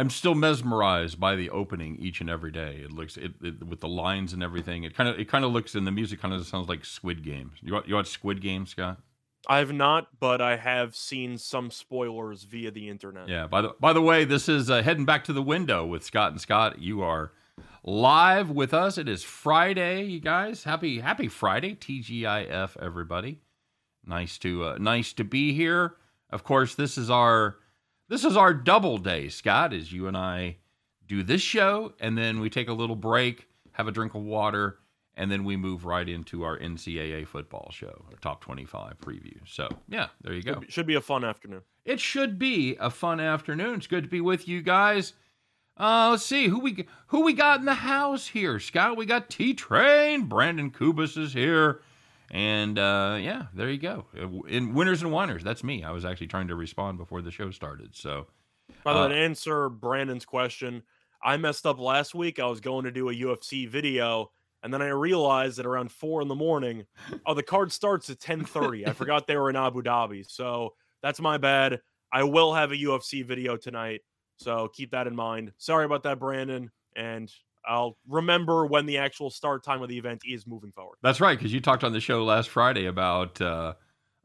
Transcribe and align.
I'm 0.00 0.08
still 0.08 0.34
mesmerized 0.34 1.20
by 1.20 1.36
the 1.36 1.50
opening 1.50 1.98
each 2.00 2.22
and 2.22 2.30
every 2.30 2.50
day. 2.50 2.80
It 2.82 2.90
looks 2.90 3.18
it, 3.18 3.32
it 3.42 3.62
with 3.62 3.80
the 3.80 3.88
lines 3.88 4.32
and 4.32 4.42
everything. 4.42 4.84
It 4.84 4.96
kind 4.96 5.10
of 5.10 5.20
it 5.20 5.28
kind 5.28 5.44
of 5.44 5.52
looks 5.52 5.74
and 5.74 5.86
the 5.86 5.90
music 5.90 6.22
kind 6.22 6.32
of 6.32 6.46
sounds 6.46 6.70
like 6.70 6.86
Squid 6.86 7.22
Games. 7.22 7.58
You 7.60 7.74
want 7.74 7.86
you 7.86 7.96
watch 7.96 8.06
Squid 8.06 8.40
Game, 8.40 8.64
Scott? 8.64 8.98
I 9.46 9.58
have 9.58 9.74
not, 9.74 10.08
but 10.18 10.40
I 10.40 10.56
have 10.56 10.96
seen 10.96 11.36
some 11.36 11.70
spoilers 11.70 12.44
via 12.44 12.70
the 12.70 12.88
internet. 12.88 13.28
Yeah. 13.28 13.46
By 13.46 13.60
the 13.60 13.74
by 13.78 13.92
the 13.92 14.00
way, 14.00 14.24
this 14.24 14.48
is 14.48 14.70
uh, 14.70 14.82
heading 14.82 15.04
back 15.04 15.22
to 15.24 15.34
the 15.34 15.42
window 15.42 15.84
with 15.84 16.02
Scott 16.02 16.32
and 16.32 16.40
Scott. 16.40 16.78
You 16.78 17.02
are 17.02 17.32
live 17.84 18.50
with 18.50 18.72
us. 18.72 18.96
It 18.96 19.06
is 19.06 19.22
Friday, 19.22 20.04
you 20.04 20.20
guys. 20.20 20.64
Happy 20.64 21.00
Happy 21.00 21.28
Friday, 21.28 21.74
TGIF, 21.74 22.74
everybody. 22.80 23.40
Nice 24.06 24.38
to 24.38 24.64
uh, 24.64 24.78
nice 24.80 25.12
to 25.12 25.24
be 25.24 25.52
here. 25.52 25.96
Of 26.30 26.42
course, 26.42 26.74
this 26.74 26.96
is 26.96 27.10
our 27.10 27.56
this 28.10 28.24
is 28.24 28.36
our 28.36 28.52
double 28.52 28.98
day, 28.98 29.28
Scott, 29.28 29.72
as 29.72 29.92
you 29.92 30.08
and 30.08 30.16
I 30.16 30.56
do 31.06 31.22
this 31.22 31.40
show, 31.40 31.94
and 32.00 32.18
then 32.18 32.40
we 32.40 32.50
take 32.50 32.68
a 32.68 32.72
little 32.72 32.96
break, 32.96 33.46
have 33.72 33.86
a 33.86 33.92
drink 33.92 34.14
of 34.14 34.22
water, 34.22 34.78
and 35.14 35.30
then 35.30 35.44
we 35.44 35.56
move 35.56 35.84
right 35.84 36.08
into 36.08 36.42
our 36.42 36.58
NCAA 36.58 37.26
football 37.26 37.70
show, 37.72 38.04
our 38.10 38.16
top 38.20 38.40
25 38.40 38.98
preview. 38.98 39.38
So, 39.46 39.68
yeah, 39.88 40.08
there 40.22 40.34
you 40.34 40.42
go. 40.42 40.54
Should 40.54 40.60
be, 40.60 40.70
should 40.70 40.86
be 40.88 40.94
a 40.96 41.00
fun 41.00 41.24
afternoon. 41.24 41.62
It 41.84 42.00
should 42.00 42.36
be 42.36 42.76
a 42.80 42.90
fun 42.90 43.20
afternoon. 43.20 43.76
It's 43.76 43.86
good 43.86 44.04
to 44.04 44.10
be 44.10 44.20
with 44.20 44.48
you 44.48 44.60
guys. 44.60 45.12
Uh, 45.76 46.08
let's 46.10 46.26
see 46.26 46.48
who 46.48 46.58
we 46.58 46.86
who 47.06 47.22
we 47.22 47.32
got 47.32 47.60
in 47.60 47.64
the 47.64 47.74
house 47.74 48.26
here, 48.26 48.58
Scott. 48.58 48.96
We 48.96 49.06
got 49.06 49.30
T 49.30 49.54
Train. 49.54 50.26
Brandon 50.26 50.70
Kubas 50.70 51.16
is 51.16 51.32
here. 51.32 51.80
And 52.30 52.78
uh, 52.78 53.18
yeah, 53.20 53.46
there 53.52 53.68
you 53.68 53.78
go. 53.78 54.06
In 54.48 54.72
winners 54.74 55.02
and 55.02 55.10
whiners, 55.10 55.42
that's 55.42 55.64
me. 55.64 55.82
I 55.82 55.90
was 55.90 56.04
actually 56.04 56.28
trying 56.28 56.48
to 56.48 56.54
respond 56.54 56.98
before 56.98 57.22
the 57.22 57.30
show 57.32 57.50
started. 57.50 57.96
So, 57.96 58.28
by 58.84 58.92
the 58.92 59.00
way, 59.00 59.04
uh, 59.06 59.08
to 59.08 59.16
answer 59.16 59.68
Brandon's 59.68 60.24
question, 60.24 60.84
I 61.22 61.36
messed 61.36 61.66
up 61.66 61.80
last 61.80 62.14
week. 62.14 62.38
I 62.38 62.46
was 62.46 62.60
going 62.60 62.84
to 62.84 62.92
do 62.92 63.08
a 63.08 63.14
UFC 63.14 63.68
video, 63.68 64.30
and 64.62 64.72
then 64.72 64.80
I 64.80 64.88
realized 64.88 65.58
that 65.58 65.66
around 65.66 65.90
four 65.90 66.22
in 66.22 66.28
the 66.28 66.36
morning, 66.36 66.86
oh, 67.26 67.34
the 67.34 67.42
card 67.42 67.72
starts 67.72 68.08
at 68.10 68.20
ten 68.20 68.44
thirty. 68.44 68.86
I 68.86 68.92
forgot 68.92 69.26
they 69.26 69.36
were 69.36 69.50
in 69.50 69.56
Abu 69.56 69.82
Dhabi, 69.82 70.24
so 70.28 70.74
that's 71.02 71.20
my 71.20 71.36
bad. 71.36 71.80
I 72.12 72.22
will 72.22 72.54
have 72.54 72.70
a 72.70 72.76
UFC 72.76 73.24
video 73.24 73.56
tonight, 73.56 74.02
so 74.36 74.68
keep 74.68 74.92
that 74.92 75.08
in 75.08 75.16
mind. 75.16 75.52
Sorry 75.58 75.84
about 75.84 76.04
that, 76.04 76.20
Brandon, 76.20 76.70
and 76.94 77.32
I'll 77.66 77.96
remember 78.08 78.66
when 78.66 78.86
the 78.86 78.98
actual 78.98 79.30
start 79.30 79.64
time 79.64 79.82
of 79.82 79.88
the 79.88 79.98
event 79.98 80.22
is 80.26 80.46
moving 80.46 80.72
forward. 80.72 80.96
That's 81.02 81.20
right, 81.20 81.38
because 81.38 81.52
you 81.52 81.60
talked 81.60 81.84
on 81.84 81.92
the 81.92 82.00
show 82.00 82.24
last 82.24 82.48
Friday 82.48 82.86
about 82.86 83.40
uh, 83.40 83.74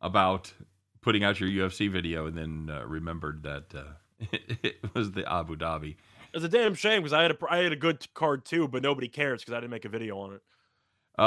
about 0.02 0.54
putting 1.02 1.24
out 1.24 1.40
your 1.40 1.50
UFC 1.50 1.90
video, 1.90 2.26
and 2.28 2.38
then 2.38 2.70
uh, 2.76 2.86
remembered 2.86 3.44
that 3.44 3.76
uh, 3.76 3.84
it 4.64 4.78
was 4.94 5.12
the 5.12 5.32
Abu 5.32 5.56
Dhabi. 5.56 5.96
It's 6.34 6.44
a 6.44 6.50
damn 6.50 6.74
shame 6.74 7.02
because 7.02 7.14
I 7.14 7.22
had 7.22 7.32
a 7.32 7.38
I 7.50 7.58
had 7.58 7.72
a 7.72 7.78
good 7.78 8.06
card 8.14 8.46
too, 8.46 8.68
but 8.68 8.84
nobody 8.84 9.08
cares 9.08 9.42
because 9.42 9.54
I 9.54 9.60
didn't 9.60 9.72
make 9.72 9.86
a 9.86 9.90
video 9.90 10.20
on 10.20 10.34
it. 10.34 10.42
Uh, 11.18 11.22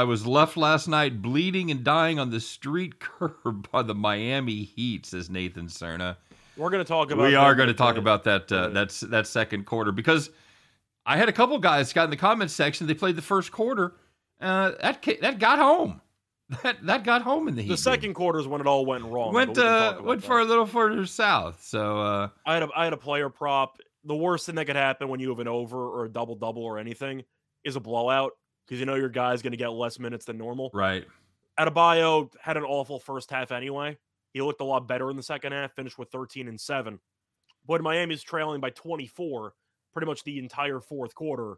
I 0.00 0.04
was 0.04 0.26
left 0.26 0.56
last 0.56 0.88
night 0.88 1.20
bleeding 1.20 1.70
and 1.70 1.84
dying 1.84 2.18
on 2.18 2.30
the 2.30 2.40
street 2.40 2.98
curb 2.98 3.70
by 3.70 3.82
the 3.82 3.94
Miami 3.94 4.62
Heat, 4.62 5.04
says 5.04 5.28
Nathan 5.28 5.66
Cerna. 5.66 6.16
We're 6.56 6.70
going 6.70 6.84
to 6.84 6.88
talk 6.88 7.10
about. 7.10 7.26
We 7.26 7.34
are 7.34 7.54
going 7.54 7.68
to 7.68 7.74
talk 7.74 7.96
about 7.96 8.24
that. 8.24 8.50
Uh, 8.50 8.68
that's 8.68 9.00
that 9.00 9.26
second 9.26 9.66
quarter 9.66 9.92
because 9.92 10.30
I 11.06 11.16
had 11.16 11.28
a 11.28 11.32
couple 11.32 11.58
guys 11.58 11.92
got 11.92 12.04
in 12.04 12.10
the 12.10 12.16
comments 12.16 12.54
section. 12.54 12.86
They 12.86 12.94
played 12.94 13.16
the 13.16 13.22
first 13.22 13.52
quarter. 13.52 13.94
Uh, 14.40 14.72
that 14.80 15.06
that 15.20 15.38
got 15.38 15.58
home. 15.58 16.00
That 16.62 16.84
that 16.84 17.04
got 17.04 17.22
home 17.22 17.48
in 17.48 17.56
the 17.56 17.62
heat. 17.62 17.70
The 17.70 17.76
second 17.76 18.12
quarter 18.12 18.38
is 18.38 18.46
when 18.46 18.60
it 18.60 18.66
all 18.66 18.84
went 18.84 19.02
wrong. 19.06 19.32
Went 19.32 19.56
uh, 19.56 19.98
went 20.02 20.20
that. 20.20 20.26
for 20.26 20.40
a 20.40 20.44
little 20.44 20.66
further 20.66 21.06
south. 21.06 21.64
So 21.64 21.98
uh, 21.98 22.28
I 22.44 22.52
had 22.52 22.62
a 22.64 22.68
I 22.76 22.84
had 22.84 22.92
a 22.92 22.98
player 22.98 23.30
prop. 23.30 23.78
The 24.04 24.14
worst 24.14 24.44
thing 24.44 24.56
that 24.56 24.66
could 24.66 24.76
happen 24.76 25.08
when 25.08 25.20
you 25.20 25.30
have 25.30 25.38
an 25.38 25.48
over 25.48 25.78
or 25.78 26.04
a 26.04 26.08
double 26.08 26.34
double 26.34 26.62
or 26.62 26.78
anything 26.78 27.24
is 27.64 27.76
a 27.76 27.80
blowout 27.80 28.32
because 28.66 28.78
you 28.78 28.84
know 28.84 28.94
your 28.94 29.08
guy's 29.08 29.40
going 29.40 29.52
to 29.52 29.56
get 29.56 29.68
less 29.68 29.98
minutes 29.98 30.26
than 30.26 30.36
normal. 30.36 30.70
Right. 30.74 31.06
Adebayo 31.58 32.30
had 32.40 32.58
an 32.58 32.64
awful 32.64 33.00
first 33.00 33.30
half 33.30 33.50
anyway. 33.50 33.96
He 34.34 34.42
looked 34.42 34.60
a 34.60 34.64
lot 34.64 34.86
better 34.86 35.10
in 35.10 35.16
the 35.16 35.22
second 35.22 35.52
half. 35.52 35.72
Finished 35.74 35.98
with 35.98 36.10
13 36.10 36.46
and 36.46 36.60
seven. 36.60 37.00
But 37.66 37.80
Miami's 37.80 38.22
trailing 38.22 38.60
by 38.60 38.68
24 38.68 39.54
pretty 39.94 40.06
much 40.06 40.24
the 40.24 40.38
entire 40.38 40.80
fourth 40.80 41.14
quarter. 41.14 41.54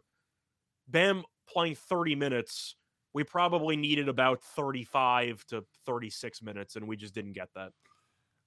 Bam 0.87 1.23
playing 1.49 1.75
30 1.75 2.15
minutes. 2.15 2.75
We 3.13 3.23
probably 3.23 3.75
needed 3.75 4.07
about 4.07 4.41
35 4.43 5.45
to 5.47 5.65
36 5.85 6.41
minutes, 6.41 6.75
and 6.75 6.87
we 6.87 6.95
just 6.95 7.13
didn't 7.13 7.33
get 7.33 7.49
that. 7.55 7.71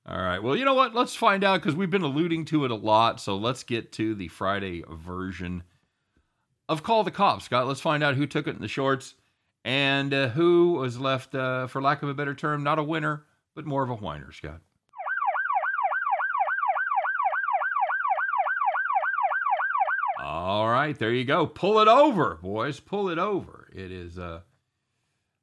All 0.07 0.19
right. 0.19 0.43
Well, 0.43 0.57
you 0.57 0.65
know 0.65 0.75
what? 0.75 0.95
Let's 0.95 1.15
find 1.15 1.45
out 1.45 1.61
because 1.61 1.77
we've 1.77 1.91
been 1.91 2.03
alluding 2.03 2.47
to 2.47 2.65
it 2.65 2.71
a 2.71 2.77
lot. 2.77 3.21
So 3.21 3.37
let's 3.37 3.65
get 3.65 3.93
to 3.93 4.15
the 4.15 4.29
Friday 4.29 4.83
version 4.89 5.65
of 6.69 6.83
Call 6.83 7.05
the 7.05 7.11
Cops, 7.11 7.45
Scott. 7.45 7.67
Let's 7.67 7.81
find 7.81 8.03
out 8.03 8.15
who 8.15 8.27
took 8.27 8.47
it 8.47 8.55
in 8.55 8.63
the 8.63 8.69
shorts 8.69 9.15
and 9.65 10.15
uh, 10.15 10.29
who 10.29 10.75
was 10.75 10.99
left, 10.99 11.35
uh, 11.35 11.67
for 11.67 11.83
lack 11.83 12.03
of 12.03 12.09
a 12.09 12.15
better 12.15 12.35
term, 12.35 12.63
not 12.63 12.79
a 12.79 12.83
winner, 12.83 13.25
but 13.55 13.67
more 13.67 13.83
of 13.83 13.91
a 13.91 13.95
whiner, 13.95 14.33
Scott. 14.33 14.61
All 20.31 20.69
right, 20.69 20.97
there 20.97 21.13
you 21.13 21.25
go. 21.25 21.45
Pull 21.45 21.81
it 21.81 21.89
over, 21.89 22.39
boys. 22.41 22.79
Pull 22.79 23.09
it 23.09 23.19
over. 23.19 23.69
It 23.75 23.91
is 23.91 24.17
uh 24.17 24.43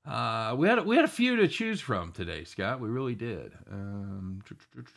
uh, 0.07 0.55
we 0.57 0.69
had 0.69 0.85
we 0.85 0.95
had 0.95 1.03
a 1.03 1.09
few 1.09 1.35
to 1.35 1.49
choose 1.49 1.81
from 1.81 2.13
today, 2.13 2.45
Scott. 2.45 2.79
We 2.79 2.87
really 2.87 3.15
did. 3.15 3.51
Um, 3.69 4.41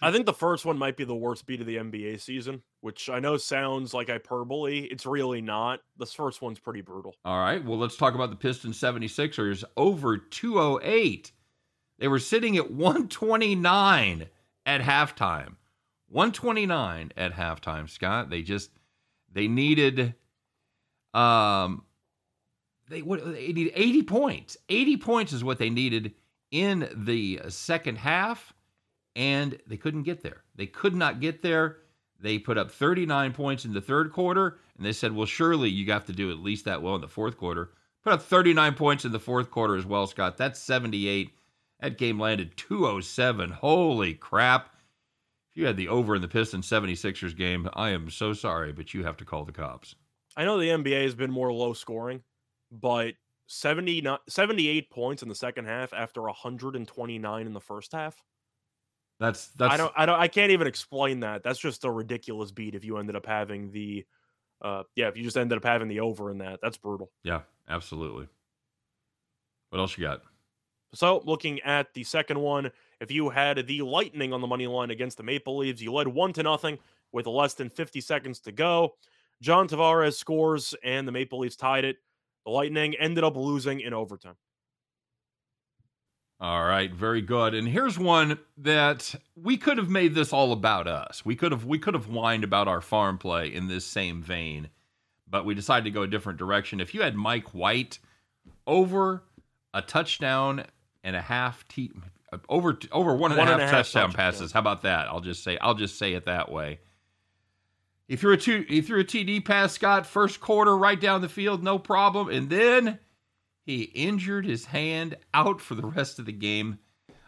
I 0.01 0.12
think 0.12 0.27
the 0.27 0.33
first 0.33 0.65
one 0.65 0.78
might 0.78 0.97
be 0.97 1.03
the 1.03 1.17
worst 1.17 1.47
beat 1.47 1.61
of 1.61 1.67
the 1.67 1.78
NBA 1.78 2.21
season, 2.21 2.62
which 2.83 3.11
I 3.11 3.19
know 3.19 3.37
sounds 3.37 3.93
like 3.93 4.09
hyperbole. 4.09 4.83
It's 4.83 5.06
really 5.06 5.41
not. 5.41 5.81
This 5.99 6.12
first 6.12 6.41
one's 6.41 6.61
pretty 6.61 6.83
brutal. 6.83 7.17
All 7.25 7.41
right. 7.41 7.65
Well, 7.65 7.78
let's 7.78 7.97
talk 7.97 8.15
about 8.15 8.31
the 8.31 8.37
Pistons 8.37 8.78
76ers 8.78 9.65
over 9.77 10.17
208. 10.17 11.33
They 11.99 12.07
were 12.07 12.21
sitting 12.21 12.57
at 12.57 12.71
129 12.71 14.27
at 14.65 14.81
halftime. 14.81 15.57
129 16.09 17.12
at 17.17 17.33
halftime, 17.33 17.91
Scott. 17.91 18.31
They 18.31 18.43
just 18.43 18.71
they 19.32 19.48
needed 19.48 20.14
um 21.14 21.82
they 22.88 23.02
what 23.02 23.24
they 23.24 23.52
needed 23.52 23.72
80 23.74 24.02
points. 24.02 24.56
80 24.68 24.96
points 24.98 25.32
is 25.32 25.44
what 25.44 25.58
they 25.58 25.70
needed 25.70 26.14
in 26.50 26.88
the 26.94 27.41
second 27.48 27.98
half 27.98 28.52
and 29.16 29.58
they 29.66 29.76
couldn't 29.76 30.02
get 30.02 30.22
there. 30.22 30.42
They 30.54 30.66
could 30.66 30.94
not 30.94 31.20
get 31.20 31.42
there. 31.42 31.78
They 32.20 32.38
put 32.38 32.58
up 32.58 32.70
39 32.70 33.32
points 33.32 33.64
in 33.64 33.72
the 33.72 33.80
third 33.80 34.12
quarter 34.12 34.58
and 34.76 34.84
they 34.84 34.92
said, 34.92 35.12
"Well, 35.12 35.26
surely 35.26 35.70
you 35.70 35.91
have 35.92 36.06
to 36.06 36.12
do 36.12 36.30
at 36.30 36.38
least 36.38 36.64
that 36.64 36.82
well 36.82 36.94
in 36.97 37.00
the 37.00 37.08
fourth 37.08 37.36
quarter." 37.36 37.72
Put 38.02 38.14
up 38.14 38.22
39 38.22 38.74
points 38.74 39.04
in 39.04 39.12
the 39.12 39.20
fourth 39.20 39.50
quarter 39.50 39.76
as 39.76 39.84
well, 39.84 40.06
Scott. 40.06 40.38
That's 40.38 40.58
78. 40.58 41.34
That 41.80 41.98
game 41.98 42.18
landed 42.18 42.56
207. 42.56 43.50
Holy 43.50 44.14
crap. 44.14 44.74
You 45.60 45.66
had 45.66 45.76
the 45.76 45.88
over 45.88 46.15
in 46.15 46.22
the 46.22 46.28
Pistons 46.28 46.66
76ers 46.71 47.37
game, 47.37 47.69
I 47.75 47.91
am 47.91 48.09
so 48.09 48.32
sorry, 48.32 48.72
but 48.72 48.94
you 48.94 49.04
have 49.04 49.19
to 49.19 49.26
call 49.26 49.44
the 49.44 49.53
cops. 49.53 49.94
I 50.34 50.47
know 50.47 50.59
the 50.59 50.71
NBA 50.71 51.03
has 51.03 51.15
been 51.15 51.31
more 51.31 51.53
low 51.53 51.75
scoring, 51.75 52.22
but 52.72 53.12
70, 53.47 54.03
78 54.26 54.91
points 54.91 55.22
in 55.22 55.28
the 55.28 55.34
second 55.34 55.66
half 55.66 55.93
after 55.93 56.22
129 56.22 57.47
in 57.47 57.53
the 57.53 57.60
first 57.60 57.93
half. 57.93 58.24
That's 59.18 59.48
that's 59.48 59.74
I 59.74 59.77
don't 59.77 59.92
I 59.95 60.07
don't 60.07 60.18
I 60.18 60.28
can't 60.28 60.51
even 60.51 60.66
explain 60.66 61.21
that. 61.21 61.42
That's 61.42 61.59
just 61.59 61.84
a 61.84 61.91
ridiculous 61.91 62.53
beat 62.53 62.74
if 62.74 62.83
you 62.83 62.97
ended 62.97 63.15
up 63.15 63.27
having 63.27 63.71
the 63.71 64.07
uh 64.62 64.84
yeah, 64.97 65.09
if 65.09 65.16
you 65.18 65.22
just 65.22 65.36
ended 65.36 65.59
up 65.59 65.65
having 65.65 65.89
the 65.89 66.01
over 66.01 66.30
in 66.30 66.39
that. 66.39 66.60
That's 66.62 66.78
brutal. 66.78 67.10
Yeah, 67.22 67.42
absolutely. 67.68 68.28
What 69.68 69.78
else 69.78 69.98
you 69.98 70.04
got? 70.04 70.22
So, 70.95 71.22
looking 71.24 71.60
at 71.60 71.92
the 71.95 72.03
second 72.03 72.41
one, 72.41 72.72
if 73.00 73.10
you 73.10 73.30
had 73.30 73.66
the 73.66 73.82
Lightning 73.82 74.32
on 74.32 74.41
the 74.41 74.47
money 74.47 74.66
line 74.66 74.91
against 74.91 75.16
the 75.16 75.22
Maple 75.22 75.56
Leafs, 75.56 75.80
you 75.80 75.92
led 75.92 76.08
one 76.08 76.32
to 76.34 76.42
nothing 76.42 76.78
with 77.12 77.26
less 77.26 77.54
than 77.54 77.70
50 77.70 78.00
seconds 78.00 78.41
to 78.41 78.52
go. 78.52 78.94
John 79.41 79.66
Tavares 79.68 80.16
scores, 80.16 80.74
and 80.84 81.08
the 81.08 81.12
Maple 81.12 81.38
Leafs 81.41 81.56
tied 81.56 81.84
it. 81.84 81.97
The 82.44 82.52
Lightning 82.52 82.94
ended 82.97 83.24
up 83.24 83.36
losing 83.36 83.80
in 83.80 83.94
overtime. 83.94 84.36
All 86.42 86.64
right, 86.64 86.92
very 86.92 87.20
good. 87.20 87.54
And 87.54 87.68
here's 87.68 87.98
one 87.98 88.38
that 88.58 89.14
we 89.36 89.58
could 89.58 89.76
have 89.76 89.91
made 89.91 90.14
this 90.14 90.32
all 90.32 90.52
about 90.52 90.86
us. 90.86 91.22
We 91.22 91.36
could 91.36 91.52
have 91.52 91.66
we 91.66 91.78
could 91.78 91.92
have 91.92 92.06
whined 92.06 92.44
about 92.44 92.66
our 92.66 92.80
farm 92.80 93.18
play 93.18 93.52
in 93.52 93.68
this 93.68 93.84
same 93.84 94.22
vein, 94.22 94.70
but 95.28 95.44
we 95.44 95.54
decided 95.54 95.84
to 95.84 95.91
go 95.91 96.02
a 96.02 96.06
different 96.06 96.38
direction. 96.38 96.80
If 96.80 96.94
you 96.94 97.02
had 97.02 97.14
Mike 97.14 97.52
White 97.52 97.98
over 98.66 99.22
a 99.74 99.82
touchdown 99.82 100.64
and 101.04 101.14
a 101.14 101.20
half, 101.20 101.68
t- 101.68 101.92
over 102.48 102.78
over 102.92 103.15
one 103.15 103.32
and, 103.32 103.38
one 103.38 103.48
a, 103.48 103.53
half 103.53 103.60
and 103.60 103.71
touchdown 103.71 104.12
passes. 104.12 104.53
How 104.53 104.60
about 104.60 104.82
that? 104.82 105.09
I'll 105.09 105.21
just 105.21 105.42
say 105.42 105.59
I'll 105.59 105.74
just 105.74 105.98
say 105.98 106.15
it 106.15 106.27
that 106.27 106.50
way. 106.50 106.80
He 108.10 108.16
you're 108.16 108.32
a 108.32 108.36
two, 108.36 108.65
if 108.68 108.88
you're 108.88 108.98
a 108.98 109.04
TD 109.04 109.44
pass, 109.44 109.72
Scott, 109.72 110.04
first 110.04 110.41
quarter 110.41 110.77
right 110.77 111.00
down 111.00 111.21
the 111.21 111.28
field, 111.28 111.62
no 111.62 111.78
problem, 111.78 112.28
and 112.28 112.50
then 112.50 112.98
he 113.62 113.82
injured 113.82 114.44
his 114.44 114.65
hand 114.65 115.16
out 115.32 115.60
for 115.60 115.77
the 115.77 115.86
rest 115.86 116.18
of 116.18 116.27
the 116.27 116.32
game. 116.32 116.80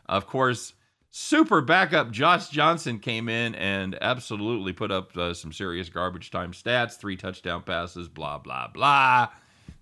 Of 0.07 0.27
course, 0.27 0.73
super 1.09 1.61
backup 1.61 2.11
Josh 2.11 2.49
Johnson 2.49 2.99
came 2.99 3.29
in 3.29 3.55
and 3.55 3.97
absolutely 4.01 4.73
put 4.73 4.91
up 4.91 5.17
uh, 5.17 5.35
some 5.35 5.53
serious 5.53 5.89
garbage 5.89 6.33
time 6.33 6.51
stats 6.51 6.97
three 6.97 7.17
touchdown 7.17 7.63
passes, 7.63 8.09
blah, 8.09 8.39
blah, 8.39 8.67
blah, 8.67 9.29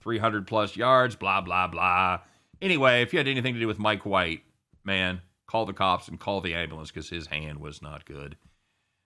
300 0.02 0.46
plus 0.46 0.76
yards, 0.76 1.16
blah, 1.16 1.40
blah, 1.40 1.66
blah. 1.66 2.20
Anyway, 2.60 3.00
if 3.00 3.14
you 3.14 3.18
had 3.18 3.26
anything 3.26 3.54
to 3.54 3.60
do 3.60 3.66
with 3.66 3.78
Mike 3.78 4.04
White, 4.04 4.42
man, 4.84 5.20
call 5.46 5.66
the 5.66 5.72
cops 5.72 6.08
and 6.08 6.18
call 6.18 6.40
the 6.40 6.54
ambulance 6.54 6.90
because 6.90 7.08
his 7.08 7.26
hand 7.26 7.58
was 7.58 7.82
not 7.82 8.04
good. 8.04 8.36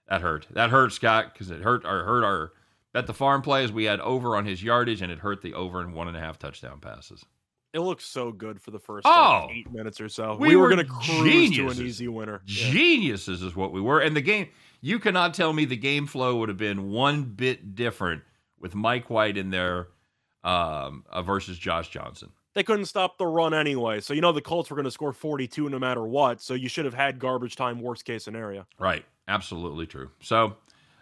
That 0.08 0.20
hurt. 0.20 0.46
That 0.50 0.70
hurt, 0.70 0.92
Scott, 0.92 1.32
because 1.32 1.50
it 1.50 1.62
hurt 1.62 1.84
our 1.84 2.04
hurt 2.04 2.24
our 2.24 2.52
bet 2.92 3.06
the 3.06 3.14
farm 3.14 3.42
plays. 3.42 3.72
We 3.72 3.84
had 3.84 4.00
over 4.00 4.36
on 4.36 4.44
his 4.44 4.62
yardage, 4.62 5.02
and 5.02 5.10
it 5.10 5.18
hurt 5.18 5.42
the 5.42 5.54
over 5.54 5.80
in 5.80 5.92
one 5.92 6.08
and 6.08 6.16
a 6.16 6.20
half 6.20 6.38
touchdown 6.38 6.80
passes. 6.80 7.24
It 7.72 7.80
looks 7.80 8.04
so 8.04 8.30
good 8.30 8.60
for 8.60 8.70
the 8.70 8.78
first 8.78 9.04
Oh! 9.04 9.46
like, 9.48 9.56
eight 9.56 9.72
minutes 9.72 10.00
or 10.00 10.08
so. 10.08 10.36
We 10.36 10.50
We, 10.50 10.56
were 10.56 10.62
were 10.62 10.68
going 10.70 10.86
to 10.86 10.92
cruise 10.92 11.56
to 11.56 11.68
an 11.68 11.80
easy 11.84 12.06
winner. 12.06 12.40
Yeah. 12.46 12.70
Geniuses 12.70 13.42
is 13.42 13.56
what 13.56 13.72
we 13.72 13.80
were. 13.80 13.98
And 13.98 14.14
the 14.14 14.20
game, 14.20 14.48
you 14.80 15.00
cannot 15.00 15.34
tell 15.34 15.52
me 15.52 15.64
the 15.64 15.76
game 15.76 16.06
flow 16.06 16.36
would 16.36 16.48
have 16.48 16.58
been 16.58 16.90
one 16.92 17.24
bit 17.24 17.74
different 17.74 18.22
with 18.60 18.76
Mike 18.76 19.10
White 19.10 19.36
in 19.36 19.50
there 19.50 19.88
um, 20.44 21.04
uh, 21.10 21.22
versus 21.22 21.58
Josh 21.58 21.88
Johnson. 21.88 22.30
They 22.54 22.62
couldn't 22.62 22.86
stop 22.86 23.18
the 23.18 23.26
run 23.26 23.52
anyway, 23.52 24.00
so 24.00 24.14
you 24.14 24.20
know 24.20 24.32
the 24.32 24.40
Colts 24.40 24.70
were 24.70 24.76
going 24.76 24.84
to 24.84 24.90
score 24.90 25.12
42 25.12 25.68
no 25.68 25.78
matter 25.78 26.04
what. 26.04 26.40
So 26.40 26.54
you 26.54 26.68
should 26.68 26.84
have 26.84 26.94
had 26.94 27.18
garbage 27.18 27.56
time, 27.56 27.80
worst 27.80 28.04
case 28.04 28.24
scenario. 28.24 28.66
Right. 28.78 29.04
Absolutely 29.26 29.86
true. 29.86 30.10
So, 30.20 30.56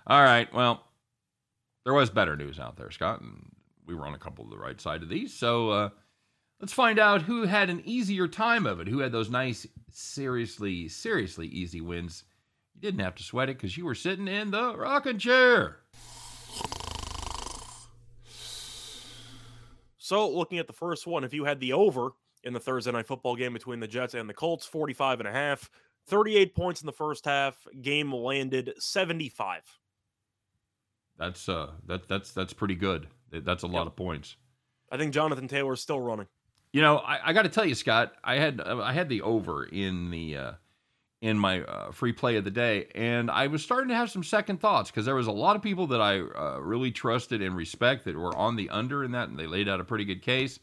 all 0.06 0.22
right. 0.22 0.52
Well, 0.54 0.82
there 1.84 1.94
was 1.94 2.10
better 2.10 2.36
news 2.36 2.58
out 2.58 2.76
there, 2.76 2.90
Scott, 2.90 3.20
and 3.20 3.50
we 3.86 3.94
were 3.94 4.06
on 4.06 4.14
a 4.14 4.18
couple 4.18 4.44
of 4.44 4.50
the 4.50 4.58
right 4.58 4.80
side 4.80 5.02
of 5.02 5.08
these. 5.08 5.34
So, 5.34 5.70
uh, 5.70 5.88
let's 6.60 6.72
find 6.72 6.98
out 6.98 7.22
who 7.22 7.44
had 7.44 7.68
an 7.68 7.82
easier 7.84 8.28
time 8.28 8.66
of 8.66 8.80
it, 8.80 8.88
who 8.88 9.00
had 9.00 9.12
those 9.12 9.30
nice, 9.30 9.66
seriously, 9.90 10.88
seriously 10.88 11.48
easy 11.48 11.80
wins. 11.80 12.24
You 12.74 12.80
didn't 12.80 13.00
have 13.00 13.16
to 13.16 13.22
sweat 13.22 13.48
it 13.48 13.56
because 13.56 13.76
you 13.76 13.84
were 13.84 13.94
sitting 13.94 14.28
in 14.28 14.52
the 14.52 14.76
rocking 14.76 15.18
chair. 15.18 15.78
So 20.12 20.28
looking 20.28 20.58
at 20.58 20.66
the 20.66 20.74
first 20.74 21.06
one, 21.06 21.24
if 21.24 21.32
you 21.32 21.46
had 21.46 21.58
the 21.58 21.72
over 21.72 22.10
in 22.44 22.52
the 22.52 22.60
Thursday 22.60 22.92
night 22.92 23.06
football 23.06 23.34
game 23.34 23.54
between 23.54 23.80
the 23.80 23.88
Jets 23.88 24.12
and 24.12 24.28
the 24.28 24.34
Colts, 24.34 24.66
45 24.66 25.20
and 25.20 25.26
a 25.26 25.32
half, 25.32 25.70
38 26.06 26.54
points 26.54 26.82
in 26.82 26.86
the 26.86 26.92
first 26.92 27.24
half, 27.24 27.66
game 27.80 28.12
landed 28.12 28.74
75. 28.76 29.62
That's 31.16 31.48
uh, 31.48 31.70
that 31.86 32.08
that's 32.08 32.30
that's 32.30 32.52
pretty 32.52 32.74
good. 32.74 33.06
That's 33.30 33.62
a 33.62 33.66
lot 33.66 33.84
Yep. 33.84 33.86
of 33.86 33.96
points. 33.96 34.36
I 34.90 34.98
think 34.98 35.14
Jonathan 35.14 35.48
Taylor 35.48 35.72
is 35.72 35.80
still 35.80 36.00
running. 36.00 36.26
You 36.74 36.82
know, 36.82 36.98
I, 36.98 37.30
I 37.30 37.32
got 37.32 37.44
to 37.44 37.48
tell 37.48 37.64
you, 37.64 37.74
Scott, 37.74 38.12
I 38.22 38.34
had 38.34 38.60
I 38.60 38.92
had 38.92 39.08
the 39.08 39.22
over 39.22 39.64
in 39.64 40.10
the 40.10 40.36
uh, 40.36 40.52
in 41.22 41.38
my 41.38 41.62
uh, 41.62 41.92
free 41.92 42.12
play 42.12 42.36
of 42.36 42.44
the 42.44 42.50
day, 42.50 42.88
and 42.96 43.30
I 43.30 43.46
was 43.46 43.62
starting 43.62 43.88
to 43.90 43.94
have 43.94 44.10
some 44.10 44.24
second 44.24 44.60
thoughts 44.60 44.90
because 44.90 45.06
there 45.06 45.14
was 45.14 45.28
a 45.28 45.32
lot 45.32 45.54
of 45.54 45.62
people 45.62 45.86
that 45.86 46.00
I 46.00 46.18
uh, 46.18 46.58
really 46.60 46.90
trusted 46.90 47.40
and 47.40 47.56
respect 47.56 48.04
that 48.06 48.16
were 48.16 48.36
on 48.36 48.56
the 48.56 48.68
under 48.70 49.04
in 49.04 49.12
that, 49.12 49.28
and 49.28 49.38
they 49.38 49.46
laid 49.46 49.68
out 49.68 49.80
a 49.80 49.84
pretty 49.84 50.04
good 50.04 50.20
case. 50.20 50.58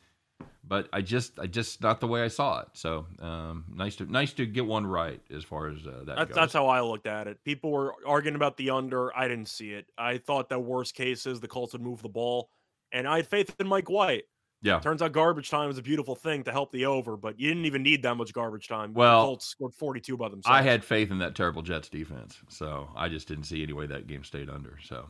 But 0.68 0.90
I 0.94 1.02
just, 1.02 1.40
I 1.40 1.48
just 1.48 1.82
not 1.82 2.02
the 2.02 2.08
way 2.08 2.22
I 2.22 2.28
saw 2.28 2.60
it. 2.60 2.68
So 2.74 3.08
um, 3.20 3.66
nice 3.74 3.96
to 3.96 4.12
nice 4.12 4.34
to 4.34 4.46
get 4.46 4.66
one 4.66 4.86
right 4.86 5.22
as 5.34 5.44
far 5.46 5.70
as 5.70 5.88
uh, 5.88 6.04
that 6.06 6.16
That's, 6.18 6.28
goes. 6.28 6.36
that's 6.36 6.54
how 6.54 6.68
I 6.68 6.82
looked 6.82 7.08
at 7.08 7.28
it. 7.28 7.44
People 7.44 7.72
were 7.72 7.96
arguing 8.06 8.36
about 8.36 8.58
the 8.58 8.70
under. 8.70 9.18
I 9.18 9.28
didn't 9.30 9.48
see 9.48 9.72
it. 9.72 9.86
I 9.98 10.18
thought 10.18 10.50
that 10.50 10.60
worst 10.60 10.94
case 10.94 11.26
is 11.26 11.40
the 11.40 11.48
Colts 11.48 11.74
would 11.74 11.82
move 11.82 12.02
the 12.02 12.10
ball, 12.10 12.50
and 12.92 13.08
I 13.08 13.16
had 13.16 13.28
faith 13.28 13.56
in 13.60 13.68
Mike 13.68 13.90
White. 13.90 14.26
Yeah, 14.62 14.80
Turns 14.80 15.02
out 15.02 15.12
garbage 15.14 15.50
time 15.50 15.70
is 15.70 15.78
a 15.78 15.82
beautiful 15.82 16.16
thing 16.16 16.44
to 16.44 16.52
help 16.52 16.72
the 16.72 16.86
over, 16.86 17.16
but 17.16 17.40
you 17.40 17.48
didn't 17.48 17.66
even 17.66 17.82
need 17.82 18.04
that 18.04 18.16
much 18.16 18.34
garbage 18.34 18.68
time. 18.68 18.94
Well, 18.94 19.22
the 19.22 19.26
Colts 19.28 19.46
scored 19.46 19.74
42 19.74 20.18
by 20.18 20.30
themselves. 20.30 20.54
I 20.54 20.62
had 20.62 20.84
faith 20.84 21.12
in 21.12 21.20
that 21.20 21.36
terrible 21.36 21.62
Jets 21.62 21.88
defense, 21.90 22.38
so 22.50 22.90
I 22.96 23.08
just 23.10 23.28
didn't 23.28 23.46
see 23.46 23.64
any 23.64 23.74
way 23.74 23.86
that 23.88 24.08
game 24.08 24.24
stayed 24.24 24.50
under. 24.50 24.78
So, 24.84 25.08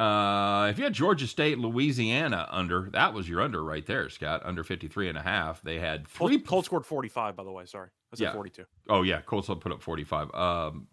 uh, 0.00 0.68
if 0.70 0.78
you 0.78 0.84
had 0.84 0.92
Georgia 0.92 1.26
State, 1.26 1.58
Louisiana 1.58 2.48
under, 2.50 2.88
that 2.92 3.14
was 3.14 3.28
your 3.28 3.40
under 3.40 3.62
right 3.64 3.84
there, 3.86 4.08
Scott, 4.08 4.42
under 4.44 4.62
53 4.64 5.08
and 5.08 5.18
a 5.18 5.22
half. 5.22 5.60
They 5.62 5.78
had 5.78 6.04
Colts, 6.12 6.32
three. 6.34 6.38
Colts 6.40 6.66
scored 6.66 6.86
45, 6.86 7.36
by 7.36 7.44
the 7.44 7.50
way. 7.52 7.64
Sorry. 7.66 7.88
I 8.12 8.16
said 8.16 8.24
Yeah. 8.24 8.32
42. 8.32 8.64
Oh 8.88 9.02
yeah, 9.02 9.20
Colts 9.20 9.48
put 9.48 9.72
up 9.72 9.82
45. 9.82 10.34
Um, 10.34 10.86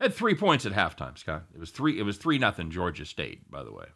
had 0.00 0.14
three 0.14 0.34
points 0.34 0.66
at 0.66 0.72
halftime, 0.72 1.16
Scott. 1.18 1.44
It 1.54 1.60
was 1.60 1.70
three. 1.70 1.98
It 1.98 2.02
was 2.02 2.18
three 2.18 2.38
nothing 2.38 2.70
Georgia 2.70 3.04
State, 3.04 3.50
by 3.50 3.62
the 3.64 3.72
way. 3.72 3.86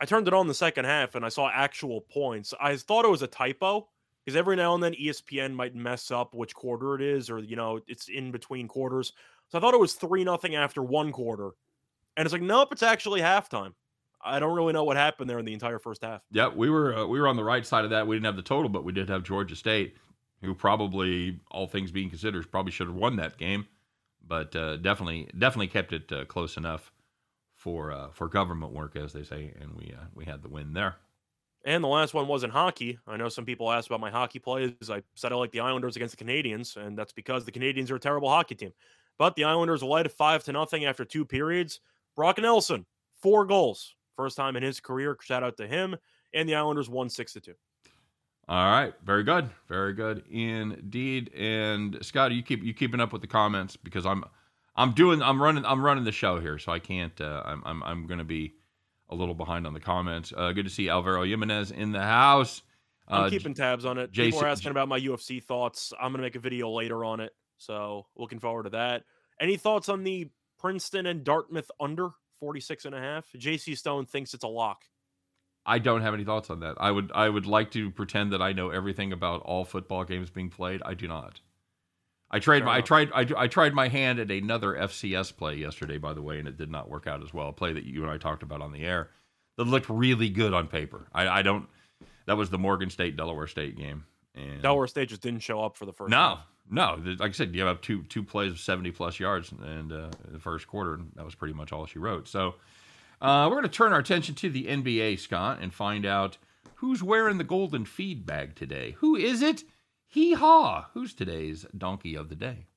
I 0.00 0.06
turned 0.06 0.26
it 0.28 0.34
on 0.34 0.48
the 0.48 0.54
second 0.54 0.86
half 0.86 1.14
and 1.14 1.24
I 1.24 1.28
saw 1.28 1.48
actual 1.48 2.00
points. 2.00 2.52
I 2.60 2.76
thought 2.76 3.04
it 3.04 3.10
was 3.10 3.22
a 3.22 3.26
typo 3.26 3.88
because 4.24 4.36
every 4.36 4.56
now 4.56 4.74
and 4.74 4.82
then 4.82 4.94
ESPN 4.94 5.54
might 5.54 5.74
mess 5.74 6.10
up 6.10 6.34
which 6.34 6.54
quarter 6.54 6.94
it 6.94 7.02
is, 7.02 7.30
or 7.30 7.38
you 7.38 7.56
know, 7.56 7.80
it's 7.86 8.08
in 8.08 8.32
between 8.32 8.68
quarters. 8.68 9.12
So 9.48 9.58
I 9.58 9.60
thought 9.60 9.74
it 9.74 9.80
was 9.80 9.94
three 9.94 10.24
nothing 10.24 10.54
after 10.56 10.82
one 10.82 11.12
quarter, 11.12 11.50
and 12.16 12.26
it's 12.26 12.32
like, 12.32 12.42
nope, 12.42 12.72
it's 12.72 12.82
actually 12.82 13.20
halftime. 13.20 13.74
I 14.24 14.40
don't 14.40 14.56
really 14.56 14.72
know 14.72 14.84
what 14.84 14.96
happened 14.96 15.28
there 15.28 15.38
in 15.38 15.44
the 15.44 15.52
entire 15.52 15.78
first 15.78 16.02
half. 16.02 16.22
Yeah, 16.30 16.48
we 16.48 16.70
were 16.70 16.96
uh, 16.96 17.06
we 17.06 17.20
were 17.20 17.28
on 17.28 17.36
the 17.36 17.44
right 17.44 17.64
side 17.64 17.84
of 17.84 17.90
that. 17.90 18.06
We 18.06 18.16
didn't 18.16 18.26
have 18.26 18.36
the 18.36 18.42
total, 18.42 18.70
but 18.70 18.84
we 18.84 18.92
did 18.92 19.08
have 19.10 19.22
Georgia 19.22 19.54
State, 19.54 19.96
who 20.40 20.54
probably, 20.54 21.40
all 21.50 21.66
things 21.66 21.92
being 21.92 22.08
considered, 22.08 22.50
probably 22.50 22.72
should 22.72 22.86
have 22.86 22.96
won 22.96 23.16
that 23.16 23.36
game, 23.36 23.66
but 24.26 24.56
uh, 24.56 24.78
definitely 24.78 25.28
definitely 25.38 25.68
kept 25.68 25.92
it 25.92 26.10
uh, 26.10 26.24
close 26.24 26.56
enough 26.56 26.90
for 27.64 27.90
uh, 27.90 28.08
for 28.12 28.28
government 28.28 28.72
work, 28.72 28.94
as 28.94 29.14
they 29.14 29.22
say, 29.22 29.54
and 29.58 29.74
we 29.74 29.94
uh, 29.98 30.04
we 30.14 30.26
had 30.26 30.42
the 30.42 30.48
win 30.50 30.74
there. 30.74 30.96
And 31.64 31.82
the 31.82 31.88
last 31.88 32.12
one 32.12 32.28
wasn't 32.28 32.52
hockey. 32.52 32.98
I 33.06 33.16
know 33.16 33.30
some 33.30 33.46
people 33.46 33.72
asked 33.72 33.88
about 33.88 34.00
my 34.00 34.10
hockey 34.10 34.38
plays. 34.38 34.72
I 34.90 35.02
said 35.14 35.32
I 35.32 35.36
like 35.36 35.50
the 35.50 35.60
Islanders 35.60 35.96
against 35.96 36.16
the 36.16 36.22
Canadiens, 36.22 36.76
and 36.76 36.96
that's 36.96 37.12
because 37.12 37.46
the 37.46 37.52
Canadiens 37.52 37.90
are 37.90 37.96
a 37.96 38.00
terrible 38.00 38.28
hockey 38.28 38.54
team. 38.54 38.74
But 39.18 39.34
the 39.34 39.44
Islanders 39.44 39.82
led 39.82 40.12
five 40.12 40.44
to 40.44 40.52
nothing 40.52 40.84
after 40.84 41.06
two 41.06 41.24
periods. 41.24 41.80
Brock 42.14 42.36
Nelson, 42.36 42.84
four 43.22 43.46
goals, 43.46 43.94
first 44.14 44.36
time 44.36 44.56
in 44.56 44.62
his 44.62 44.78
career. 44.78 45.16
Shout 45.22 45.42
out 45.42 45.56
to 45.56 45.66
him. 45.66 45.96
And 46.34 46.46
the 46.46 46.56
Islanders 46.56 46.90
won 46.90 47.08
six 47.08 47.32
to 47.32 47.40
two. 47.40 47.54
All 48.46 48.70
right, 48.70 48.92
very 49.02 49.24
good, 49.24 49.48
very 49.68 49.94
good 49.94 50.22
indeed. 50.30 51.32
And 51.32 51.96
Scott, 52.02 52.32
you 52.32 52.42
keep 52.42 52.62
you 52.62 52.74
keeping 52.74 53.00
up 53.00 53.10
with 53.10 53.22
the 53.22 53.26
comments 53.26 53.74
because 53.74 54.04
I'm 54.04 54.22
I'm 54.76 54.92
doing 54.92 55.22
I'm 55.22 55.40
running 55.42 55.64
I'm 55.64 55.82
running 55.84 56.04
the 56.04 56.12
show 56.12 56.40
here, 56.40 56.58
so 56.58 56.72
I 56.72 56.78
can't. 56.78 57.18
Uh, 57.20 57.42
I'm 57.44 57.62
I'm 57.64 57.82
I'm 57.82 58.06
going 58.06 58.18
to 58.18 58.24
be 58.24 58.54
a 59.08 59.14
little 59.14 59.34
behind 59.34 59.66
on 59.66 59.74
the 59.74 59.80
comments. 59.80 60.32
Uh, 60.36 60.52
good 60.52 60.64
to 60.64 60.70
see 60.70 60.88
Alvaro 60.88 61.24
Jimenez 61.24 61.70
in 61.70 61.92
the 61.92 62.00
house. 62.02 62.62
I'm 63.06 63.24
Uh, 63.24 63.30
keeping 63.30 63.54
tabs 63.54 63.84
on 63.84 63.98
it. 63.98 64.10
Jason- 64.10 64.32
People 64.32 64.46
are 64.46 64.50
asking 64.50 64.70
about 64.70 64.88
my 64.88 64.98
UFC 64.98 65.42
thoughts. 65.42 65.92
I'm 66.00 66.10
going 66.12 66.18
to 66.18 66.22
make 66.22 66.36
a 66.36 66.40
video 66.40 66.70
later 66.70 67.04
on 67.04 67.20
it. 67.20 67.32
So 67.58 68.06
looking 68.16 68.38
forward 68.40 68.64
to 68.64 68.70
that. 68.70 69.04
Any 69.40 69.56
thoughts 69.56 69.88
on 69.88 70.04
the 70.04 70.30
Princeton 70.58 71.06
and 71.06 71.22
Dartmouth 71.22 71.70
under 71.78 72.10
46 72.40 72.86
and 72.86 72.94
a 72.94 73.00
half? 73.00 73.26
JC 73.36 73.76
Stone 73.76 74.06
thinks 74.06 74.32
it's 74.32 74.44
a 74.44 74.48
lock. 74.48 74.84
I 75.66 75.78
don't 75.78 76.00
have 76.02 76.14
any 76.14 76.24
thoughts 76.24 76.50
on 76.50 76.60
that. 76.60 76.76
I 76.78 76.90
would 76.90 77.10
I 77.14 77.28
would 77.28 77.46
like 77.46 77.70
to 77.72 77.90
pretend 77.90 78.32
that 78.32 78.42
I 78.42 78.52
know 78.52 78.70
everything 78.70 79.12
about 79.12 79.42
all 79.42 79.64
football 79.64 80.04
games 80.04 80.30
being 80.30 80.50
played. 80.50 80.82
I 80.84 80.94
do 80.94 81.06
not. 81.08 81.40
I 82.34 82.40
tried 82.40 82.58
Fair 82.58 82.66
my 82.66 82.76
I 82.78 82.80
tried 82.80 83.10
I, 83.14 83.26
I 83.36 83.46
tried 83.46 83.74
my 83.74 83.86
hand 83.86 84.18
at 84.18 84.28
another 84.28 84.74
FCS 84.74 85.36
play 85.36 85.54
yesterday, 85.54 85.98
by 85.98 86.14
the 86.14 86.20
way, 86.20 86.40
and 86.40 86.48
it 86.48 86.56
did 86.56 86.68
not 86.68 86.90
work 86.90 87.06
out 87.06 87.22
as 87.22 87.32
well. 87.32 87.48
A 87.48 87.52
play 87.52 87.72
that 87.72 87.84
you 87.84 88.02
and 88.02 88.10
I 88.10 88.18
talked 88.18 88.42
about 88.42 88.60
on 88.60 88.72
the 88.72 88.84
air 88.84 89.10
that 89.56 89.64
looked 89.64 89.88
really 89.88 90.28
good 90.28 90.52
on 90.52 90.66
paper. 90.66 91.06
I, 91.14 91.28
I 91.28 91.42
don't. 91.42 91.68
That 92.26 92.36
was 92.36 92.50
the 92.50 92.58
Morgan 92.58 92.90
State 92.90 93.16
Delaware 93.16 93.46
State 93.46 93.76
game. 93.76 94.04
And 94.34 94.60
Delaware 94.60 94.88
State 94.88 95.10
just 95.10 95.20
didn't 95.20 95.40
show 95.40 95.62
up 95.62 95.76
for 95.76 95.86
the 95.86 95.92
first. 95.92 96.10
no, 96.10 96.16
half. 96.16 96.46
no. 96.68 97.00
Like 97.04 97.30
I 97.30 97.32
said, 97.32 97.54
you 97.54 97.62
have 97.62 97.80
two 97.80 98.02
two 98.02 98.24
plays 98.24 98.50
of 98.50 98.58
seventy 98.58 98.90
plus 98.90 99.20
yards 99.20 99.52
and 99.52 99.92
uh, 99.92 100.10
in 100.26 100.32
the 100.32 100.40
first 100.40 100.66
quarter, 100.66 100.94
and 100.94 101.12
that 101.14 101.24
was 101.24 101.36
pretty 101.36 101.54
much 101.54 101.72
all 101.72 101.86
she 101.86 102.00
wrote. 102.00 102.26
So 102.26 102.56
uh, 103.22 103.46
we're 103.48 103.60
going 103.60 103.62
to 103.62 103.68
turn 103.68 103.92
our 103.92 104.00
attention 104.00 104.34
to 104.34 104.50
the 104.50 104.64
NBA, 104.64 105.20
Scott, 105.20 105.60
and 105.60 105.72
find 105.72 106.04
out 106.04 106.36
who's 106.74 107.00
wearing 107.00 107.38
the 107.38 107.44
golden 107.44 107.84
feed 107.84 108.26
bag 108.26 108.56
today. 108.56 108.96
Who 108.98 109.14
is 109.14 109.40
it? 109.40 109.62
Hee 110.14 110.34
haw! 110.34 110.90
Who's 110.94 111.12
today's 111.12 111.66
donkey 111.76 112.14
of 112.14 112.28
the 112.28 112.36
day? 112.36 112.68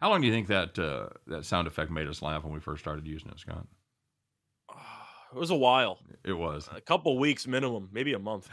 How 0.00 0.10
long 0.10 0.20
do 0.20 0.26
you 0.26 0.32
think 0.32 0.48
that 0.48 0.78
uh, 0.78 1.08
that 1.28 1.44
sound 1.44 1.66
effect 1.68 1.90
made 1.90 2.08
us 2.08 2.22
laugh 2.22 2.42
when 2.42 2.52
we 2.52 2.60
first 2.60 2.82
started 2.82 3.06
using 3.06 3.28
it, 3.30 3.38
Scott? 3.38 3.66
It 5.34 5.38
was 5.38 5.50
a 5.50 5.54
while, 5.56 5.98
It 6.24 6.32
was. 6.32 6.68
a 6.74 6.80
couple 6.80 7.18
weeks 7.18 7.46
minimum, 7.46 7.88
maybe 7.92 8.12
a 8.12 8.18
month. 8.18 8.48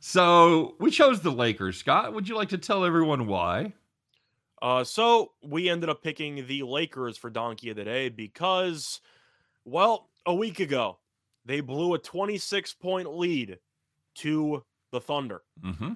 So 0.00 0.76
we 0.78 0.90
chose 0.90 1.20
the 1.20 1.30
Lakers. 1.30 1.76
Scott, 1.76 2.14
would 2.14 2.28
you 2.28 2.36
like 2.36 2.48
to 2.50 2.58
tell 2.58 2.84
everyone 2.84 3.26
why? 3.26 3.72
Uh, 4.60 4.84
so 4.84 5.32
we 5.42 5.68
ended 5.68 5.88
up 5.90 6.02
picking 6.02 6.46
the 6.46 6.62
Lakers 6.62 7.18
for 7.18 7.30
Donkey 7.30 7.70
of 7.70 7.76
the 7.76 7.84
Day 7.84 8.08
because, 8.08 9.00
well, 9.64 10.08
a 10.26 10.34
week 10.34 10.60
ago 10.60 10.98
they 11.44 11.60
blew 11.60 11.94
a 11.94 11.98
26 11.98 12.74
point 12.74 13.12
lead 13.16 13.58
to 14.16 14.62
the 14.92 15.00
Thunder. 15.00 15.42
Mm-hmm. 15.64 15.92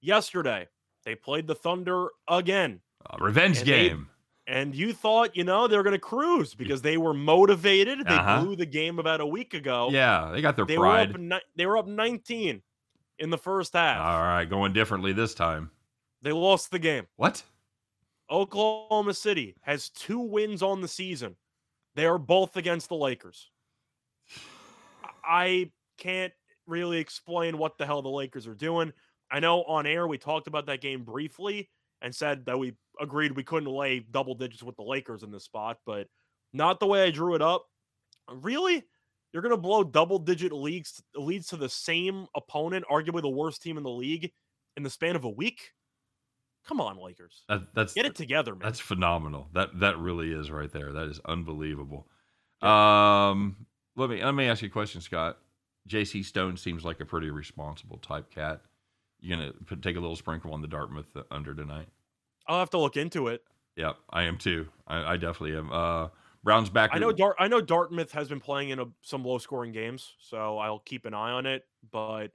Yesterday 0.00 0.68
they 1.04 1.14
played 1.14 1.46
the 1.46 1.54
Thunder 1.54 2.08
again, 2.28 2.80
A 3.10 3.22
revenge 3.22 3.58
And 3.58 3.66
they- 3.68 3.88
game. 3.88 4.08
And 4.46 4.74
you 4.74 4.94
thought, 4.94 5.36
you 5.36 5.44
know, 5.44 5.68
they 5.68 5.76
were 5.76 5.82
going 5.82 5.92
to 5.92 5.98
cruise 6.00 6.54
because 6.54 6.80
they 6.80 6.96
were 6.96 7.12
motivated. 7.12 7.98
They 8.06 8.14
Uh-huh. 8.14 8.42
blew 8.44 8.56
the 8.56 8.64
game 8.64 8.98
about 8.98 9.20
a 9.20 9.26
week 9.26 9.52
ago. 9.52 9.90
Yeah, 9.92 10.30
they 10.32 10.40
got 10.40 10.56
their 10.56 10.64
they 10.64 10.76
pride. 10.76 11.14
were 11.18 11.34
up. 11.36 11.42
They 11.54 11.66
were 11.66 11.76
up 11.76 11.86
19 11.86 12.62
in 13.18 13.28
the 13.28 13.36
first 13.36 13.74
half. 13.74 14.00
All 14.00 14.22
right, 14.22 14.46
going 14.46 14.72
differently 14.72 15.12
this 15.12 15.34
time. 15.34 15.70
They 16.22 16.32
lost 16.32 16.70
the 16.70 16.78
game. 16.78 17.06
What? 17.16 17.42
Oklahoma 18.30 19.12
City 19.12 19.54
has 19.62 19.90
two 19.90 20.18
wins 20.18 20.62
on 20.62 20.80
the 20.80 20.88
season. 20.88 21.36
They 21.94 22.06
are 22.06 22.18
both 22.18 22.56
against 22.56 22.88
the 22.88 22.94
Lakers. 22.96 23.50
I 25.28 25.70
can't 25.98 26.32
really 26.66 26.98
explain 26.98 27.58
what 27.58 27.78
the 27.78 27.86
hell 27.86 28.02
the 28.02 28.08
Lakers 28.08 28.46
are 28.46 28.54
doing. 28.54 28.92
I 29.30 29.40
know 29.40 29.62
on 29.64 29.86
air 29.86 30.06
we 30.06 30.18
talked 30.18 30.46
about 30.46 30.66
that 30.66 30.80
game 30.80 31.04
briefly 31.04 31.68
and 32.00 32.14
said 32.14 32.46
that 32.46 32.58
we 32.58 32.74
agreed 33.00 33.36
we 33.36 33.44
couldn't 33.44 33.70
lay 33.70 34.00
double 34.00 34.34
digits 34.34 34.62
with 34.62 34.76
the 34.76 34.82
Lakers 34.82 35.22
in 35.22 35.30
this 35.30 35.44
spot, 35.44 35.78
but 35.84 36.06
not 36.52 36.80
the 36.80 36.86
way 36.86 37.04
I 37.04 37.10
drew 37.10 37.34
it 37.34 37.42
up. 37.42 37.66
Really? 38.32 38.84
You're 39.32 39.42
going 39.42 39.54
to 39.54 39.60
blow 39.60 39.84
double 39.84 40.18
digit 40.18 40.52
leagues 40.52 41.02
leads 41.14 41.48
to 41.48 41.56
the 41.56 41.68
same 41.68 42.26
opponent, 42.34 42.86
arguably 42.90 43.20
the 43.20 43.28
worst 43.28 43.62
team 43.62 43.76
in 43.76 43.82
the 43.82 43.90
league 43.90 44.30
in 44.78 44.82
the 44.82 44.90
span 44.90 45.16
of 45.16 45.24
a 45.24 45.30
week? 45.30 45.72
Come 46.66 46.80
on, 46.80 46.98
Lakers. 46.98 47.44
That, 47.48 47.74
that's 47.74 47.92
Get 47.92 48.06
it 48.06 48.14
together, 48.14 48.52
man. 48.52 48.60
That's 48.62 48.80
phenomenal. 48.80 49.48
That 49.54 49.78
that 49.80 49.98
really 49.98 50.32
is 50.32 50.50
right 50.50 50.70
there. 50.70 50.92
That 50.92 51.08
is 51.08 51.20
unbelievable. 51.24 52.06
Um, 52.62 53.66
let 53.98 54.10
me 54.10 54.24
let 54.24 54.34
me 54.34 54.48
ask 54.48 54.62
you 54.62 54.68
a 54.68 54.70
question, 54.70 55.00
Scott. 55.00 55.38
J.C. 55.86 56.22
Stone 56.22 56.56
seems 56.56 56.84
like 56.84 57.00
a 57.00 57.04
pretty 57.04 57.30
responsible 57.30 57.98
type 57.98 58.30
cat. 58.30 58.60
You 59.20 59.34
gonna 59.34 59.52
put, 59.66 59.82
take 59.82 59.96
a 59.96 60.00
little 60.00 60.16
sprinkle 60.16 60.52
on 60.54 60.62
the 60.62 60.68
Dartmouth 60.68 61.16
uh, 61.16 61.22
under 61.30 61.54
tonight? 61.54 61.88
I'll 62.46 62.60
have 62.60 62.70
to 62.70 62.78
look 62.78 62.96
into 62.96 63.28
it. 63.28 63.42
Yep, 63.76 63.96
I 64.10 64.24
am 64.24 64.38
too. 64.38 64.68
I, 64.86 65.14
I 65.14 65.16
definitely 65.16 65.56
am. 65.56 65.72
Uh, 65.72 66.08
Browns 66.44 66.70
back. 66.70 66.90
I 66.92 66.98
know 66.98 67.12
Dart. 67.12 67.36
I 67.38 67.48
know 67.48 67.60
Dartmouth 67.60 68.12
has 68.12 68.28
been 68.28 68.40
playing 68.40 68.70
in 68.70 68.78
a, 68.78 68.84
some 69.02 69.24
low 69.24 69.38
scoring 69.38 69.72
games, 69.72 70.14
so 70.20 70.58
I'll 70.58 70.78
keep 70.78 71.04
an 71.04 71.14
eye 71.14 71.32
on 71.32 71.46
it. 71.46 71.64
But 71.90 72.28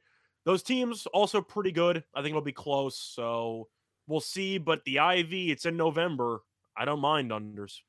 those 0.45 0.61
teams 0.61 1.07
also 1.07 1.41
pretty 1.41 1.71
good. 1.71 2.03
I 2.13 2.21
think 2.21 2.31
it'll 2.31 2.41
be 2.41 2.51
close. 2.51 2.97
So 2.97 3.69
we'll 4.07 4.19
see. 4.19 4.57
But 4.57 4.83
the 4.83 4.99
Ivy, 4.99 5.51
it's 5.51 5.65
in 5.65 5.77
November. 5.77 6.41
I 6.75 6.85
don't 6.85 6.99
mind 6.99 7.31
unders. 7.31 7.79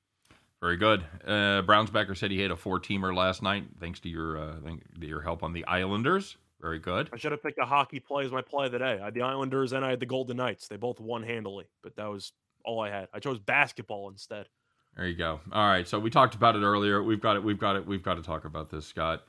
Very 0.65 0.79
good. 0.79 1.05
Uh, 1.27 1.61
Browns 1.61 1.91
backer 1.91 2.15
said 2.15 2.31
he 2.31 2.41
had 2.41 2.51
a 2.51 2.57
four 2.57 2.81
teamer 2.81 3.15
last 3.15 3.43
night, 3.43 3.65
thanks 3.81 4.01
to 4.01 4.09
your 4.09 4.39
uh, 4.39 4.55
to 4.99 5.07
your 5.07 5.21
help 5.21 5.43
on 5.43 5.53
the 5.53 5.63
Islanders. 5.67 6.39
Very 6.59 6.79
good. 6.79 7.11
I 7.13 7.19
should 7.19 7.33
have 7.33 7.43
picked 7.43 7.59
a 7.59 7.67
hockey 7.67 8.01
play 8.01 8.25
as 8.25 8.33
my 8.33 8.41
play 8.41 8.65
of 8.65 8.73
the 8.73 8.79
day. 8.79 8.99
I 8.99 9.05
had 9.05 9.13
the 9.13 9.21
Islanders 9.21 9.75
and 9.75 9.85
I 9.85 9.91
had 9.91 10.01
the 10.01 10.07
Golden 10.07 10.39
Knights. 10.39 10.67
They 10.67 10.79
both 10.79 11.01
won 11.01 11.23
handily, 11.23 11.67
but 11.83 11.97
that 11.97 12.07
was 12.07 12.33
all 12.65 12.81
I 12.81 12.89
had. 12.89 13.09
I 13.13 13.19
chose 13.19 13.39
basketball 13.39 14.09
instead. 14.09 14.47
There 14.97 15.07
you 15.07 15.15
go. 15.15 15.41
All 15.53 15.69
right. 15.69 15.87
So 15.87 15.99
we 15.99 16.09
talked 16.09 16.35
about 16.35 16.57
it 16.57 16.63
earlier. 16.63 17.03
We've 17.03 17.21
got 17.21 17.37
it. 17.37 17.45
We've 17.45 17.59
got 17.59 17.77
it. 17.77 17.87
We've 17.87 18.03
got 18.03 18.15
to 18.15 18.23
talk 18.23 18.47
about 18.47 18.71
this, 18.71 18.87
Scott. 18.87 19.23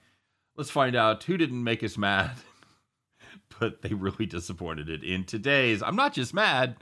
Let's 0.56 0.72
find 0.72 0.96
out 0.96 1.22
who 1.26 1.36
didn't 1.36 1.66
make 1.66 1.84
us 1.84 1.98
mad, 1.98 2.32
but 3.60 3.82
they 3.82 3.94
really 3.94 4.26
disappointed 4.26 4.88
it 4.88 5.04
in 5.04 5.26
today's. 5.26 5.84
I'm 5.84 5.98
not 5.98 6.14
just 6.14 6.34
mad. 6.34 6.78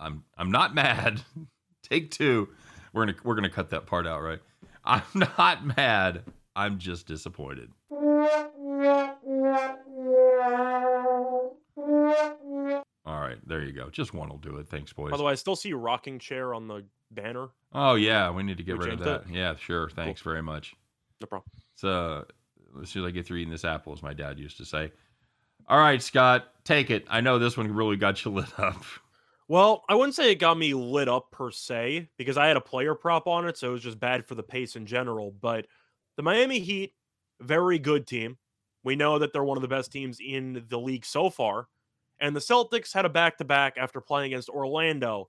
I'm 0.00 0.24
I'm 0.38 0.50
not 0.50 0.74
mad. 0.74 1.20
Take 1.82 2.10
two. 2.10 2.48
We're 2.96 3.04
gonna 3.04 3.18
we're 3.24 3.34
gonna 3.34 3.50
cut 3.50 3.68
that 3.70 3.84
part 3.84 4.06
out, 4.06 4.22
right? 4.22 4.40
I'm 4.86 5.02
not 5.14 5.66
mad. 5.76 6.22
I'm 6.56 6.78
just 6.78 7.06
disappointed. 7.06 7.70
All 7.92 8.00
right, 13.20 13.36
there 13.46 13.62
you 13.62 13.72
go. 13.72 13.90
Just 13.90 14.14
one 14.14 14.30
will 14.30 14.38
do 14.38 14.56
it. 14.56 14.68
Thanks, 14.68 14.94
boys. 14.94 15.10
By 15.10 15.18
the 15.18 15.24
way, 15.24 15.32
I 15.32 15.34
still 15.34 15.56
see 15.56 15.74
rocking 15.74 16.18
chair 16.18 16.54
on 16.54 16.68
the 16.68 16.86
banner. 17.10 17.48
Oh 17.74 17.96
yeah, 17.96 18.30
we 18.30 18.42
need 18.42 18.56
to 18.56 18.62
get 18.62 18.78
We 18.78 18.86
rid 18.86 18.94
of 18.94 19.00
that. 19.00 19.24
Yeah, 19.30 19.56
sure. 19.56 19.90
Thanks 19.90 20.22
very 20.22 20.42
much. 20.42 20.74
No 21.20 21.26
problem. 21.26 21.50
So 21.74 22.24
as 22.82 22.88
soon 22.88 23.04
as 23.04 23.08
I 23.08 23.10
get 23.10 23.26
through 23.26 23.40
eating 23.40 23.52
this 23.52 23.66
apple, 23.66 23.92
as 23.92 24.02
my 24.02 24.14
dad 24.14 24.38
used 24.38 24.56
to 24.56 24.64
say. 24.64 24.90
All 25.68 25.78
right, 25.78 26.00
Scott, 26.00 26.46
take 26.64 26.90
it. 26.90 27.04
I 27.10 27.20
know 27.20 27.38
this 27.38 27.58
one 27.58 27.70
really 27.74 27.96
got 27.96 28.24
you 28.24 28.30
lit 28.30 28.58
up. 28.58 28.82
Well, 29.48 29.84
I 29.88 29.94
wouldn't 29.94 30.16
say 30.16 30.32
it 30.32 30.36
got 30.36 30.58
me 30.58 30.74
lit 30.74 31.08
up 31.08 31.30
per 31.30 31.52
se 31.52 32.08
because 32.18 32.36
I 32.36 32.48
had 32.48 32.56
a 32.56 32.60
player 32.60 32.94
prop 32.94 33.28
on 33.28 33.46
it, 33.46 33.56
so 33.56 33.68
it 33.68 33.72
was 33.72 33.82
just 33.82 34.00
bad 34.00 34.26
for 34.26 34.34
the 34.34 34.42
pace 34.42 34.74
in 34.74 34.86
general. 34.86 35.32
But 35.40 35.66
the 36.16 36.22
Miami 36.22 36.58
Heat, 36.58 36.94
very 37.40 37.78
good 37.78 38.06
team. 38.06 38.38
We 38.82 38.96
know 38.96 39.18
that 39.18 39.32
they're 39.32 39.44
one 39.44 39.56
of 39.56 39.62
the 39.62 39.68
best 39.68 39.92
teams 39.92 40.18
in 40.20 40.64
the 40.68 40.78
league 40.78 41.04
so 41.04 41.30
far. 41.30 41.68
And 42.18 42.34
the 42.34 42.40
Celtics 42.40 42.92
had 42.92 43.04
a 43.04 43.10
back 43.10 43.38
to 43.38 43.44
back 43.44 43.76
after 43.78 44.00
playing 44.00 44.32
against 44.32 44.48
Orlando 44.48 45.28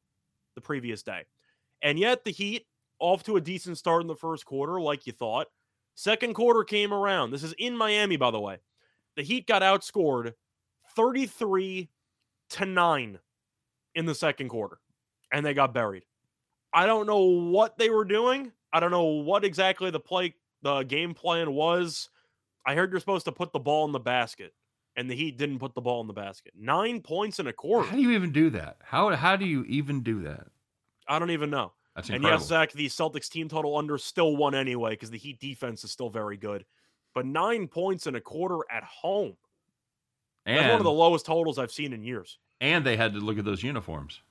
the 0.55 0.61
previous 0.61 1.03
day. 1.03 1.25
And 1.81 1.99
yet 1.99 2.23
the 2.23 2.31
Heat, 2.31 2.65
off 2.99 3.23
to 3.23 3.35
a 3.35 3.41
decent 3.41 3.77
start 3.77 4.01
in 4.01 4.07
the 4.07 4.15
first 4.15 4.45
quarter, 4.45 4.81
like 4.81 5.05
you 5.05 5.13
thought. 5.13 5.47
Second 5.93 6.33
quarter 6.33 6.63
came 6.63 6.93
around. 6.93 7.31
This 7.31 7.43
is 7.43 7.53
in 7.59 7.77
Miami, 7.77 8.17
by 8.17 8.31
the 8.31 8.39
way. 8.39 8.57
The 9.15 9.23
Heat 9.23 9.45
got 9.45 9.61
outscored 9.61 10.33
33 10.95 11.89
to 12.51 12.65
9 12.65 13.19
in 13.97 14.05
the 14.05 14.15
second 14.15 14.49
quarter, 14.49 14.79
and 15.31 15.45
they 15.45 15.53
got 15.53 15.73
buried. 15.73 16.03
I 16.71 16.85
don't 16.85 17.07
know 17.07 17.23
what 17.23 17.77
they 17.77 17.89
were 17.89 18.05
doing. 18.05 18.51
I 18.71 18.79
don't 18.79 18.91
know 18.91 19.05
what 19.05 19.43
exactly 19.43 19.89
the 19.89 19.99
play, 19.99 20.35
the 20.61 20.83
game 20.83 21.13
plan 21.15 21.51
was. 21.53 22.09
I 22.65 22.75
heard 22.75 22.91
you're 22.91 22.99
supposed 22.99 23.25
to 23.25 23.31
put 23.31 23.51
the 23.53 23.59
ball 23.59 23.85
in 23.85 23.91
the 23.91 23.99
basket, 23.99 24.53
and 24.95 25.09
the 25.09 25.15
Heat 25.15 25.37
didn't 25.37 25.57
put 25.59 25.73
the 25.73 25.81
ball 25.81 25.99
in 26.01 26.07
the 26.07 26.13
basket. 26.13 26.53
Nine 26.55 27.01
points 27.01 27.39
in 27.39 27.47
a 27.47 27.53
quarter. 27.53 27.89
How 27.89 27.95
do 27.95 28.01
you 28.01 28.11
even 28.11 28.31
do 28.31 28.51
that? 28.51 28.77
How 28.83 29.09
how 29.15 29.35
do 29.35 29.45
you 29.45 29.63
even 29.63 30.03
do 30.03 30.21
that? 30.23 30.47
I 31.07 31.17
don't 31.17 31.31
even 31.31 31.49
know. 31.49 31.73
That's 31.95 32.09
And 32.09 32.17
incredible. 32.17 32.41
yes, 32.41 32.47
Zach, 32.47 32.71
the 32.73 32.85
Celtics 32.87 33.29
team 33.29 33.49
total 33.49 33.75
under 33.75 33.97
still 33.97 34.35
won 34.35 34.53
anyway 34.53 34.91
because 34.91 35.09
the 35.09 35.17
Heat 35.17 35.39
defense 35.39 35.83
is 35.83 35.91
still 35.91 36.09
very 36.11 36.37
good. 36.37 36.65
But 37.15 37.25
nine 37.25 37.67
points 37.67 38.05
in 38.05 38.13
a 38.13 38.21
quarter 38.21 38.59
at 38.69 38.83
home. 38.83 39.37
That's 40.45 40.69
one 40.69 40.77
of 40.77 40.83
the 40.83 40.91
lowest 40.91 41.25
totals 41.25 41.57
I've 41.57 41.71
seen 41.71 41.91
in 41.93 42.03
years. 42.03 42.37
And 42.61 42.85
they 42.85 42.97
had 42.97 43.13
to 43.13 43.19
look 43.19 43.37
at 43.37 43.45
those 43.45 43.63
uniforms. 43.63 44.21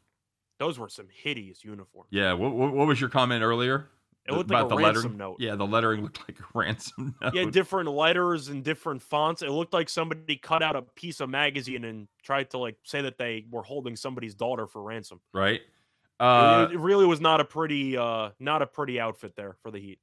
Those 0.59 0.79
were 0.79 0.89
some 0.89 1.07
hideous 1.13 1.65
uniforms. 1.65 2.09
Yeah. 2.11 2.33
What, 2.33 2.55
what, 2.55 2.87
was 2.87 3.01
your 3.01 3.11
comment 3.11 3.43
earlier? 3.43 3.89
It 4.29 4.33
looked 4.33 4.51
like 4.51 4.65
a 4.65 4.69
the 4.69 4.77
ransom 4.77 4.95
lettering? 5.03 5.17
note. 5.19 5.37
Yeah, 5.39 5.55
the 5.55 5.67
lettering 5.67 6.03
looked 6.03 6.19
like 6.29 6.41
a 6.41 6.45
ransom 6.59 7.15
note. 7.21 7.35
Yeah, 7.35 7.45
different 7.45 7.91
letters 7.91 8.49
and 8.49 8.65
different 8.65 9.03
fonts. 9.03 9.43
It 9.43 9.51
looked 9.51 9.73
like 9.73 9.89
somebody 9.89 10.37
cut 10.37 10.63
out 10.63 10.75
a 10.75 10.83
piece 10.83 11.21
of 11.21 11.29
magazine 11.29 11.85
and 11.85 12.09
tried 12.25 12.51
to 12.51 12.59
like 12.59 12.77
say 12.83 13.03
that 13.03 13.19
they 13.19 13.45
were 13.51 13.63
holding 13.63 13.95
somebody's 13.97 14.35
daughter 14.35 14.67
for 14.67 14.83
ransom. 14.83 15.21
right. 15.33 15.61
It- 15.61 15.71
Uh, 16.19 16.69
it 16.73 16.79
really 16.81 17.05
was 17.05 17.21
not 17.21 17.41
a 17.41 17.45
pretty 17.45 17.95
uh 17.99 18.31
not 18.41 18.63
a 18.63 18.67
pretty 18.67 18.99
outfit 18.99 19.37
there 19.37 19.55
for 19.63 19.71
the 19.71 19.79
Heat. 19.79 19.99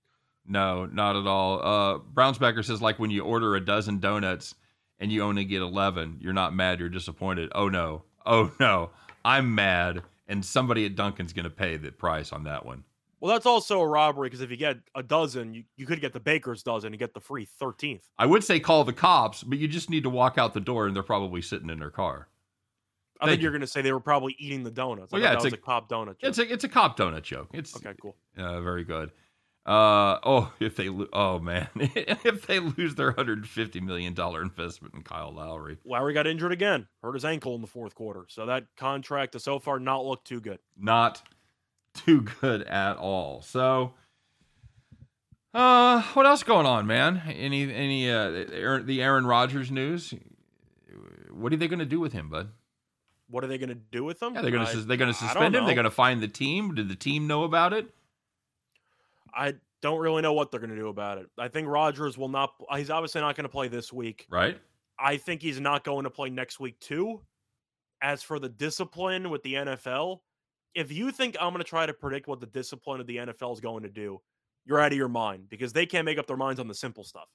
No, 0.45 0.85
not 0.85 1.15
at 1.15 1.25
all. 1.25 1.59
Uh, 1.59 1.99
Brownsbacker 2.13 2.63
says 2.63 2.81
like 2.83 2.99
when 2.99 3.09
you 3.09 3.23
order 3.23 3.55
a 3.55 3.59
dozen 3.65 3.99
donuts 3.99 4.53
and 4.99 5.11
you 5.11 5.23
only 5.23 5.43
get 5.43 5.63
eleven, 5.63 6.17
you're 6.21 6.31
not 6.33 6.53
mad, 6.53 6.79
you're 6.79 6.87
disappointed. 6.89 7.51
Oh 7.55 7.67
no, 7.67 8.03
oh 8.25 8.51
no, 8.59 8.91
I'm 9.25 9.53
mad, 9.55 10.03
and 10.27 10.43
somebody 10.43 10.85
at 10.85 10.95
Dunkin's 10.95 11.33
gonna 11.33 11.49
pay 11.49 11.77
the 11.77 11.91
price 11.91 12.31
on 12.31 12.43
that 12.45 12.65
one. 12.65 12.83
Well, 13.19 13.31
that's 13.31 13.45
also 13.45 13.79
a 13.79 13.87
robbery 13.87 14.27
because 14.27 14.41
if 14.41 14.51
you 14.51 14.57
get 14.57 14.79
a 14.95 15.01
dozen, 15.01 15.53
you, 15.53 15.63
you 15.77 15.85
could 15.85 16.01
get 16.01 16.11
the 16.11 16.19
baker's 16.19 16.61
dozen 16.61 16.91
and 16.91 16.99
get 16.99 17.13
the 17.13 17.21
free 17.21 17.47
13th. 17.61 18.01
I 18.19 18.25
would 18.25 18.43
say 18.43 18.59
call 18.59 18.83
the 18.83 18.91
cops, 18.91 19.43
but 19.43 19.59
you 19.59 19.69
just 19.69 19.89
need 19.89 20.03
to 20.03 20.09
walk 20.09 20.37
out 20.37 20.53
the 20.53 20.59
door 20.59 20.87
and 20.87 20.93
they're 20.95 21.03
probably 21.03 21.41
sitting 21.41 21.69
in 21.69 21.79
their 21.79 21.89
car. 21.89 22.27
I 23.21 23.25
Thank 23.25 23.31
think 23.35 23.43
you're 23.43 23.51
going 23.53 23.61
to 23.61 23.67
say 23.67 23.81
they 23.81 23.93
were 23.93 24.01
probably 24.01 24.35
eating 24.37 24.63
the 24.65 24.71
donuts. 24.71 25.13
Well, 25.13 25.21
yeah, 25.21 25.29
that 25.29 25.35
it's 25.35 25.43
was 25.45 25.53
a- 25.53 25.55
a, 25.55 25.59
cop 25.59 25.87
donut. 25.87 26.17
It's 26.19 26.37
joke. 26.37 26.49
a 26.49 26.53
it's 26.53 26.63
a 26.65 26.67
cop 26.67 26.97
donut 26.97 27.21
joke. 27.21 27.47
It's 27.53 27.73
okay, 27.77 27.93
cool. 28.01 28.17
uh, 28.37 28.59
very 28.59 28.83
good. 28.83 29.11
Uh, 29.65 30.19
oh, 30.23 30.51
if 30.59 30.75
they 30.75 30.89
lo- 30.89 31.07
oh 31.13 31.39
man, 31.39 31.67
if 31.75 32.45
they 32.47 32.59
lose 32.59 32.95
their 32.95 33.11
hundred 33.11 33.47
fifty 33.47 33.79
million 33.79 34.13
dollar 34.13 34.41
investment 34.41 34.93
in 34.93 35.01
Kyle 35.03 35.33
Lowry, 35.33 35.77
Lowry 35.85 36.13
got 36.13 36.27
injured 36.27 36.51
again, 36.51 36.87
hurt 37.01 37.13
his 37.13 37.23
ankle 37.23 37.55
in 37.55 37.61
the 37.61 37.67
fourth 37.67 37.95
quarter. 37.95 38.25
So 38.27 38.45
that 38.47 38.65
contract 38.75 39.33
has 39.33 39.43
so 39.43 39.59
far 39.59 39.79
not 39.79 40.05
looked 40.05 40.27
too 40.27 40.41
good. 40.41 40.59
not 40.77 41.21
too 41.93 42.21
good 42.41 42.63
at 42.63 42.97
all. 42.97 43.41
So, 43.41 43.93
uh, 45.53 46.01
what 46.13 46.25
else 46.25 46.43
going 46.43 46.65
on, 46.65 46.87
man? 46.87 47.21
Any 47.27 47.71
any 47.73 48.09
uh 48.09 48.31
the 48.83 49.01
Aaron 49.01 49.25
Rodgers 49.25 49.71
news? 49.71 50.13
What 51.31 51.53
are 51.53 51.57
they 51.57 51.67
going 51.67 51.79
to 51.79 51.85
do 51.85 51.99
with 51.99 52.13
him, 52.13 52.29
bud? 52.29 52.49
What 53.29 53.43
are 53.43 53.47
they 53.47 53.57
going 53.57 53.69
to 53.69 53.75
do 53.75 54.03
with 54.03 54.21
him? 54.21 54.35
Yeah, 54.35 54.41
they're 54.41 54.51
going 54.51 54.67
to 54.67 54.77
they're 54.81 54.97
going 54.97 55.11
to 55.11 55.17
suspend 55.17 55.55
him. 55.55 55.65
They're 55.65 55.73
going 55.73 55.85
to 55.85 55.91
find 55.91 56.21
the 56.21 56.27
team. 56.27 56.75
Did 56.75 56.89
the 56.89 56.95
team 56.95 57.27
know 57.27 57.43
about 57.43 57.73
it? 57.73 57.89
I 59.35 59.55
don't 59.81 59.99
really 59.99 60.21
know 60.21 60.33
what 60.33 60.51
they're 60.51 60.59
going 60.59 60.69
to 60.69 60.75
do 60.75 60.87
about 60.87 61.17
it. 61.17 61.27
I 61.37 61.47
think 61.47 61.67
Rodgers 61.67 62.17
will 62.17 62.29
not. 62.29 62.53
He's 62.75 62.89
obviously 62.89 63.21
not 63.21 63.35
going 63.35 63.43
to 63.43 63.49
play 63.49 63.67
this 63.67 63.91
week. 63.91 64.25
Right? 64.29 64.57
I 64.99 65.17
think 65.17 65.41
he's 65.41 65.59
not 65.59 65.83
going 65.83 66.03
to 66.03 66.09
play 66.09 66.29
next 66.29 66.59
week 66.59 66.79
too. 66.79 67.21
As 68.01 68.21
for 68.21 68.37
the 68.37 68.49
discipline 68.49 69.29
with 69.29 69.43
the 69.43 69.53
NFL, 69.53 70.19
if 70.75 70.91
you 70.91 71.11
think 71.11 71.37
I'm 71.39 71.53
going 71.53 71.63
to 71.63 71.69
try 71.69 71.85
to 71.85 71.93
predict 71.93 72.27
what 72.27 72.39
the 72.39 72.47
discipline 72.47 72.99
of 72.99 73.07
the 73.07 73.17
NFL 73.17 73.53
is 73.53 73.59
going 73.59 73.83
to 73.83 73.89
do, 73.89 74.21
you're 74.65 74.79
out 74.79 74.91
of 74.91 74.97
your 74.97 75.07
mind 75.07 75.49
because 75.49 75.73
they 75.73 75.85
can't 75.85 76.05
make 76.05 76.17
up 76.17 76.27
their 76.27 76.37
minds 76.37 76.59
on 76.59 76.67
the 76.67 76.73
simple 76.73 77.03
stuff. 77.03 77.27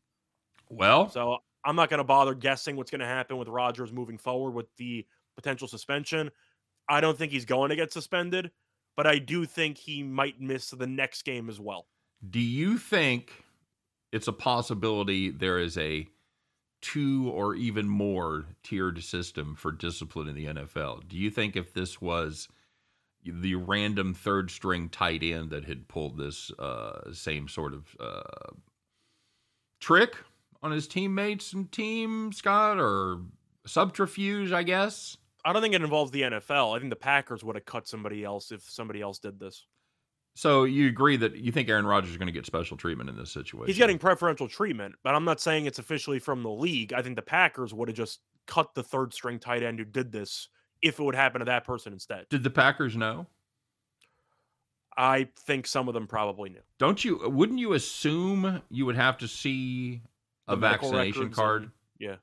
Well, 0.69 1.09
So 1.11 1.39
I'm 1.65 1.77
not 1.77 1.91
going 1.91 1.99
to 1.99 2.05
bother 2.05 2.35
guessing 2.35 2.77
what's 2.77 2.91
going 2.91 3.01
to 3.01 3.07
happen 3.07 3.37
with 3.37 3.49
Rodgers 3.49 3.93
moving 3.93 4.19
forward 4.19 4.53
with 4.53 4.67
the 4.77 5.07
potential 5.37 5.69
suspension. 5.69 6.31
I 6.89 7.01
don't 7.01 7.17
think 7.17 7.33
he's 7.33 7.45
going 7.45 7.71
to 7.71 7.77
get 7.77 7.93
suspended, 7.93 8.51
but 8.99 9.07
I 9.07 9.21
do 9.21 9.47
think 9.47 9.79
he 9.79 10.03
might 10.03 10.41
miss 10.41 10.71
the 10.71 10.89
next 10.89 11.23
game 11.23 11.49
as 11.49 11.61
well. 11.61 11.87
Do 12.29 12.41
you 12.41 12.79
think 12.79 13.45
it's 14.11 14.27
a 14.27 14.33
possibility 14.33 15.31
there 15.31 15.61
is 15.61 15.79
a 15.79 16.09
two 16.83 17.31
or 17.33 17.55
even 17.55 17.89
more 17.89 18.47
tiered 18.65 19.05
system 19.05 19.55
for 19.55 19.71
discipline 19.71 20.27
in 20.27 20.35
the 20.35 20.47
NFL? 20.47 21.07
Do 21.07 21.17
you 21.17 21.31
think 21.31 21.55
if 21.55 21.73
this 21.73 22.01
was 22.01 22.49
the 23.25 23.55
random 23.55 24.15
third 24.15 24.51
string 24.51 24.89
tight 24.89 25.23
end 25.23 25.51
that 25.51 25.67
had 25.67 25.87
pulled 25.87 26.19
this 26.19 26.51
uh, 26.59 27.13
same 27.13 27.47
sort 27.47 27.75
of 27.75 27.97
uh, 28.01 28.51
trick 29.79 30.17
on 30.61 30.73
his 30.73 30.89
teammates 30.89 31.53
and 31.53 31.71
team, 31.71 32.33
Scott, 32.33 32.81
or 32.81 33.21
subterfuge, 33.65 34.51
I 34.51 34.65
guess? 34.65 35.19
I 35.45 35.53
don't 35.53 35.63
think 35.63 35.75
it 35.75 35.83
involves 35.83 36.11
the 36.11 36.23
NFL. 36.23 36.77
I 36.77 36.79
think 36.79 36.91
the 36.91 36.97
Packers 36.97 37.45
would 37.45 37.57
have 37.57 37.65
cut 37.65 37.87
somebody 37.89 38.25
else 38.25 38.51
if 38.53 38.63
somebody 38.69 39.01
else 39.01 39.19
did 39.19 39.39
this. 39.39 39.67
So 40.35 40.65
you 40.65 40.89
agree 40.89 41.17
that 41.17 41.37
you 41.37 41.51
think 41.51 41.69
Aaron 41.69 41.87
Rodgers 41.87 42.11
is 42.13 42.17
going 42.17 42.27
to 42.27 42.33
get 42.33 42.47
special 42.47 42.77
treatment 42.77 43.11
in 43.11 43.17
this 43.17 43.33
situation? 43.33 43.67
He's 43.67 43.79
getting 43.79 43.99
preferential 43.99 44.47
treatment, 44.49 44.95
but 45.03 45.15
I'm 45.15 45.25
not 45.25 45.41
saying 45.41 45.67
it's 45.67 45.79
officially 45.81 46.19
from 46.21 46.43
the 46.43 46.51
league. 46.51 46.93
I 46.93 47.03
think 47.03 47.17
the 47.17 47.23
Packers 47.23 47.75
would 47.75 47.89
have 47.89 47.97
just 47.97 48.21
cut 48.47 48.75
the 48.75 48.83
third 48.83 49.13
string 49.13 49.39
tight 49.39 49.63
end 49.63 49.79
who 49.79 49.85
did 49.85 50.13
this 50.13 50.49
if 50.81 51.01
it 51.01 51.03
would 51.03 51.17
happen 51.17 51.41
to 51.41 51.45
that 51.47 51.65
person 51.65 51.93
instead. 51.93 52.27
Did 52.31 52.45
the 52.45 52.51
Packers 52.51 52.97
know? 52.97 53.27
I 54.97 55.29
think 55.41 55.67
some 55.67 55.89
of 55.89 55.95
them 55.95 56.07
probably 56.07 56.51
knew. 56.51 56.61
Don't 56.79 57.05
you? 57.05 57.29
Wouldn't 57.29 57.59
you 57.59 57.73
assume 57.73 58.63
you 58.71 58.87
would 58.87 58.97
have 58.97 59.19
to 59.19 59.29
see 59.29 60.03
a 60.47 60.55
The 60.55 60.61
vaccination 60.61 61.31
card? 61.31 61.63
and- 61.63 61.71
yeah. 61.99 62.17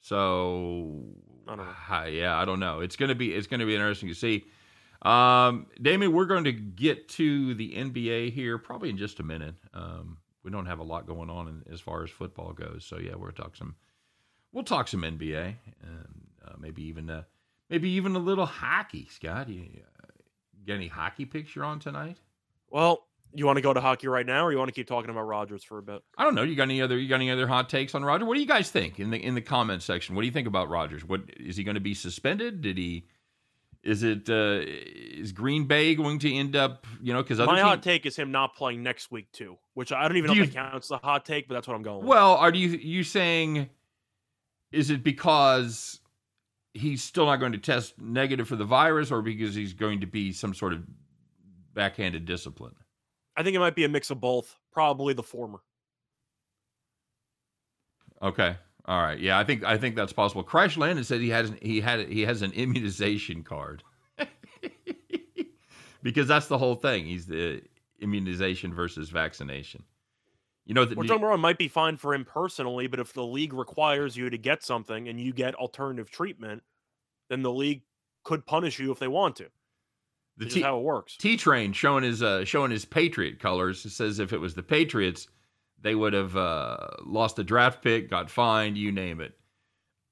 So 0.00 1.04
I 1.46 1.56
don't 1.56 1.58
know. 1.58 1.72
hi- 1.72 2.08
yeah, 2.08 2.38
I 2.38 2.44
don't 2.44 2.60
know. 2.60 2.80
It's 2.80 2.96
gonna 2.96 3.14
be 3.14 3.34
it's 3.34 3.46
gonna 3.46 3.66
be 3.66 3.74
interesting 3.74 4.08
to 4.08 4.14
see. 4.14 4.44
Um, 5.02 5.66
Damien, 5.80 6.12
we're 6.12 6.26
going 6.26 6.44
to 6.44 6.52
get 6.52 7.08
to 7.10 7.54
the 7.54 7.74
NBA 7.74 8.32
here 8.32 8.56
probably 8.58 8.88
in 8.88 8.96
just 8.96 9.18
a 9.18 9.24
minute. 9.24 9.56
Um, 9.74 10.18
we 10.44 10.50
don't 10.52 10.66
have 10.66 10.78
a 10.78 10.84
lot 10.84 11.06
going 11.06 11.28
on 11.28 11.48
in, 11.48 11.72
as 11.72 11.80
far 11.80 12.04
as 12.04 12.10
football 12.10 12.52
goes, 12.52 12.84
so 12.84 12.98
yeah, 12.98 13.14
we'll 13.16 13.32
talk 13.32 13.56
some. 13.56 13.74
We'll 14.52 14.64
talk 14.64 14.86
some 14.86 15.02
NBA, 15.02 15.54
and 15.82 16.26
uh, 16.46 16.52
maybe 16.58 16.84
even 16.84 17.10
uh, 17.10 17.22
maybe 17.70 17.90
even 17.90 18.14
a 18.14 18.20
little 18.20 18.46
hockey. 18.46 19.08
Scott, 19.10 19.48
you 19.48 19.64
uh, 20.02 20.06
got 20.66 20.74
any 20.74 20.88
hockey 20.88 21.24
picks 21.24 21.56
you're 21.56 21.64
on 21.64 21.80
tonight? 21.80 22.18
Well, 22.68 23.06
you 23.34 23.46
want 23.46 23.56
to 23.56 23.62
go 23.62 23.72
to 23.72 23.80
hockey 23.80 24.08
right 24.08 24.26
now, 24.26 24.44
or 24.46 24.52
you 24.52 24.58
want 24.58 24.68
to 24.68 24.74
keep 24.74 24.86
talking 24.86 25.10
about 25.10 25.22
Rodgers 25.22 25.62
for 25.64 25.78
a 25.78 25.82
bit? 25.82 26.02
I 26.18 26.24
don't 26.24 26.34
know. 26.34 26.42
You 26.42 26.54
got 26.56 26.64
any 26.64 26.80
other? 26.82 26.98
You 26.98 27.08
got 27.08 27.16
any 27.16 27.30
other 27.30 27.46
hot 27.46 27.68
takes 27.68 27.94
on 27.94 28.04
Roger? 28.04 28.24
What 28.24 28.34
do 28.34 28.40
you 28.40 28.46
guys 28.46 28.70
think 28.70 28.98
in 29.00 29.10
the 29.10 29.18
in 29.22 29.34
the 29.34 29.40
comment 29.40 29.82
section? 29.82 30.14
What 30.14 30.22
do 30.22 30.26
you 30.26 30.32
think 30.32 30.48
about 30.48 30.68
Rodgers? 30.68 31.04
What 31.04 31.22
is 31.38 31.56
he 31.56 31.64
going 31.64 31.74
to 31.76 31.80
be 31.80 31.94
suspended? 31.94 32.60
Did 32.60 32.78
he? 32.78 33.06
Is 33.82 34.02
it? 34.04 34.30
Uh, 34.30 34.60
is 34.64 35.32
Green 35.32 35.64
Bay 35.66 35.94
going 35.94 36.18
to 36.20 36.32
end 36.34 36.54
up? 36.54 36.86
You 37.02 37.12
know, 37.12 37.22
because 37.22 37.38
My 37.38 37.56
team- 37.56 37.64
hot 37.64 37.82
take 37.82 38.06
is 38.06 38.14
him 38.16 38.30
not 38.30 38.54
playing 38.54 38.82
next 38.82 39.10
week 39.10 39.32
too, 39.32 39.56
which 39.74 39.90
I 39.92 40.06
don't 40.06 40.16
even 40.16 40.30
Do 40.30 40.34
know 40.34 40.38
you- 40.38 40.44
if 40.44 40.52
that 40.54 40.70
counts 40.72 40.86
as 40.92 40.98
a 41.02 41.04
hot 41.04 41.24
take, 41.24 41.48
but 41.48 41.54
that's 41.54 41.66
what 41.66 41.74
I'm 41.74 41.82
going. 41.82 41.98
with. 42.00 42.06
Well, 42.06 42.34
are 42.36 42.52
you 42.54 42.68
you 42.68 43.02
saying? 43.02 43.68
Is 44.70 44.88
it 44.90 45.02
because 45.02 46.00
he's 46.74 47.02
still 47.02 47.26
not 47.26 47.36
going 47.36 47.52
to 47.52 47.58
test 47.58 48.00
negative 48.00 48.48
for 48.48 48.56
the 48.56 48.64
virus, 48.64 49.10
or 49.10 49.20
because 49.20 49.54
he's 49.54 49.74
going 49.74 50.00
to 50.00 50.06
be 50.06 50.32
some 50.32 50.54
sort 50.54 50.72
of 50.72 50.82
backhanded 51.74 52.24
discipline? 52.24 52.74
I 53.36 53.42
think 53.42 53.56
it 53.56 53.60
might 53.60 53.74
be 53.74 53.84
a 53.84 53.88
mix 53.88 54.10
of 54.10 54.20
both. 54.20 54.56
Probably 54.72 55.14
the 55.14 55.22
former. 55.22 55.60
Okay. 58.22 58.56
All 58.84 59.00
right. 59.00 59.18
Yeah, 59.18 59.38
I 59.38 59.44
think 59.44 59.64
I 59.64 59.78
think 59.78 59.96
that's 59.96 60.12
possible. 60.12 60.42
Crash 60.42 60.76
Landon 60.76 61.04
said 61.04 61.20
he 61.20 61.30
has 61.30 61.52
he 61.62 61.80
had 61.80 62.08
he 62.08 62.22
has 62.22 62.42
an 62.42 62.52
immunization 62.52 63.42
card. 63.42 63.82
because 66.02 66.26
that's 66.28 66.46
the 66.46 66.58
whole 66.58 66.74
thing. 66.74 67.06
He's 67.06 67.26
the 67.26 67.62
immunization 68.00 68.74
versus 68.74 69.08
vaccination. 69.10 69.84
You 70.64 70.74
know 70.74 70.84
that 70.84 70.96
Which 70.96 71.08
don't 71.08 71.18
get 71.18 71.24
me 71.24 71.28
wrong, 71.28 71.40
might 71.40 71.58
be 71.58 71.68
fine 71.68 71.96
for 71.96 72.14
him 72.14 72.24
personally, 72.24 72.86
but 72.86 73.00
if 73.00 73.12
the 73.12 73.24
league 73.24 73.52
requires 73.52 74.16
you 74.16 74.30
to 74.30 74.38
get 74.38 74.62
something 74.62 75.08
and 75.08 75.20
you 75.20 75.32
get 75.32 75.54
alternative 75.56 76.10
treatment, 76.10 76.62
then 77.28 77.42
the 77.42 77.52
league 77.52 77.82
could 78.22 78.46
punish 78.46 78.78
you 78.78 78.92
if 78.92 78.98
they 78.98 79.08
want 79.08 79.36
to. 79.36 79.48
The 80.38 80.46
T, 80.46 80.60
is 80.60 80.64
how 80.64 80.78
it 80.78 80.82
works. 80.82 81.16
T 81.16 81.36
Train 81.36 81.72
showing 81.72 82.04
his 82.04 82.22
uh, 82.22 82.44
showing 82.44 82.70
his 82.70 82.84
Patriot 82.84 83.38
colors. 83.38 83.84
It 83.84 83.90
says 83.90 84.18
if 84.18 84.32
it 84.32 84.38
was 84.38 84.54
the 84.54 84.62
Patriots, 84.62 85.28
they 85.80 85.94
would 85.94 86.12
have 86.12 86.36
uh, 86.36 86.78
lost 87.04 87.38
a 87.38 87.44
draft 87.44 87.82
pick, 87.82 88.08
got 88.08 88.30
fined, 88.30 88.78
you 88.78 88.92
name 88.92 89.20
it. 89.20 89.36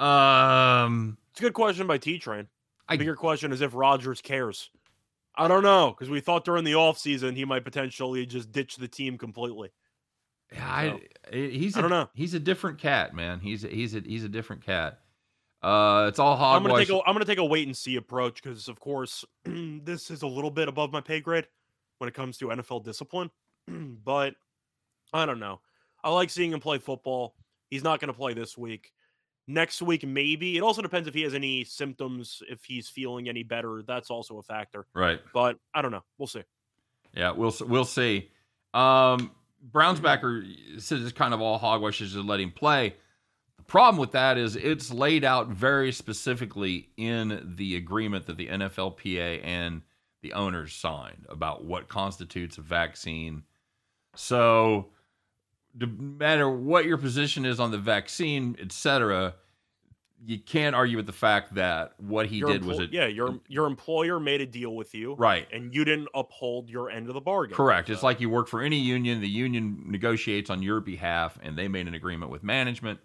Um, 0.05 1.17
It's 1.33 1.41
a 1.41 1.45
good 1.45 1.55
question 1.55 1.87
by 1.87 1.99
T 1.99 2.19
Train. 2.19 2.49
I- 2.89 2.97
bigger 2.97 3.17
question 3.17 3.53
is 3.53 3.61
if 3.61 3.75
Rodgers 3.75 4.21
cares. 4.21 4.71
I 5.37 5.49
don't 5.49 5.63
know 5.63 5.91
because 5.97 6.11
we 6.11 6.21
thought 6.21 6.45
during 6.45 6.65
the 6.65 6.73
offseason 6.73 7.37
he 7.37 7.45
might 7.45 7.65
potentially 7.65 8.27
just 8.27 8.51
ditch 8.53 8.77
the 8.77 8.89
team 8.89 9.17
completely. 9.17 9.71
I, 10.61 11.01
he's 11.33 11.77
I 11.77 11.79
a, 11.79 11.83
don't 11.83 11.91
know. 11.91 12.09
He's 12.13 12.35
a 12.35 12.41
different 12.41 12.79
cat, 12.79 13.15
man. 13.15 13.39
He's 13.39 13.65
a, 13.65 13.69
he's 13.69 13.95
a, 13.95 14.01
he's 14.01 14.25
a 14.25 14.29
different 14.29 14.67
cat. 14.67 14.99
Uh, 15.63 16.07
it's 16.09 16.19
all 16.19 16.35
I'm 16.35 16.63
gonna 16.63 16.75
hogwash. 16.75 16.87
take 16.87 16.97
a 16.97 17.01
I'm 17.07 17.15
gonna 17.15 17.25
take 17.25 17.39
a 17.39 17.45
wait 17.45 17.67
and 17.67 17.77
see 17.77 17.97
approach 17.97 18.43
because 18.43 18.69
of 18.69 18.81
course 18.81 19.25
this 19.45 20.11
is 20.11 20.23
a 20.23 20.27
little 20.27 20.51
bit 20.51 20.69
above 20.69 20.91
my 20.91 21.01
pay 21.01 21.21
grade 21.21 21.47
when 21.99 22.09
it 22.09 22.15
comes 22.15 22.39
to 22.39 22.47
NFL 22.47 22.85
discipline. 22.85 23.31
but 23.69 24.35
I 25.13 25.27
don't 25.27 25.41
know. 25.41 25.61
I 26.03 26.11
like 26.11 26.31
seeing 26.31 26.53
him 26.53 26.61
play 26.61 26.79
football. 26.79 27.35
He's 27.69 27.85
not 27.85 28.01
gonna 28.01 28.15
play 28.15 28.33
this 28.33 28.57
week. 28.57 28.93
Next 29.47 29.83
week, 29.83 30.07
maybe. 30.07 30.57
It 30.57 30.61
also 30.61 30.81
depends 30.81 31.09
if 31.09 31.15
he 31.15 31.23
has 31.23 31.35
any 31.35 31.65
symptoms, 31.65 32.41
if 32.49 32.65
he's 32.65 32.89
feeling 32.89 33.29
any 33.29 33.43
better. 33.43 33.83
That's 33.87 34.09
also 34.09 34.39
a 34.39 34.43
factor. 34.43 34.87
right. 34.95 35.21
But 35.35 35.59
I 35.75 35.83
don't 35.83 35.91
know. 35.91 36.05
We'll 36.19 36.29
see. 36.29 36.45
Yeah, 37.15 37.33
we'll 37.33 37.55
we'll 37.63 37.85
see. 37.85 38.31
Um, 38.73 39.33
Browns 39.63 40.01
backer 40.01 40.45
says 40.79 41.03
it's 41.03 41.13
kind 41.13 41.35
of 41.35 41.41
all 41.41 41.59
hogwash 41.59 41.99
just 41.99 42.15
to 42.15 42.23
let 42.23 42.41
him 42.41 42.53
play. 42.53 42.95
Problem 43.71 44.01
with 44.01 44.11
that 44.11 44.37
is 44.37 44.57
it's 44.57 44.93
laid 44.93 45.23
out 45.23 45.47
very 45.47 45.93
specifically 45.93 46.89
in 46.97 47.55
the 47.57 47.77
agreement 47.77 48.27
that 48.27 48.37
the 48.37 48.49
NFLPA 48.49 49.45
and 49.45 49.83
the 50.23 50.33
owners 50.33 50.73
signed 50.73 51.25
about 51.29 51.65
what 51.65 51.87
constitutes 51.87 52.59
a 52.59 52.63
vaccine. 52.63 53.45
So, 54.17 54.89
no 55.73 55.87
matter 55.87 56.51
what 56.51 56.85
your 56.85 56.99
position 56.99 57.47
is 57.47 57.61
on 57.61 57.71
the 57.71 57.79
vaccine, 57.79 58.57
etc., 58.61 59.35
you 60.27 60.41
can't 60.41 60.75
argue 60.75 60.97
with 60.97 61.07
the 61.07 61.13
fact 61.13 61.55
that 61.55 61.93
what 61.99 62.27
he 62.27 62.39
Your 62.39 62.49
did 62.49 62.65
was 62.65 62.79
emplo- 62.79 62.85
it. 62.87 62.93
yeah, 62.93 63.07
your 63.07 63.39
your 63.47 63.67
employer 63.69 64.19
made 64.19 64.41
a 64.41 64.47
deal 64.47 64.75
with 64.75 64.97
you, 64.97 65.15
right. 65.15 65.47
and 65.53 65.73
you 65.73 65.85
didn't 65.85 66.09
uphold 66.13 66.69
your 66.69 66.91
end 66.91 67.07
of 67.07 67.15
the 67.15 67.21
bargain. 67.21 67.55
Correct. 67.55 67.89
It's 67.89 68.03
like 68.03 68.21
you 68.21 68.31
work 68.31 68.49
for 68.49 68.61
any 68.61 68.81
union. 68.81 69.21
The 69.21 69.29
union 69.29 69.85
negotiates 69.87 70.51
on 70.51 70.61
your 70.61 70.81
behalf, 70.81 71.39
and 71.41 71.57
they 71.57 71.69
made 71.69 71.87
an 71.87 71.95
agreement 71.95 72.33
with 72.33 72.43
management. 72.43 72.99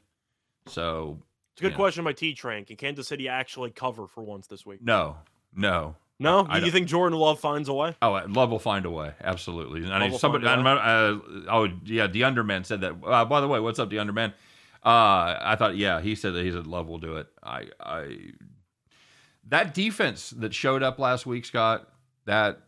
So 0.67 1.19
It's 1.53 1.61
a 1.61 1.63
good 1.63 1.71
Yeah. 1.71 1.77
question 1.77 2.03
by 2.03 2.11
T 2.13 2.33
Train. 2.33 2.65
Can 2.65 2.75
Kansas 2.75 3.07
City 3.07 3.29
actually 3.29 3.71
cover 3.71 4.07
for 4.07 4.23
once 4.23 4.47
this 4.47 4.65
week? 4.65 4.81
no, 4.81 5.17
no. 5.53 5.95
No, 6.17 6.39
I 6.39 6.43
Do 6.43 6.55
you 6.55 6.61
don't- 6.61 6.71
think 6.71 6.87
Jordan 6.87 7.19
Love 7.19 7.41
finds 7.41 7.67
a 7.67 7.73
way? 7.73 7.93
Oh, 8.01 8.11
Love 8.29 8.49
will 8.49 8.57
find 8.59 8.85
a 8.85 8.89
way. 8.89 9.13
Absolutely. 9.21 9.85
I 9.91 10.07
will 10.07 10.17
somebody. 10.17 10.45
find 10.45 10.65
Uh, 10.65 11.19
oh, 11.49 11.69
yeah. 11.83 12.07
The 12.07 12.23
Underman 12.23 12.63
said 12.63 12.79
that. 12.81 12.93
Uh, 13.03 13.25
by 13.25 13.41
the 13.41 13.49
way, 13.49 13.59
what's 13.59 13.79
up, 13.79 13.89
the 13.89 13.99
Underman? 13.99 14.31
Uh, 14.81 15.37
I 15.41 15.55
thought, 15.57 15.75
yeah, 15.75 15.99
he 15.99 16.15
said 16.15 16.33
that 16.35 16.45
he 16.45 16.51
said 16.53 16.67
Love 16.67 16.87
will 16.87 16.99
do 16.99 17.17
it. 17.17 17.27
I, 17.43 17.65
I, 17.81 18.29
that 19.45 19.73
defense 19.73 20.29
that 20.31 20.53
showed 20.53 20.83
up 20.83 20.99
last 20.99 21.25
week, 21.25 21.43
Scott, 21.43 21.89
that 22.25 22.61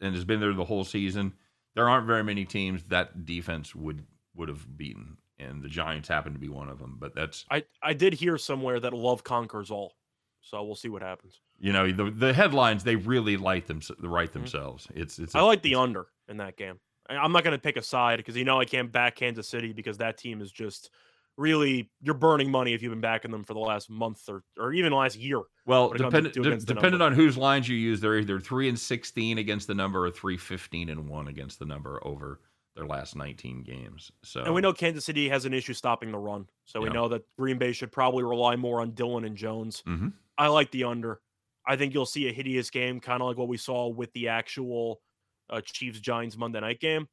and 0.00 0.12
has 0.16 0.24
been 0.24 0.40
there 0.40 0.52
the 0.52 0.64
whole 0.64 0.84
season. 0.84 1.34
There 1.74 1.88
aren't 1.88 2.08
very 2.08 2.24
many 2.24 2.44
teams 2.44 2.82
that 2.84 3.24
defense 3.24 3.72
would 3.74 4.04
would 4.34 4.48
have 4.48 4.76
beaten, 4.76 5.18
and 5.40 5.62
the 5.62 5.68
Giants 5.68 6.08
happen 6.08 6.32
to 6.32 6.38
be 6.38 6.48
one 6.48 6.68
of 6.68 6.78
them. 6.78 6.96
But 7.00 7.14
that's 7.14 7.44
I, 7.50 7.64
I 7.82 7.94
did 7.94 8.14
hear 8.14 8.38
somewhere 8.38 8.80
that 8.80 8.92
Love 8.92 9.24
conquers 9.24 9.70
all. 9.70 9.94
So 10.42 10.62
we'll 10.62 10.74
see 10.74 10.88
what 10.88 11.02
happens. 11.02 11.40
you 11.58 11.72
know 11.72 11.90
the 11.90 12.10
the 12.10 12.32
headlines 12.32 12.82
they 12.82 12.96
really 12.96 13.36
light 13.36 13.66
them 13.66 13.80
write 14.00 14.32
themselves. 14.32 14.88
It's 14.94 15.18
it's. 15.18 15.32
Mm-hmm. 15.32 15.38
I 15.38 15.42
like 15.42 15.62
the 15.62 15.74
under 15.74 16.06
in 16.28 16.38
that 16.38 16.56
game. 16.56 16.78
I'm 17.08 17.32
not 17.32 17.44
going 17.44 17.56
to 17.56 17.60
pick 17.60 17.76
a 17.76 17.82
side 17.82 18.18
because 18.18 18.36
you 18.36 18.44
know 18.44 18.60
I 18.60 18.64
can't 18.64 18.90
back 18.90 19.16
Kansas 19.16 19.48
City 19.48 19.72
because 19.72 19.98
that 19.98 20.16
team 20.16 20.40
is 20.40 20.52
just 20.52 20.90
really 21.36 21.90
you're 22.02 22.14
burning 22.14 22.50
money 22.50 22.74
if 22.74 22.82
you've 22.82 22.92
been 22.92 23.00
backing 23.00 23.30
them 23.30 23.44
for 23.44 23.54
the 23.54 23.60
last 23.60 23.90
month 23.90 24.28
or 24.28 24.42
or 24.58 24.72
even 24.72 24.92
last 24.92 25.16
year. 25.16 25.40
Well, 25.66 25.88
when 25.88 26.00
it 26.00 26.04
dependent 26.04 26.34
de- 26.34 26.56
dependent 26.58 27.02
on 27.02 27.12
whose 27.12 27.36
lines 27.36 27.68
you 27.68 27.76
use, 27.76 28.00
they're 28.00 28.18
either 28.18 28.40
three 28.40 28.68
and 28.68 28.78
sixteen 28.78 29.38
against 29.38 29.66
the 29.66 29.74
number 29.74 30.06
or 30.06 30.10
three 30.10 30.36
fifteen 30.36 30.88
and 30.88 31.08
one 31.08 31.28
against 31.28 31.58
the 31.58 31.66
number 31.66 32.00
over 32.06 32.40
their 32.80 32.88
last 32.88 33.14
nineteen 33.14 33.62
games. 33.62 34.10
So 34.22 34.42
And 34.42 34.54
we 34.54 34.60
know 34.62 34.72
Kansas 34.72 35.04
City 35.04 35.28
has 35.28 35.44
an 35.44 35.52
issue 35.54 35.74
stopping 35.74 36.10
the 36.10 36.18
run. 36.18 36.48
So 36.64 36.80
we 36.80 36.86
Yeah. 36.86 36.92
know 36.94 37.08
that 37.08 37.22
Green 37.38 37.58
Bay 37.58 37.72
should 37.72 37.92
probably 37.92 38.24
rely 38.24 38.56
more 38.56 38.80
on 38.80 38.92
Dillon 38.92 39.24
and 39.24 39.36
Jones. 39.36 39.82
Mhm. 39.86 40.14
I 40.38 40.48
like 40.48 40.70
the 40.70 40.84
under. 40.84 41.20
I 41.66 41.76
think 41.76 41.92
you'll 41.92 42.06
see 42.06 42.28
a 42.28 42.32
hideous 42.32 42.70
game, 42.70 43.00
kind 43.00 43.20
of 43.22 43.28
like 43.28 43.36
what 43.36 43.48
we 43.48 43.58
saw 43.58 43.88
with 43.88 44.12
the 44.12 44.28
actual 44.28 45.02
uh, 45.50 45.60
Chiefs 45.60 46.00
Giants 46.00 46.36
Monday 46.36 46.60
night 46.60 46.78
game. 46.80 47.08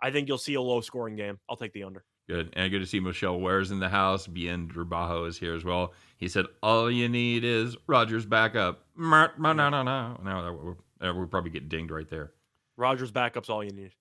I 0.00 0.10
think 0.12 0.28
you'll 0.28 0.38
see 0.38 0.54
a 0.54 0.60
low 0.62 0.80
scoring 0.80 1.16
game. 1.16 1.38
I'll 1.48 1.56
take 1.56 1.72
the 1.72 1.82
under. 1.84 2.04
good 2.28 2.50
and 2.52 2.70
good 2.70 2.78
to 2.78 2.86
see 2.86 3.00
Michelle 3.00 3.38
Ware's 3.40 3.72
in 3.72 3.80
the 3.80 3.88
house. 3.88 4.28
Bien 4.28 4.68
Drabajo 4.68 5.26
is 5.26 5.36
here 5.38 5.54
as 5.54 5.64
well. 5.64 5.92
He 6.16 6.28
said, 6.28 6.46
"All 6.62 6.88
you 6.90 7.08
need 7.08 7.42
is 7.44 7.76
Rodgers 7.88 8.24
back 8.24 8.54
up." 8.54 8.86
No, 8.96 9.28
no, 9.38 9.52
no, 9.52 9.68
no. 9.82 10.20
No, 10.22 10.76
Uh, 11.04 11.12
we'll 11.12 11.26
probably 11.26 11.50
get 11.50 11.68
dinged 11.68 11.90
right 11.90 12.08
there. 12.08 12.32
Rodgers 12.76 13.10
backup's 13.10 13.50
all 13.50 13.62
you 13.64 13.72
need. 13.72 13.92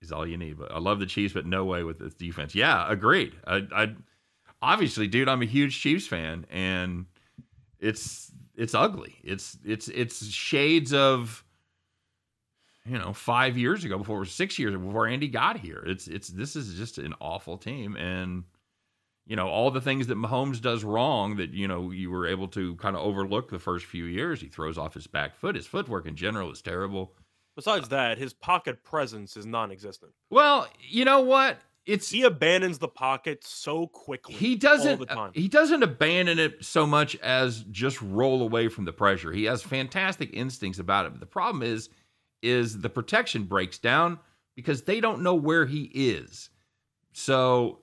Is 0.00 0.12
all 0.12 0.26
you 0.26 0.36
need. 0.36 0.58
But 0.58 0.72
I 0.72 0.78
love 0.78 1.00
the 1.00 1.06
Chiefs, 1.06 1.34
but 1.34 1.46
no 1.46 1.64
way 1.64 1.82
with 1.82 1.98
this 1.98 2.14
defense. 2.14 2.54
Yeah, 2.54 2.90
agreed. 2.90 3.34
I, 3.46 3.66
I 3.74 3.94
obviously, 4.62 5.08
dude, 5.08 5.28
I'm 5.28 5.42
a 5.42 5.46
huge 5.46 5.80
Chiefs 5.80 6.06
fan, 6.06 6.46
and 6.50 7.06
it's 7.80 8.30
it's 8.56 8.74
ugly. 8.74 9.16
It's 9.24 9.56
it's 9.64 9.88
it's 9.88 10.26
shades 10.26 10.92
of 10.92 11.44
you 12.84 12.98
know 12.98 13.12
five 13.12 13.58
years 13.58 13.84
ago, 13.84 13.98
before 13.98 14.24
six 14.24 14.58
years 14.58 14.76
before 14.76 15.06
Andy 15.06 15.28
got 15.28 15.58
here. 15.58 15.82
It's 15.86 16.08
it's 16.08 16.28
this 16.28 16.56
is 16.56 16.74
just 16.74 16.98
an 16.98 17.14
awful 17.20 17.58
team, 17.58 17.96
and 17.96 18.44
you 19.26 19.36
know 19.36 19.48
all 19.48 19.70
the 19.70 19.80
things 19.80 20.06
that 20.08 20.18
Mahomes 20.18 20.60
does 20.60 20.84
wrong 20.84 21.36
that 21.36 21.50
you 21.50 21.68
know 21.68 21.90
you 21.90 22.10
were 22.10 22.26
able 22.26 22.48
to 22.48 22.74
kind 22.76 22.96
of 22.96 23.02
overlook 23.02 23.50
the 23.50 23.58
first 23.58 23.84
few 23.84 24.04
years. 24.04 24.40
He 24.40 24.48
throws 24.48 24.78
off 24.78 24.94
his 24.94 25.06
back 25.06 25.36
foot. 25.36 25.54
His 25.54 25.66
footwork 25.66 26.06
in 26.06 26.16
general 26.16 26.50
is 26.50 26.62
terrible. 26.62 27.14
Besides 27.58 27.88
that, 27.88 28.18
his 28.18 28.32
pocket 28.32 28.84
presence 28.84 29.36
is 29.36 29.44
non-existent. 29.44 30.12
Well, 30.30 30.68
you 30.80 31.04
know 31.04 31.22
what? 31.22 31.58
It's 31.86 32.08
He 32.08 32.22
abandons 32.22 32.78
the 32.78 32.86
pocket 32.86 33.42
so 33.42 33.88
quickly. 33.88 34.36
he 34.36 34.54
doesn't 34.54 35.00
the 35.00 35.06
time. 35.06 35.32
he 35.34 35.48
doesn't 35.48 35.82
abandon 35.82 36.38
it 36.38 36.64
so 36.64 36.86
much 36.86 37.16
as 37.16 37.64
just 37.64 38.00
roll 38.00 38.42
away 38.42 38.68
from 38.68 38.84
the 38.84 38.92
pressure. 38.92 39.32
He 39.32 39.42
has 39.46 39.60
fantastic 39.60 40.30
instincts 40.32 40.78
about 40.78 41.06
it. 41.06 41.10
But 41.10 41.18
the 41.18 41.26
problem 41.26 41.64
is 41.64 41.90
is 42.42 42.78
the 42.78 42.88
protection 42.88 43.42
breaks 43.42 43.78
down 43.78 44.20
because 44.54 44.82
they 44.82 45.00
don't 45.00 45.22
know 45.22 45.34
where 45.34 45.66
he 45.66 45.90
is. 45.92 46.50
So 47.12 47.80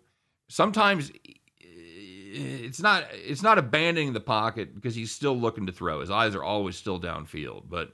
sometimes 0.48 1.12
it's 1.60 2.82
not 2.82 3.08
it's 3.12 3.44
not 3.44 3.58
abandoning 3.58 4.14
the 4.14 4.22
pocket 4.22 4.74
because 4.74 4.96
he's 4.96 5.12
still 5.12 5.38
looking 5.38 5.66
to 5.66 5.74
throw. 5.74 6.00
His 6.00 6.12
eyes 6.12 6.34
are 6.34 6.44
always 6.44 6.78
still 6.78 6.98
downfield, 6.98 7.64
but 7.68 7.92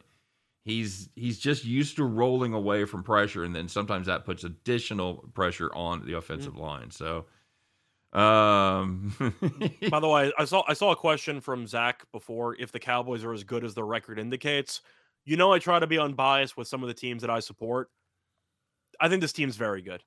he's 0.63 1.09
he's 1.15 1.39
just 1.39 1.65
used 1.65 1.95
to 1.95 2.03
rolling 2.03 2.53
away 2.53 2.85
from 2.85 3.03
pressure 3.03 3.43
and 3.43 3.55
then 3.55 3.67
sometimes 3.67 4.07
that 4.07 4.25
puts 4.25 4.43
additional 4.43 5.29
pressure 5.33 5.73
on 5.73 6.05
the 6.05 6.13
offensive 6.13 6.55
line. 6.55 6.91
So 6.91 7.25
um 8.13 9.13
By 9.89 9.99
the 9.99 10.07
way, 10.07 10.31
I 10.37 10.45
saw 10.45 10.63
I 10.67 10.73
saw 10.73 10.91
a 10.91 10.95
question 10.95 11.41
from 11.41 11.65
Zach 11.65 12.05
before 12.11 12.55
if 12.59 12.71
the 12.71 12.79
Cowboys 12.79 13.23
are 13.23 13.33
as 13.33 13.43
good 13.43 13.63
as 13.63 13.73
the 13.73 13.83
record 13.83 14.19
indicates. 14.19 14.81
You 15.23 15.37
know, 15.37 15.53
I 15.53 15.59
try 15.59 15.79
to 15.79 15.87
be 15.87 15.99
unbiased 15.99 16.57
with 16.57 16.67
some 16.67 16.81
of 16.81 16.87
the 16.87 16.95
teams 16.95 17.21
that 17.21 17.29
I 17.29 17.39
support. 17.39 17.89
I 18.99 19.07
think 19.07 19.21
this 19.21 19.33
team's 19.33 19.55
very 19.55 19.81
good. 19.81 20.03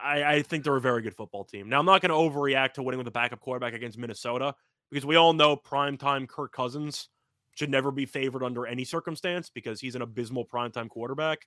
I, 0.00 0.22
I 0.22 0.42
think 0.42 0.62
they're 0.62 0.76
a 0.76 0.80
very 0.80 1.02
good 1.02 1.16
football 1.16 1.44
team. 1.44 1.68
Now, 1.68 1.80
I'm 1.80 1.84
not 1.84 2.00
going 2.00 2.10
to 2.10 2.14
overreact 2.14 2.74
to 2.74 2.82
winning 2.84 2.98
with 2.98 3.08
a 3.08 3.12
backup 3.12 3.40
quarterback 3.40 3.74
against 3.74 3.98
Minnesota 3.98 4.54
because 4.90 5.04
we 5.04 5.16
all 5.16 5.32
know 5.32 5.56
primetime 5.56 6.28
Kirk 6.28 6.52
Cousins 6.52 7.08
should 7.58 7.70
never 7.70 7.90
be 7.90 8.06
favored 8.06 8.44
under 8.44 8.66
any 8.66 8.84
circumstance 8.84 9.50
because 9.50 9.80
he's 9.80 9.96
an 9.96 10.02
abysmal 10.02 10.44
primetime 10.46 10.88
quarterback. 10.88 11.46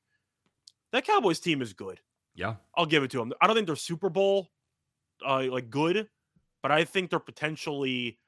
That 0.91 1.05
Cowboys 1.05 1.39
team 1.39 1.61
is 1.61 1.71
good. 1.71 2.01
yeah. 2.35 2.55
I'll 2.75 2.85
give 2.85 3.03
it 3.03 3.11
to 3.11 3.17
them. 3.19 3.31
I 3.41 3.47
don't 3.47 3.55
think 3.55 3.65
they're 3.65 3.75
Super 3.77 4.09
Bowl 4.09 4.49
uh, 5.25 5.43
like 5.49 5.69
good, 5.69 6.09
but 6.61 6.69
I 6.71 6.83
think 6.83 7.09
they're 7.09 7.19
potentially 7.19 8.19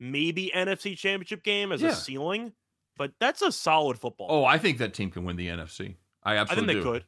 maybe 0.00 0.50
NFC 0.54 0.96
Championship 0.96 1.44
game 1.44 1.70
as 1.72 1.82
Yeah. 1.82 1.90
a 1.90 1.94
ceiling. 1.94 2.52
But 2.96 3.12
that's 3.20 3.42
a 3.42 3.52
solid 3.52 3.96
football. 3.96 4.26
Oh, 4.28 4.44
I 4.44 4.58
think 4.58 4.78
that 4.78 4.92
team 4.92 5.10
can 5.12 5.24
win 5.24 5.36
the 5.36 5.46
NFC. 5.46 5.94
I 6.24 6.38
I 6.40 6.44
think 6.46 6.66
they 6.66 6.74
do. 6.74 6.82
could. 6.82 7.04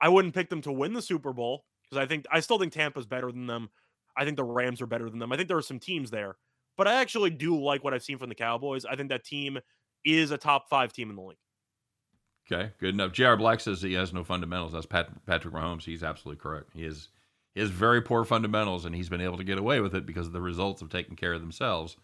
I 0.00 0.08
wouldn't 0.08 0.34
pick 0.34 0.48
them 0.48 0.62
to 0.62 0.72
win 0.72 0.94
the 0.94 1.02
Super 1.02 1.34
Bowl 1.34 1.66
because 1.82 2.02
I 2.02 2.06
think 2.06 2.24
I 2.32 2.40
still 2.40 2.58
think 2.58 2.72
Tampa's 2.72 3.04
better 3.04 3.30
than 3.30 3.46
them. 3.46 3.68
I 4.16 4.24
think 4.24 4.36
the 4.38 4.44
Rams 4.44 4.80
are 4.80 4.86
better 4.86 5.10
than 5.10 5.18
them. 5.18 5.32
I 5.32 5.36
think 5.36 5.48
there 5.48 5.58
are 5.58 5.62
some 5.62 5.78
teams 5.78 6.10
there, 6.10 6.36
but 6.76 6.88
I 6.88 7.00
actually 7.00 7.30
do 7.30 7.60
like 7.60 7.84
what 7.84 7.94
I've 7.94 8.02
seen 8.02 8.18
from 8.18 8.28
the 8.28 8.34
Cowboys. 8.34 8.84
I 8.84 8.96
think 8.96 9.10
that 9.10 9.24
team 9.24 9.58
is 10.04 10.30
a 10.30 10.38
top 10.38 10.68
five 10.68 10.92
team 10.92 11.10
in 11.10 11.16
the 11.16 11.22
league. 11.22 11.38
Okay, 12.50 12.72
good 12.78 12.94
enough. 12.94 13.12
J.R. 13.12 13.36
Black 13.36 13.60
says 13.60 13.80
he 13.80 13.94
has 13.94 14.12
no 14.12 14.22
fundamentals. 14.22 14.72
That's 14.72 14.84
Pat, 14.84 15.08
Patrick 15.24 15.54
Mahomes. 15.54 15.84
He's 15.84 16.02
absolutely 16.02 16.42
correct. 16.42 16.70
He 16.74 16.84
is 16.84 17.08
he 17.54 17.60
has 17.60 17.70
very 17.70 18.02
poor 18.02 18.24
fundamentals, 18.24 18.84
and 18.84 18.94
he's 18.94 19.08
been 19.08 19.20
able 19.20 19.38
to 19.38 19.44
get 19.44 19.58
away 19.58 19.80
with 19.80 19.94
it 19.94 20.06
because 20.06 20.26
of 20.26 20.32
the 20.32 20.40
results 20.40 20.82
of 20.82 20.90
taking 20.90 21.16
care 21.16 21.32
of 21.32 21.40
themselves. 21.40 21.96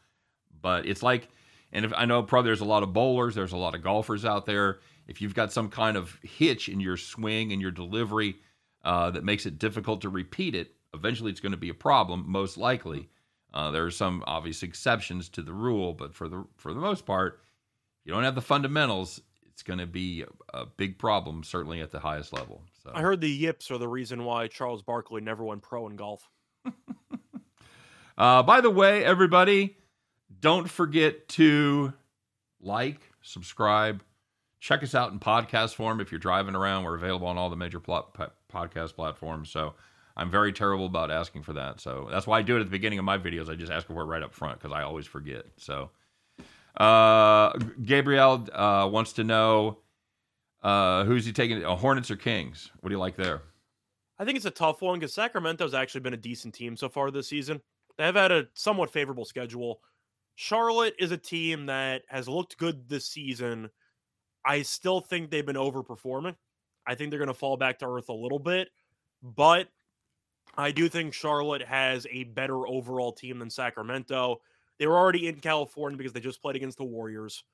But 0.63 0.87
it's 0.87 1.03
like, 1.03 1.29
and 1.73 1.85
if 1.85 1.93
I 1.95 2.05
know 2.05 2.23
probably 2.23 2.49
there's 2.49 2.61
a 2.61 2.67
lot 2.67 2.83
of 2.83 2.93
bowlers, 2.93 3.35
there's 3.35 3.53
a 3.53 3.57
lot 3.57 3.75
of 3.75 3.83
golfers 3.83 4.25
out 4.25 4.47
there. 4.47 4.79
If 5.09 5.21
you've 5.21 5.35
got 5.35 5.53
some 5.53 5.69
kind 5.69 5.97
of 5.97 6.19
hitch 6.23 6.69
in 6.69 6.81
your 6.81 6.97
swing 6.97 7.53
and 7.53 7.61
your 7.61 7.73
delivery 7.73 8.37
uh, 8.85 9.11
that 9.11 9.25
makes 9.25 9.45
it 9.45 9.59
difficult 9.59 10.03
to 10.03 10.09
repeat 10.09 10.55
it, 10.55 10.73
eventually 10.95 11.31
it's 11.31 11.41
going 11.41 11.53
to 11.53 11.59
be 11.59 11.69
a 11.69 11.75
problem. 11.75 12.25
Most 12.29 12.57
likely, 12.57 13.09
uh, 13.53 13.71
there 13.71 13.85
are 13.85 13.91
some 13.91 14.23
obvious 14.27 14.63
exceptions 14.63 15.29
to 15.31 15.43
the 15.43 15.53
rule, 15.53 15.93
but 15.93 16.15
for 16.15 16.29
the 16.29 16.45
for 16.57 16.73
the 16.73 16.81
most 16.81 17.05
part, 17.07 17.41
you 18.05 18.13
don't 18.13 18.25
have 18.25 18.35
the 18.35 18.43
fundamentals. 18.43 19.21
It's 19.49 19.63
going 19.63 19.79
to 19.79 19.87
be 19.87 20.23
a, 20.55 20.59
a 20.59 20.67
big 20.67 20.99
problem, 20.99 21.45
certainly 21.45 21.81
at 21.81 21.91
the 21.91 22.01
highest 22.01 22.33
level. 22.33 22.63
So 22.83 22.93
I 22.95 23.03
heard 23.03 23.21
the 23.21 23.29
yips 23.29 23.71
are 23.71 23.79
the 23.79 23.89
reason 23.89 24.25
why 24.25 24.47
Charles 24.47 24.83
Barkley 24.83 25.21
never 25.21 25.45
went 25.45 25.63
pro 25.63 25.87
in 25.87 25.97
golf. 25.97 26.29
Uh, 28.21 28.43
by 28.43 28.61
the 28.61 28.69
way, 28.69 29.03
everybody, 29.03 29.79
don't 30.41 30.69
forget 30.69 31.27
to 31.27 31.91
like, 32.61 33.01
subscribe, 33.23 34.03
check 34.59 34.83
us 34.83 34.95
out 34.95 35.11
in 35.11 35.19
podcast 35.19 35.75
form 35.75 36.03
if 36.03 36.13
you're 36.13 36.19
driving 36.19 36.55
around. 36.55 36.85
We're 36.85 36.97
available 36.97 37.29
on 37.29 37.39
all 37.39 37.49
the 37.49 37.57
major 37.57 37.81
plot, 37.81 38.15
podcast 38.53 38.95
platforms. 38.95 39.49
So 39.49 39.73
I'm 40.17 40.31
very 40.31 40.53
terrible 40.53 40.87
about 40.87 41.11
asking 41.11 41.43
for 41.43 41.55
that. 41.55 41.81
So 41.81 42.09
that's 42.11 42.27
why 42.27 42.39
I 42.39 42.43
do 42.43 42.57
it 42.57 42.61
at 42.61 42.67
the 42.67 42.71
beginning 42.71 42.99
of 42.99 43.05
my 43.05 43.19
videos. 43.19 43.49
I 43.49 43.55
just 43.55 43.73
ask 43.73 43.87
for 43.87 44.01
it 44.03 44.05
right 44.05 44.23
up 44.23 44.35
front 44.35 44.59
because 44.59 44.75
I 44.75 44.83
always 44.83 45.07
forget. 45.07 45.45
So 45.57 45.91
uh, 46.77 47.53
Gabriel 47.83 48.47
uh, 48.53 48.89
wants 48.91 49.15
to 49.15 49.25
know 49.25 49.79
uh, 50.63 51.05
who's 51.05 51.25
he 51.25 51.33
taking? 51.33 51.65
Uh, 51.65 51.77
Hornets 51.77 52.11
or 52.11 52.17
Kings? 52.17 52.71
What 52.81 52.91
do 52.91 52.95
you 52.95 52.99
like 52.99 53.17
there? 53.17 53.43
I 54.19 54.25
think 54.25 54.37
it's 54.37 54.47
a 54.47 54.51
tough 54.51 54.83
one 54.83 54.99
because 54.99 55.15
Sacramento's 55.15 55.75
actually 55.75 56.03
been 56.03 56.15
a 56.15 56.19
decent 56.19 56.55
team 56.55 56.77
so 56.77 56.89
far 56.89 57.11
this 57.11 57.29
season. 57.29 57.61
They 57.97 58.05
have 58.05 58.17
had 58.17 58.33
a 58.33 58.49
somewhat 58.55 58.93
favorable 58.93 59.25
schedule. 59.25 59.81
Charlotte 60.35 60.95
is 60.99 61.11
a 61.11 61.17
team 61.17 61.67
that 61.67 62.03
has 62.09 62.29
looked 62.29 62.59
good 62.59 62.89
this 62.89 63.07
season. 63.07 63.71
I 64.45 64.63
still 64.63 65.01
think 65.01 65.31
they've 65.31 65.45
been 65.45 65.57
overperforming. 65.57 66.37
I 66.87 66.95
think 66.95 67.11
they're 67.11 67.19
going 67.19 67.29
to 67.29 67.35
fall 67.35 67.57
back 67.57 67.79
to 67.81 67.87
earth 67.87 68.09
a 68.09 68.15
little 68.15 68.39
bit, 68.39 68.69
but 69.23 69.69
I 70.57 70.71
do 70.71 70.89
think 70.89 71.15
Charlotte 71.15 71.63
has 71.63 72.07
a 72.11 72.25
better 72.25 72.67
overall 72.67 73.13
team 73.13 73.39
than 73.39 73.51
Sacramento. 73.51 74.41
They 74.79 74.87
were 74.87 74.97
already 74.97 75.29
in 75.29 75.37
California 75.37 75.97
because 75.97 76.13
they 76.13 76.21
just 76.21 76.43
played 76.43 76.57
against 76.57 76.79
the 76.79 76.85
Warriors. 76.85 77.45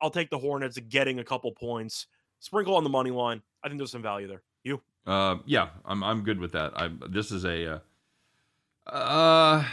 I'll 0.00 0.10
take 0.10 0.30
the 0.30 0.38
Hornets 0.38 0.78
getting 0.88 1.18
a 1.18 1.24
couple 1.24 1.50
points. 1.52 2.06
Sprinkle 2.40 2.76
on 2.76 2.84
the 2.84 2.90
money 2.90 3.10
line. 3.10 3.42
I 3.62 3.68
think 3.68 3.78
there's 3.78 3.90
some 3.90 4.02
value 4.02 4.28
there. 4.28 4.42
You? 4.62 4.80
Uh, 5.06 5.36
yeah, 5.46 5.68
I'm 5.84 6.02
I'm 6.02 6.22
good 6.22 6.38
with 6.38 6.52
that. 6.52 6.72
I 6.76 6.90
this 7.08 7.30
is 7.30 7.44
a 7.44 7.74
uh, 7.74 8.90
uh 8.90 9.64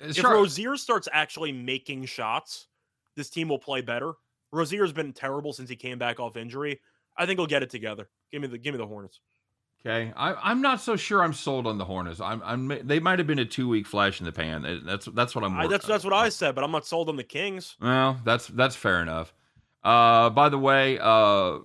If 0.00 0.16
Char- 0.16 0.34
Rozier 0.34 0.76
starts 0.76 1.08
actually 1.12 1.52
making 1.52 2.06
shots, 2.06 2.68
this 3.16 3.28
team 3.28 3.48
will 3.48 3.58
play 3.58 3.80
better. 3.80 4.14
Rozier's 4.52 4.92
been 4.92 5.12
terrible 5.12 5.52
since 5.52 5.68
he 5.68 5.76
came 5.76 5.98
back 5.98 6.20
off 6.20 6.36
injury. 6.36 6.80
I 7.16 7.26
think 7.26 7.38
he'll 7.38 7.46
get 7.46 7.62
it 7.62 7.70
together. 7.70 8.08
Give 8.30 8.40
me 8.40 8.48
the 8.48 8.58
give 8.58 8.74
me 8.74 8.78
the 8.78 8.86
Hornets. 8.86 9.20
Okay. 9.84 10.12
I 10.16 10.34
I'm 10.34 10.60
not 10.60 10.80
so 10.80 10.96
sure 10.96 11.22
I'm 11.22 11.32
sold 11.32 11.66
on 11.66 11.78
the 11.78 11.84
Hornets. 11.84 12.20
I'm 12.20 12.42
I'm 12.44 12.80
they 12.86 13.00
might 13.00 13.18
have 13.18 13.26
been 13.26 13.38
a 13.38 13.44
two 13.44 13.68
week 13.68 13.86
flash 13.86 14.20
in 14.20 14.26
the 14.26 14.32
pan. 14.32 14.82
That's 14.84 15.06
that's 15.06 15.34
what 15.34 15.44
I'm. 15.44 15.58
I, 15.58 15.66
that's 15.66 15.86
that's 15.86 16.04
what. 16.04 16.12
I 16.12 16.28
said, 16.28 16.54
but 16.54 16.64
I'm 16.64 16.70
not 16.72 16.86
sold 16.86 17.08
on 17.08 17.16
the 17.16 17.24
Kings. 17.24 17.76
Well, 17.80 18.20
that's 18.24 18.46
that's 18.48 18.76
fair 18.76 19.02
enough. 19.02 19.32
Uh, 19.82 20.30
by 20.30 20.48
the 20.48 20.58
way, 20.58 20.98
uh, 20.98 21.58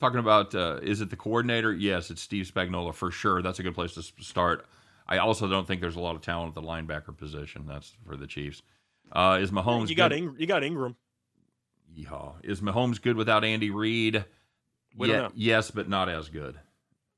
talking 0.00 0.18
about 0.18 0.54
uh, 0.54 0.80
is 0.82 1.00
it 1.00 1.10
the 1.10 1.16
coordinator? 1.16 1.72
Yes, 1.72 2.10
it's 2.10 2.22
Steve 2.22 2.50
Spagnuolo 2.52 2.94
for 2.94 3.10
sure. 3.10 3.42
That's 3.42 3.58
a 3.58 3.62
good 3.62 3.74
place 3.74 3.94
to 3.94 4.02
start. 4.22 4.66
I 5.06 5.18
also 5.18 5.46
don't 5.46 5.66
think 5.66 5.80
there's 5.80 5.96
a 5.96 6.00
lot 6.00 6.16
of 6.16 6.22
talent 6.22 6.48
at 6.48 6.54
the 6.54 6.66
linebacker 6.66 7.16
position. 7.16 7.66
That's 7.68 7.92
for 8.06 8.16
the 8.16 8.26
Chiefs. 8.26 8.62
Uh, 9.10 9.38
is 9.40 9.50
Mahomes? 9.50 9.88
you 9.90 9.94
got 9.94 10.10
good? 10.10 10.18
Ing- 10.18 10.36
you 10.38 10.46
got 10.46 10.64
Ingram. 10.64 10.96
Yeehaw. 11.94 12.34
Is 12.42 12.60
Mahomes 12.60 13.00
good 13.00 13.16
without 13.16 13.44
Andy 13.44 13.70
Reid? 13.70 14.24
We 14.96 15.08
don't 15.08 15.16
Ye- 15.16 15.22
know. 15.22 15.32
Yes, 15.34 15.70
but 15.70 15.88
not 15.88 16.08
as 16.08 16.28
good. 16.28 16.58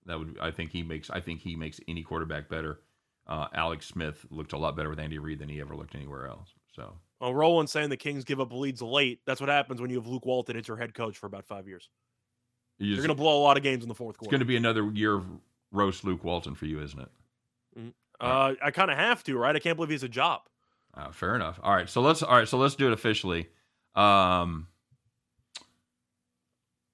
That 0.06 0.18
would 0.18 0.38
I 0.40 0.50
think 0.50 0.70
he 0.70 0.82
makes 0.82 1.10
I 1.10 1.20
think 1.20 1.40
he 1.40 1.56
makes 1.56 1.80
any 1.88 2.02
quarterback 2.02 2.48
better. 2.48 2.80
Uh, 3.26 3.46
Alex 3.54 3.86
Smith 3.86 4.26
looked 4.30 4.52
a 4.52 4.58
lot 4.58 4.76
better 4.76 4.90
with 4.90 5.00
Andy 5.00 5.18
Reid 5.18 5.38
than 5.38 5.48
he 5.48 5.60
ever 5.60 5.74
looked 5.74 5.94
anywhere 5.94 6.26
else. 6.26 6.50
So 6.74 6.94
Well, 7.20 7.34
Roland 7.34 7.70
saying 7.70 7.88
the 7.88 7.96
Kings 7.96 8.24
give 8.24 8.40
up 8.40 8.52
leads 8.52 8.82
late. 8.82 9.20
That's 9.26 9.40
what 9.40 9.48
happens 9.48 9.80
when 9.80 9.90
you 9.90 9.96
have 9.96 10.06
Luke 10.06 10.26
Walton 10.26 10.56
as 10.56 10.68
your 10.68 10.76
head 10.76 10.92
coach 10.94 11.16
for 11.16 11.26
about 11.26 11.46
five 11.46 11.66
years. 11.66 11.88
you 12.78 12.88
You're 12.88 12.98
going 12.98 13.08
to 13.08 13.14
blow 13.14 13.40
a 13.40 13.42
lot 13.42 13.56
of 13.56 13.62
games 13.62 13.82
in 13.82 13.88
the 13.88 13.94
fourth 13.94 14.18
quarter. 14.18 14.28
it's 14.28 14.30
going 14.30 14.40
to 14.40 14.46
be 14.46 14.56
another 14.56 14.90
year 14.90 15.14
of 15.14 15.24
roast 15.72 16.04
Luke 16.04 16.22
Walton 16.22 16.54
for 16.54 16.66
you, 16.66 16.82
isn't 16.82 17.00
it? 17.00 17.08
Uh, 18.20 18.54
I 18.62 18.70
kind 18.70 18.90
of 18.90 18.96
have 18.96 19.24
to, 19.24 19.36
right? 19.36 19.56
I 19.56 19.58
can't 19.58 19.76
believe 19.76 19.90
he's 19.90 20.02
a 20.02 20.08
job. 20.08 20.42
Uh, 20.94 21.10
fair 21.10 21.34
enough. 21.34 21.58
All 21.62 21.74
right, 21.74 21.88
so 21.88 22.00
let's 22.00 22.22
all 22.22 22.36
right, 22.36 22.46
so 22.46 22.56
let's 22.58 22.76
do 22.76 22.86
it 22.86 22.92
officially. 22.92 23.48
Um, 23.96 24.68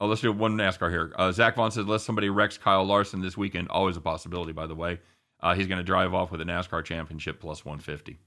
oh, 0.01 0.07
let's 0.07 0.21
do 0.21 0.33
one 0.33 0.57
NASCAR 0.57 0.91
here. 0.91 1.13
Uh, 1.17 1.33
Zach 1.33 1.57
Vaughn 1.57 1.71
says, 1.71 1.87
"Let 1.87 2.01
somebody 2.01 2.31
wrecks 2.31 2.59
Kyle 2.59 2.85
Larson 2.85 3.21
this 3.21 3.37
weekend." 3.37 3.69
Always 3.69 3.97
a 3.97 4.01
possibility, 4.01 4.53
by 4.53 4.67
the 4.67 4.75
way. 4.75 5.01
Uh, 5.41 5.55
he's 5.55 5.67
going 5.67 5.79
to 5.79 5.85
drive 5.85 6.13
off 6.15 6.31
with 6.31 6.41
a 6.41 6.45
NASCAR 6.45 6.85
championship 6.85 7.41
plus 7.41 7.65
150. 7.65 8.19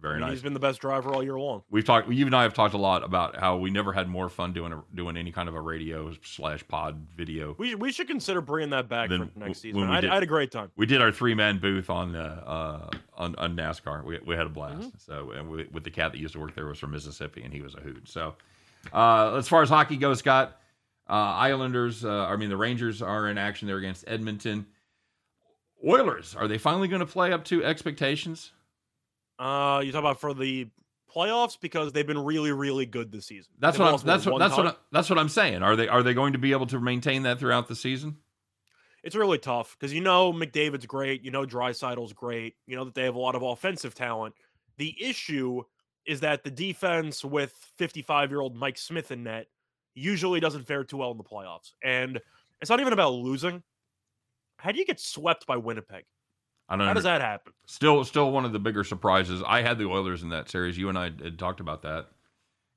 Very 0.00 0.14
I 0.14 0.16
mean, 0.16 0.26
nice. 0.26 0.32
He's 0.32 0.42
been 0.42 0.52
the 0.52 0.60
best 0.60 0.80
driver 0.80 1.14
all 1.14 1.22
year 1.22 1.38
long. 1.38 1.62
We've 1.70 1.84
talked. 1.84 2.10
You 2.10 2.26
and 2.26 2.36
I 2.36 2.42
have 2.42 2.52
talked 2.52 2.74
a 2.74 2.78
lot 2.78 3.02
about 3.02 3.36
how 3.36 3.56
we 3.56 3.70
never 3.70 3.94
had 3.94 4.08
more 4.08 4.28
fun 4.28 4.52
doing 4.52 4.72
a, 4.72 4.82
doing 4.94 5.16
any 5.16 5.32
kind 5.32 5.48
of 5.48 5.54
a 5.54 5.60
radio 5.60 6.12
slash 6.22 6.66
pod 6.68 7.06
video. 7.16 7.54
We 7.58 7.74
we 7.74 7.92
should 7.92 8.06
consider 8.06 8.42
bringing 8.42 8.70
that 8.70 8.90
back 8.90 9.08
for 9.08 9.28
next 9.36 9.60
season. 9.60 9.84
I, 9.84 10.02
did- 10.02 10.10
I 10.10 10.14
had 10.14 10.22
a 10.22 10.26
great 10.26 10.50
time. 10.50 10.70
We 10.76 10.84
did 10.84 11.00
our 11.00 11.10
three 11.10 11.34
man 11.34 11.58
booth 11.58 11.88
on 11.88 12.14
uh, 12.14 12.42
uh 12.46 12.96
on, 13.16 13.34
on 13.36 13.56
NASCAR. 13.56 14.04
We, 14.04 14.18
we 14.26 14.36
had 14.36 14.44
a 14.44 14.50
blast. 14.50 14.80
Mm-hmm. 14.80 14.98
So 14.98 15.30
and 15.30 15.48
we, 15.48 15.66
with 15.72 15.84
the 15.84 15.90
cat 15.90 16.12
that 16.12 16.18
used 16.18 16.34
to 16.34 16.40
work 16.40 16.54
there 16.54 16.66
was 16.66 16.78
from 16.78 16.90
Mississippi 16.90 17.42
and 17.42 17.52
he 17.52 17.62
was 17.62 17.74
a 17.74 17.80
hoot. 17.80 18.06
So 18.06 18.34
uh, 18.92 19.34
as 19.36 19.48
far 19.48 19.62
as 19.62 19.70
hockey 19.70 19.96
goes, 19.96 20.18
Scott, 20.18 20.60
uh, 21.08 21.12
Islanders. 21.12 22.04
Uh, 22.04 22.26
I 22.26 22.36
mean 22.36 22.48
the 22.48 22.56
Rangers 22.56 23.02
are 23.02 23.28
in 23.28 23.38
action 23.38 23.68
there 23.68 23.78
against 23.78 24.04
Edmonton. 24.06 24.66
Oilers 25.86 26.34
are 26.34 26.48
they 26.48 26.58
finally 26.58 26.88
going 26.88 27.00
to 27.00 27.06
play 27.06 27.32
up 27.32 27.44
to 27.46 27.64
expectations? 27.64 28.52
Uh, 29.38 29.82
you 29.84 29.92
talk 29.92 30.00
about 30.00 30.20
for 30.20 30.32
the 30.32 30.68
playoffs 31.14 31.58
because 31.60 31.92
they've 31.92 32.06
been 32.06 32.18
really 32.18 32.52
really 32.52 32.86
good 32.86 33.12
this 33.12 33.26
season. 33.26 33.52
That's 33.58 33.76
They've 33.76 33.84
what 33.84 34.00
I'm, 34.00 34.06
that's 34.06 34.26
what 34.26 34.38
that's 34.38 34.56
what? 34.56 34.66
I, 34.66 34.74
that's 34.92 35.10
what 35.10 35.18
I'm 35.18 35.28
saying. 35.28 35.62
Are 35.62 35.76
they 35.76 35.88
are 35.88 36.02
they 36.02 36.14
going 36.14 36.32
to 36.32 36.38
be 36.38 36.52
able 36.52 36.66
to 36.68 36.80
maintain 36.80 37.22
that 37.24 37.38
throughout 37.38 37.68
the 37.68 37.76
season? 37.76 38.16
it's 39.06 39.14
really 39.14 39.38
tough 39.38 39.76
because 39.78 39.92
you 39.94 40.00
know 40.00 40.32
McDavid's 40.32 40.84
great, 40.84 41.22
you 41.22 41.30
know 41.30 41.46
Draisaitl's 41.46 42.12
great, 42.12 42.56
you 42.66 42.74
know 42.74 42.84
that 42.84 42.94
they 42.94 43.04
have 43.04 43.14
a 43.14 43.20
lot 43.20 43.36
of 43.36 43.42
offensive 43.42 43.94
talent. 43.94 44.34
The 44.78 44.96
issue 45.00 45.62
is 46.06 46.20
that 46.20 46.42
the 46.42 46.50
defense 46.50 47.24
with 47.24 47.52
55 47.78 48.30
year 48.30 48.40
old 48.40 48.56
Mike 48.56 48.76
Smith 48.76 49.12
in 49.12 49.22
net 49.22 49.46
usually 49.96 50.38
doesn't 50.38 50.66
fare 50.66 50.84
too 50.84 50.98
well 50.98 51.10
in 51.10 51.16
the 51.16 51.24
playoffs, 51.24 51.72
and 51.82 52.20
it's 52.60 52.70
not 52.70 52.80
even 52.80 52.92
about 52.92 53.14
losing. 53.14 53.62
How 54.58 54.70
do 54.70 54.78
you 54.78 54.84
get 54.86 55.00
swept 55.00 55.46
by 55.46 55.56
Winnipeg? 55.56 56.04
I 56.68 56.76
don't. 56.76 56.86
How 56.86 56.94
does 56.94 57.04
that 57.04 57.20
happen? 57.20 57.52
Still, 57.66 58.04
still 58.04 58.30
one 58.30 58.44
of 58.44 58.52
the 58.52 58.58
bigger 58.58 58.84
surprises. 58.84 59.42
I 59.46 59.62
had 59.62 59.78
the 59.78 59.86
Oilers 59.86 60.22
in 60.22 60.30
that 60.30 60.50
series. 60.50 60.76
You 60.76 60.88
and 60.88 60.98
I 60.98 61.04
had 61.04 61.38
talked 61.38 61.60
about 61.60 61.82
that, 61.82 62.06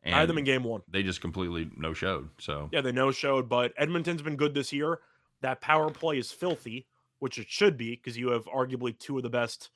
and 0.03 0.15
I 0.15 0.19
had 0.19 0.29
them 0.29 0.37
in 0.37 0.43
game 0.43 0.63
one. 0.63 0.81
they 0.89 1.03
just 1.03 1.21
completely 1.21 1.69
no 1.75 1.93
showed. 1.93 2.29
So 2.39 2.69
Yeah, 2.71 2.81
they 2.81 2.91
no 2.91 3.11
showed, 3.11 3.49
but 3.49 3.73
Edmonton's 3.77 4.21
been 4.21 4.35
good 4.35 4.53
this 4.53 4.71
year. 4.71 4.99
That 5.41 5.61
power 5.61 5.89
play 5.89 6.17
is 6.17 6.31
filthy, 6.31 6.85
which 7.19 7.37
it 7.37 7.47
should 7.49 7.77
be 7.77 7.91
because 7.91 8.17
you 8.17 8.29
have 8.31 8.45
arguably 8.45 8.97
two 8.97 9.17
of 9.17 9.23
the 9.23 9.29
best, 9.29 9.69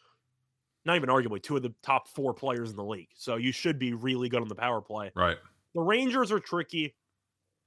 not 0.86 0.96
even 0.96 1.10
arguably, 1.10 1.42
two 1.42 1.56
of 1.56 1.64
the 1.64 1.74
top 1.82 2.08
four 2.08 2.34
players 2.34 2.70
in 2.70 2.76
the 2.76 2.84
league. 2.84 3.10
So 3.16 3.38
you 3.38 3.52
should 3.52 3.80
be 3.80 3.94
really 3.94 4.30
good 4.30 4.42
on 4.42 4.48
the 4.50 4.56
power 4.56 4.82
play. 4.82 5.12
right, 5.16 5.38
The 5.74 5.82
Rangers 5.82 6.32
are 6.32 6.40
tricky 6.40 6.94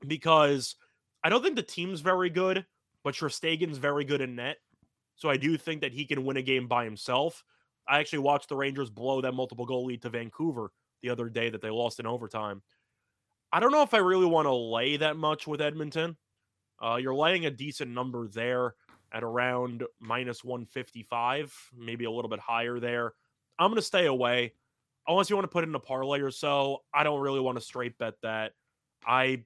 because 0.06 0.76
I 1.22 1.28
don't 1.28 1.42
think 1.42 1.56
the 1.56 1.62
team's 1.62 2.00
very 2.00 2.30
good, 2.30 2.64
but 3.04 3.14
Shesterkin's 3.14 3.78
very 3.78 4.04
good 4.04 4.20
in 4.20 4.36
net. 4.36 4.56
So 5.16 5.30
I 5.30 5.36
do 5.36 5.56
think 5.56 5.80
that 5.80 5.92
he 5.92 6.04
can 6.04 6.24
win 6.24 6.36
a 6.36 6.42
game 6.42 6.68
by 6.68 6.84
himself. 6.84 7.44
I 7.88 8.00
actually 8.00 8.18
watched 8.20 8.48
the 8.48 8.56
Rangers 8.56 8.90
blow 8.90 9.20
that 9.20 9.32
multiple 9.32 9.64
goal 9.64 9.86
lead 9.86 10.02
to 10.02 10.10
Vancouver 10.10 10.72
the 11.02 11.10
other 11.10 11.28
day 11.28 11.50
that 11.50 11.62
they 11.62 11.70
lost 11.70 12.00
in 12.00 12.06
overtime. 12.06 12.62
I 13.52 13.60
don't 13.60 13.72
know 13.72 13.82
if 13.82 13.94
I 13.94 13.98
really 13.98 14.26
want 14.26 14.46
to 14.46 14.52
lay 14.52 14.96
that 14.98 15.16
much 15.16 15.46
with 15.46 15.60
Edmonton. 15.60 16.16
Uh, 16.82 16.96
you're 16.96 17.14
laying 17.14 17.46
a 17.46 17.50
decent 17.50 17.90
number 17.90 18.28
there 18.28 18.74
at 19.12 19.22
around 19.22 19.84
minus 20.00 20.44
155, 20.44 21.54
maybe 21.76 22.04
a 22.04 22.10
little 22.10 22.28
bit 22.28 22.40
higher 22.40 22.78
there. 22.80 23.14
I'm 23.58 23.70
going 23.70 23.76
to 23.76 23.82
stay 23.82 24.06
away. 24.06 24.52
Unless 25.08 25.30
you 25.30 25.36
want 25.36 25.44
to 25.44 25.52
put 25.52 25.64
in 25.64 25.74
a 25.74 25.80
parlay 25.80 26.20
or 26.20 26.32
so, 26.32 26.82
I 26.92 27.04
don't 27.04 27.20
really 27.20 27.40
want 27.40 27.56
to 27.56 27.64
straight 27.64 27.96
bet 27.96 28.14
that. 28.22 28.52
I 29.06 29.44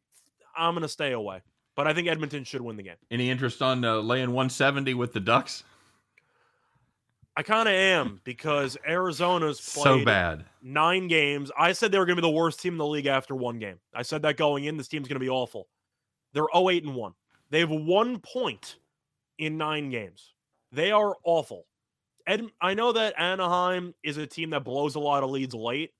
I'm 0.56 0.74
going 0.74 0.82
to 0.82 0.88
stay 0.88 1.12
away. 1.12 1.40
But 1.76 1.86
I 1.86 1.94
think 1.94 2.08
Edmonton 2.08 2.44
should 2.44 2.60
win 2.60 2.76
the 2.76 2.82
game. 2.82 2.96
any 3.10 3.30
interest 3.30 3.62
on 3.62 3.84
uh, 3.84 3.96
laying 3.98 4.28
170 4.32 4.92
with 4.94 5.12
the 5.12 5.20
Ducks? 5.20 5.64
I 7.36 7.42
kind 7.42 7.68
of 7.68 7.74
am 7.74 8.20
because 8.24 8.76
Arizona's 8.86 9.60
played 9.60 9.84
So 9.84 10.04
bad. 10.04 10.44
nine 10.62 11.06
games. 11.08 11.50
I 11.56 11.72
said 11.72 11.92
they 11.92 11.98
were 11.98 12.04
going 12.04 12.16
to 12.16 12.22
be 12.22 12.28
the 12.28 12.34
worst 12.34 12.60
team 12.60 12.74
in 12.74 12.78
the 12.78 12.86
league 12.86 13.06
after 13.06 13.34
one 13.34 13.58
game. 13.58 13.78
I 13.94 14.02
said 14.02 14.22
that 14.22 14.36
going 14.36 14.64
in. 14.64 14.76
This 14.76 14.88
team's 14.88 15.08
going 15.08 15.14
to 15.16 15.20
be 15.24 15.28
awful. 15.30 15.68
They're 16.34 16.44
08 16.54 16.84
and 16.84 16.94
1. 16.94 17.12
They 17.50 17.60
have 17.60 17.70
one 17.70 18.18
point 18.18 18.76
in 19.38 19.56
nine 19.56 19.90
games. 19.90 20.34
They 20.72 20.90
are 20.90 21.16
awful. 21.24 21.66
Ed, 22.26 22.44
I 22.60 22.74
know 22.74 22.92
that 22.92 23.14
Anaheim 23.18 23.94
is 24.02 24.16
a 24.16 24.26
team 24.26 24.50
that 24.50 24.64
blows 24.64 24.94
a 24.96 25.00
lot 25.00 25.22
of 25.22 25.30
leads 25.30 25.54
late. 25.54 25.92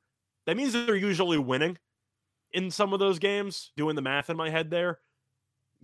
That 0.47 0.57
means 0.57 0.73
that 0.75 0.87
they're 0.87 0.97
usually 0.97 1.39
winning 1.39 1.79
in 2.53 2.71
some 2.71 2.93
of 2.93 2.99
those 2.99 3.19
games, 3.19 3.73
doing 3.77 3.97
the 3.97 4.03
math 4.03 4.31
in 4.31 4.37
my 4.37 4.51
head 4.51 4.71
there. 4.71 5.01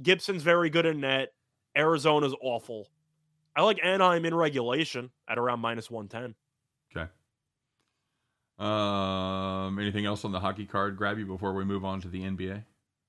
Gibson's 0.02 0.42
very 0.42 0.68
good 0.70 0.87
in 0.87 1.00
net. 1.00 1.33
Arizona's 1.76 2.35
awful. 2.40 2.88
I 3.55 3.62
like 3.62 3.79
Anaheim 3.83 4.24
in 4.24 4.35
regulation 4.35 5.11
at 5.29 5.38
around 5.38 5.61
minus 5.61 5.90
110. 5.90 6.35
Okay. 6.94 7.11
Um, 8.59 9.79
anything 9.79 10.07
else 10.07 10.24
on 10.24 10.33
the 10.33 10.40
hockey 10.40 10.64
card 10.66 10.96
grab 10.96 11.18
you 11.18 11.26
before 11.26 11.52
we 11.52 11.64
move 11.64 11.85
on 11.85 12.00
to 12.02 12.09
the 12.09 12.22
NBA? 12.22 12.64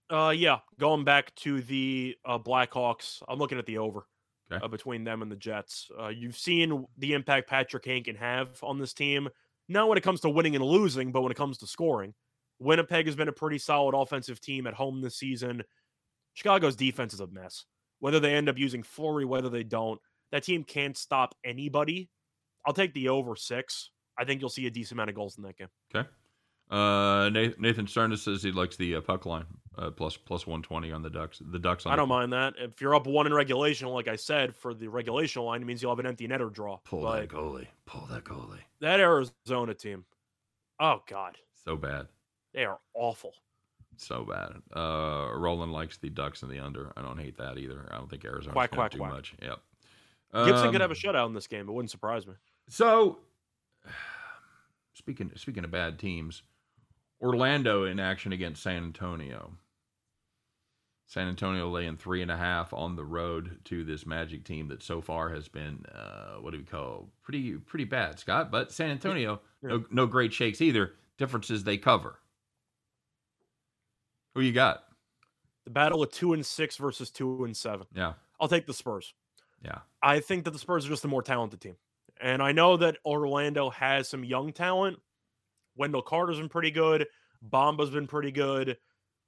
Uh, 0.10 0.34
yeah, 0.36 0.60
going 0.80 1.04
back 1.04 1.34
to 1.36 1.62
the 1.62 2.18
uh, 2.26 2.40
Blackhawks, 2.40 3.22
I'm 3.28 3.40
looking 3.40 3.58
at 3.58 3.66
the 3.66 3.78
over 3.78 4.08
Okay. 4.50 4.64
uh, 4.64 4.68
between 4.70 5.04
them 5.04 5.22
and 5.22 5.30
the 5.30 5.36
Jets. 5.36 5.90
Uh, 6.00 6.08
you've 6.08 6.38
seen 6.38 6.86
the 6.98 7.14
impact 7.14 7.50
Patrick 7.50 7.84
Kane 7.84 8.04
can 8.06 8.16
have 8.16 8.58
on 8.64 8.78
this 8.80 8.94
team, 8.94 9.28
not 9.68 9.90
when 9.90 9.98
it 9.98 10.04
comes 10.06 10.22
to 10.22 10.30
winning 10.30 10.56
and 10.56 10.64
losing, 10.64 11.12
but 11.12 11.22
when 11.22 11.32
it 11.32 11.38
comes 11.38 11.58
to 11.58 11.68
scoring. 11.68 12.14
Winnipeg 12.60 13.06
has 13.06 13.16
been 13.16 13.28
a 13.28 13.34
pretty 13.34 13.58
solid 13.58 13.96
offensive 13.96 14.42
team 14.42 14.68
at 14.68 14.74
home 14.74 15.02
this 15.02 15.18
season. 15.18 15.64
Chicago's 16.34 16.76
defense 16.76 17.14
is 17.14 17.20
a 17.20 17.28
mess. 17.28 17.66
Whether 18.00 18.20
they 18.20 18.36
end 18.36 18.50
up 18.50 18.58
using 18.58 18.84
Fleury, 18.84 19.26
whether 19.26 19.50
they 19.50 19.64
don't, 19.64 20.00
that 20.32 20.44
team 20.44 20.64
can't 20.64 20.98
stop 20.98 21.36
anybody. 21.44 22.10
I'll 22.66 22.74
take 22.74 22.94
the 22.94 23.10
over 23.10 23.36
six. 23.36 23.92
I 24.18 24.26
think 24.26 24.42
you'll 24.42 24.50
see 24.50 24.68
a 24.68 24.72
decent 24.72 24.98
amount 24.98 25.10
of 25.10 25.16
goals 25.16 25.38
in 25.38 25.44
that 25.44 25.58
game. 25.58 25.70
Okay. 25.96 26.08
Uh, 26.70 27.30
Nathan 27.30 27.88
Stern 27.88 28.16
says 28.18 28.44
he 28.44 28.52
likes 28.52 28.76
the 28.76 28.96
uh, 28.96 29.02
puck 29.02 29.26
line 29.26 29.46
uh, 29.78 29.90
plus 29.92 30.18
plus 30.18 30.46
120 30.46 30.92
on 30.92 31.02
the 31.02 31.10
Ducks. 31.10 31.42
The 31.44 31.60
Ducks. 31.60 31.86
On 31.86 31.94
I 31.94 31.96
don't 31.96 32.10
mind 32.10 32.34
that. 32.34 32.56
If 32.58 32.82
you're 32.82 32.94
up 32.94 33.08
one 33.08 33.26
in 33.26 33.34
regulation, 33.34 33.88
like 33.88 34.10
I 34.10 34.18
said, 34.18 34.54
for 34.56 34.74
the 34.74 34.90
regulation 34.90 35.44
line, 35.44 35.62
it 35.62 35.66
means 35.66 35.82
you'll 35.82 35.92
have 35.92 36.00
an 36.00 36.08
empty 36.08 36.28
netter 36.28 36.52
draw. 36.52 36.78
Pull 36.84 37.04
but 37.04 37.22
that 37.22 37.30
goalie. 37.30 37.68
Pull 37.86 38.08
that 38.08 38.26
goalie. 38.26 38.60
that 38.82 39.00
Arizona 39.00 39.74
team, 39.74 40.04
oh 40.80 41.02
god, 41.08 41.38
So 41.64 41.78
bad. 41.78 42.08
They 42.58 42.66
are 42.66 42.80
awful. 42.96 43.34
So 43.98 44.26
bad. 44.26 44.54
Uh, 44.76 45.30
Roland 45.36 45.72
likes 45.72 45.98
the 45.98 46.10
Ducks 46.10 46.42
and 46.44 46.52
the 46.52 46.60
under. 46.60 46.92
I 46.98 47.02
don't 47.04 47.20
hate 47.20 47.38
that 47.38 47.58
either. 47.58 47.88
I 47.92 47.98
don't 47.98 48.10
think 48.10 48.26
Arizona's 48.26 48.54
Quack, 48.54 48.72
going 48.72 48.78
quack, 48.80 48.92
to 48.92 48.98
do 48.98 49.02
quack. 49.04 49.12
much. 49.14 49.36
Yep. 49.42 49.60
Gibson 50.46 50.72
could 50.72 50.76
Um, 50.76 50.82
have 50.82 50.92
a 50.92 50.96
shutout 50.96 51.28
in 51.28 51.34
this 51.34 51.48
game. 51.48 51.70
It 51.70 51.72
wouldn't 51.72 51.92
surprise 51.92 52.26
me. 52.28 52.34
So, 52.70 53.20
speaking 54.94 55.32
speaking 55.36 55.64
of 55.64 55.72
bad 55.72 56.00
teams, 56.00 56.44
Orlando 57.22 57.86
in 57.86 58.00
action 58.00 58.32
against 58.34 58.62
San 58.64 58.84
Antonio. 58.84 59.54
San 61.10 61.30
Antonio 61.30 61.70
laying 61.70 61.96
three 61.96 62.22
and 62.22 62.30
a 62.30 62.36
half 62.36 62.74
on 62.74 62.98
the 62.98 63.06
road 63.06 63.60
to 63.66 63.86
this 63.86 64.06
Magic 64.06 64.44
team 64.44 64.68
that 64.68 64.84
so 64.84 65.00
far 65.00 65.30
has 65.30 65.48
been 65.48 65.86
uh, 65.96 66.36
what 66.42 66.52
do 66.52 66.58
we 66.58 66.66
call 66.66 67.10
pretty 67.24 67.54
pretty 67.54 67.86
bad, 67.86 68.20
Scott. 68.20 68.52
But 68.52 68.72
San 68.74 68.90
Antonio, 68.92 69.40
Yeah. 69.64 69.70
No, 69.70 69.86
no 69.90 70.06
great 70.06 70.34
shakes 70.34 70.62
either. 70.62 70.92
Difference 71.18 71.50
is 71.50 71.64
they 71.64 71.78
cover. 71.78 72.20
Who 74.38 74.44
you 74.44 74.54
got? 74.54 74.84
The 75.66 75.72
battle 75.72 76.04
of 76.04 76.12
two 76.12 76.34
and 76.34 76.46
six 76.46 76.78
versus 76.78 77.10
two 77.10 77.44
and 77.44 77.58
seven. 77.58 77.88
Yeah, 77.96 78.14
I'll 78.40 78.48
take 78.48 78.68
the 78.68 78.74
Spurs. 78.74 79.16
yeah. 79.66 79.80
I 80.04 80.20
think 80.20 80.46
that 80.46 80.52
the 80.52 80.60
Spurs 80.60 80.86
are 80.86 80.90
just 80.90 81.04
a 81.06 81.08
more 81.08 81.24
talented 81.24 81.60
team. 81.60 81.76
And 82.22 82.44
I 82.44 82.52
know 82.52 82.78
that 82.78 82.98
Orlando 83.04 83.72
has 83.72 84.08
some 84.08 84.24
young 84.24 84.54
talent. 84.54 85.00
Wendell 85.76 86.04
Carter's 86.04 86.38
been 86.38 86.50
pretty 86.50 86.70
good. 86.70 87.08
Bomba's 87.42 87.90
been 87.90 88.06
pretty 88.06 88.32
good. 88.32 88.78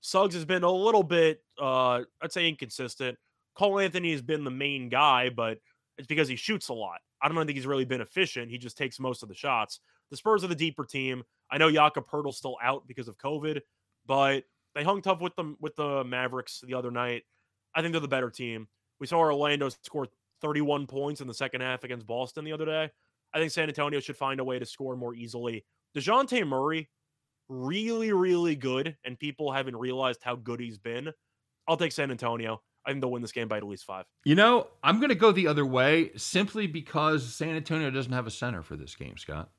Suggs 0.02 0.36
has 0.36 0.46
been 0.46 0.62
a 0.62 0.72
little 0.72 1.02
bit, 1.02 1.42
uh, 1.60 2.04
I'd 2.22 2.32
say, 2.32 2.48
inconsistent. 2.48 3.18
Cole 3.56 3.80
Anthony 3.80 4.12
has 4.12 4.22
been 4.22 4.44
the 4.44 4.52
main 4.52 4.90
guy, 4.90 5.30
but 5.30 5.58
it's 5.98 6.08
because 6.08 6.28
he 6.28 6.36
shoots 6.36 6.70
a 6.70 6.74
lot. 6.76 7.00
I 7.20 7.28
don't 7.28 7.36
think 7.48 7.56
he's 7.58 7.66
really 7.66 7.84
been 7.84 8.02
efficient. 8.02 8.52
He 8.52 8.60
just 8.60 8.78
takes 8.78 9.00
most 9.00 9.24
of 9.24 9.30
the 9.30 9.36
shots. 9.36 9.80
The 10.12 10.18
Spurs 10.18 10.44
are 10.44 10.48
the 10.48 10.56
deeper 10.56 10.86
team. 10.86 11.24
I 11.50 11.58
know 11.58 11.72
Jakob 11.72 12.08
Poeltl's 12.08 12.38
still 12.38 12.58
out 12.62 12.86
because 12.86 13.08
of 13.08 13.18
COVID, 13.18 13.62
but 14.06 14.44
they 14.76 14.84
hung 14.84 15.02
tough 15.02 15.22
with 15.22 15.36
them 15.36 15.58
with 15.60 15.76
the 15.76 16.04
Mavericks 16.04 16.62
the 16.66 16.76
other 16.76 16.92
night. 16.92 17.24
I 17.76 17.82
think 17.82 17.94
they're 17.94 18.02
the 18.02 18.08
better 18.08 18.30
team. 18.30 18.68
We 19.00 19.08
saw 19.08 19.20
Orlando 19.20 19.70
score 19.84 20.08
31 20.42 20.88
points 20.88 21.22
in 21.22 21.28
the 21.28 21.34
second 21.34 21.62
half 21.62 21.84
against 21.84 22.08
Boston 22.08 22.46
the 22.46 22.52
other 22.52 22.66
day. 22.66 22.90
I 23.34 23.40
think 23.40 23.52
San 23.52 23.68
Antonio 23.68 24.00
should 24.00 24.18
find 24.18 24.40
a 24.40 24.44
way 24.44 24.60
to 24.60 24.66
score 24.66 24.96
more 24.96 25.14
easily. 25.14 25.66
DeJounte 25.96 26.48
Murray, 26.48 26.90
really, 27.48 28.12
really 28.12 28.56
good, 28.56 28.96
and 29.04 29.20
people 29.20 29.52
haven't 29.52 29.76
realized 29.76 30.22
how 30.24 30.36
good 30.36 30.60
he's 30.60 30.78
been. 30.78 31.12
I'll 31.68 31.78
take 31.78 31.92
San 31.92 32.12
Antonio. 32.12 32.62
I 32.86 32.92
think 32.92 33.02
they'll 33.02 33.12
win 33.12 33.22
this 33.22 33.32
game 33.32 33.48
by 33.48 33.58
at 33.58 33.64
least 33.64 33.86
five. 33.86 34.06
You 34.24 34.36
know, 34.36 34.68
I'm 34.84 34.98
going 34.98 35.10
to 35.10 35.16
go 35.16 35.32
the 35.32 35.48
other 35.48 35.66
way 35.66 36.12
simply 36.16 36.66
because 36.66 37.36
San 37.36 37.56
Antonio 37.56 37.92
doesn't 37.92 38.12
have 38.12 38.26
a 38.26 38.32
center 38.32 38.64
for 38.64 38.76
this 38.76 38.96
game, 38.96 39.18
Scott. 39.18 39.50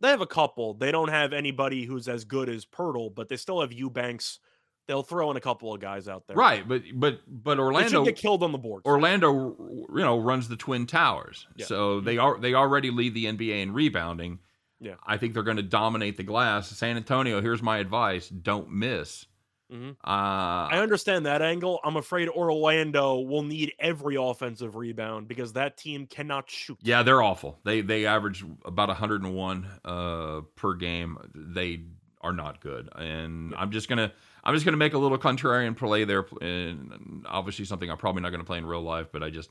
They 0.00 0.08
have 0.08 0.20
a 0.20 0.26
couple. 0.26 0.74
They 0.74 0.92
don't 0.92 1.08
have 1.08 1.32
anybody 1.32 1.84
who's 1.84 2.08
as 2.08 2.24
good 2.24 2.48
as 2.48 2.64
Poeltl, 2.64 3.14
but 3.14 3.28
they 3.28 3.36
still 3.36 3.60
have 3.60 3.72
Eubanks. 3.72 4.38
They'll 4.86 5.02
throw 5.02 5.30
in 5.30 5.36
a 5.36 5.40
couple 5.40 5.74
of 5.74 5.80
guys 5.80 6.08
out 6.08 6.26
there. 6.26 6.36
Right, 6.36 6.66
but 6.66 6.82
but 6.94 7.20
but 7.26 7.58
Orlando 7.58 8.04
get 8.04 8.16
killed 8.16 8.42
on 8.42 8.52
the 8.52 8.58
boards. 8.58 8.86
Orlando, 8.86 9.54
you 9.60 9.86
know, 10.02 10.18
runs 10.18 10.48
the 10.48 10.56
Twin 10.56 10.86
Towers, 10.86 11.46
Yeah. 11.56 11.66
so 11.66 12.00
they 12.00 12.16
are 12.16 12.38
they 12.38 12.54
already 12.54 12.90
lead 12.90 13.12
the 13.14 13.26
NBA 13.26 13.60
in 13.62 13.72
rebounding. 13.74 14.38
Yeah. 14.80 14.94
I 15.06 15.16
think 15.18 15.34
they're 15.34 15.42
going 15.42 15.56
to 15.58 15.62
dominate 15.62 16.16
the 16.16 16.22
glass. 16.22 16.68
San 16.70 16.96
Antonio, 16.96 17.42
here's 17.42 17.62
my 17.62 17.78
advice: 17.78 18.28
don't 18.28 18.70
miss. 18.70 19.26
Mhm. 19.72 19.90
Uh, 20.02 20.68
I 20.72 20.78
understand 20.78 21.26
that 21.26 21.42
angle. 21.42 21.78
I'm 21.84 21.96
afraid 21.96 22.28
Orlando 22.28 23.18
will 23.20 23.42
need 23.42 23.72
every 23.78 24.16
offensive 24.16 24.76
rebound 24.76 25.28
because 25.28 25.52
that 25.52 25.76
team 25.76 26.06
cannot 26.06 26.48
shoot. 26.50 26.78
yeah, 26.82 27.02
they're 27.02 27.22
awful. 27.22 27.58
They 27.64 27.82
they 27.82 28.06
average 28.06 28.44
about 28.64 28.88
101 28.88 29.66
uh, 29.84 30.40
per 30.56 30.74
game. 30.74 31.18
They 31.34 31.82
are 32.20 32.32
not 32.32 32.60
good, 32.60 32.88
and 32.96 33.54
I'm 33.56 33.70
just 33.70 33.88
gonna 33.88 34.12
I'm 34.42 34.54
just 34.54 34.64
gonna 34.64 34.76
make 34.78 34.94
a 34.94 34.98
little 34.98 35.18
contrarian 35.18 35.76
play 35.76 36.04
there, 36.04 36.24
and 36.40 37.24
obviously 37.28 37.64
something 37.66 37.90
I'm 37.90 37.98
probably 37.98 38.22
not 38.22 38.30
going 38.30 38.40
to 38.40 38.46
play 38.46 38.58
in 38.58 38.64
real 38.66 38.82
life, 38.82 39.08
but 39.12 39.22
I 39.22 39.30
just 39.30 39.50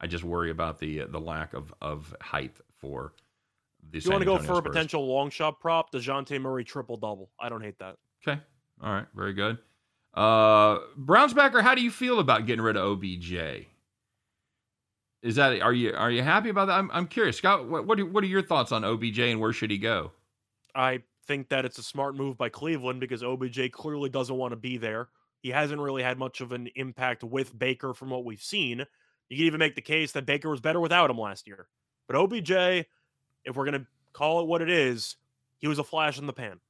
I 0.00 0.06
just 0.06 0.24
worry 0.24 0.50
about 0.50 0.78
the 0.78 1.04
the 1.08 1.20
lack 1.20 1.52
of 1.52 1.74
of 1.82 2.14
height 2.22 2.56
for 2.78 3.12
the. 3.90 3.98
You 4.00 4.10
want 4.10 4.22
to 4.22 4.26
go 4.26 4.38
for 4.38 4.58
a 4.58 4.62
potential 4.62 5.06
long 5.06 5.28
shot 5.30 5.60
prop, 5.60 5.92
Dejounte 5.92 6.40
Murray 6.40 6.64
triple 6.64 6.96
double. 6.96 7.30
I 7.38 7.48
don't 7.50 7.62
hate 7.62 7.78
that. 7.80 7.96
Okay. 8.26 8.40
All 8.82 8.92
right. 8.92 9.06
Very 9.14 9.34
good. 9.34 9.58
Uh, 10.14 10.78
Brownsbacker, 10.98 11.62
how 11.62 11.74
do 11.74 11.82
you 11.82 11.90
feel 11.90 12.18
about 12.18 12.46
getting 12.46 12.62
rid 12.62 12.76
of 12.76 12.84
OBJ? 12.84 13.66
Is 15.22 15.34
that 15.34 15.60
are 15.60 15.72
you 15.72 15.94
are 15.94 16.10
you 16.10 16.22
happy 16.22 16.48
about 16.48 16.66
that? 16.66 16.78
I'm, 16.78 16.90
I'm 16.92 17.06
curious, 17.06 17.36
Scott. 17.36 17.68
What 17.68 17.86
what 17.86 17.98
are, 17.98 18.06
what 18.06 18.22
are 18.22 18.28
your 18.28 18.42
thoughts 18.42 18.70
on 18.70 18.84
OBJ 18.84 19.18
and 19.18 19.40
where 19.40 19.52
should 19.52 19.70
he 19.70 19.78
go? 19.78 20.12
I 20.74 21.02
think 21.26 21.48
that 21.48 21.64
it's 21.64 21.78
a 21.78 21.82
smart 21.82 22.16
move 22.16 22.38
by 22.38 22.48
Cleveland 22.48 23.00
because 23.00 23.22
OBJ 23.22 23.72
clearly 23.72 24.08
doesn't 24.08 24.36
want 24.36 24.52
to 24.52 24.56
be 24.56 24.76
there. 24.76 25.08
He 25.40 25.50
hasn't 25.50 25.80
really 25.80 26.02
had 26.02 26.18
much 26.18 26.40
of 26.40 26.52
an 26.52 26.68
impact 26.76 27.22
with 27.22 27.56
Baker 27.56 27.94
from 27.94 28.10
what 28.10 28.24
we've 28.24 28.42
seen. 28.42 28.84
You 29.28 29.36
can 29.36 29.46
even 29.46 29.58
make 29.58 29.74
the 29.74 29.82
case 29.82 30.12
that 30.12 30.26
Baker 30.26 30.48
was 30.48 30.60
better 30.60 30.80
without 30.80 31.10
him 31.10 31.18
last 31.18 31.46
year. 31.46 31.68
But 32.08 32.16
OBJ, 32.16 32.50
if 32.50 33.54
we're 33.54 33.64
going 33.64 33.80
to 33.80 33.86
call 34.12 34.40
it 34.40 34.46
what 34.46 34.62
it 34.62 34.70
is, 34.70 35.16
he 35.58 35.68
was 35.68 35.78
a 35.78 35.84
flash 35.84 36.18
in 36.18 36.26
the 36.26 36.32
pan. 36.32 36.60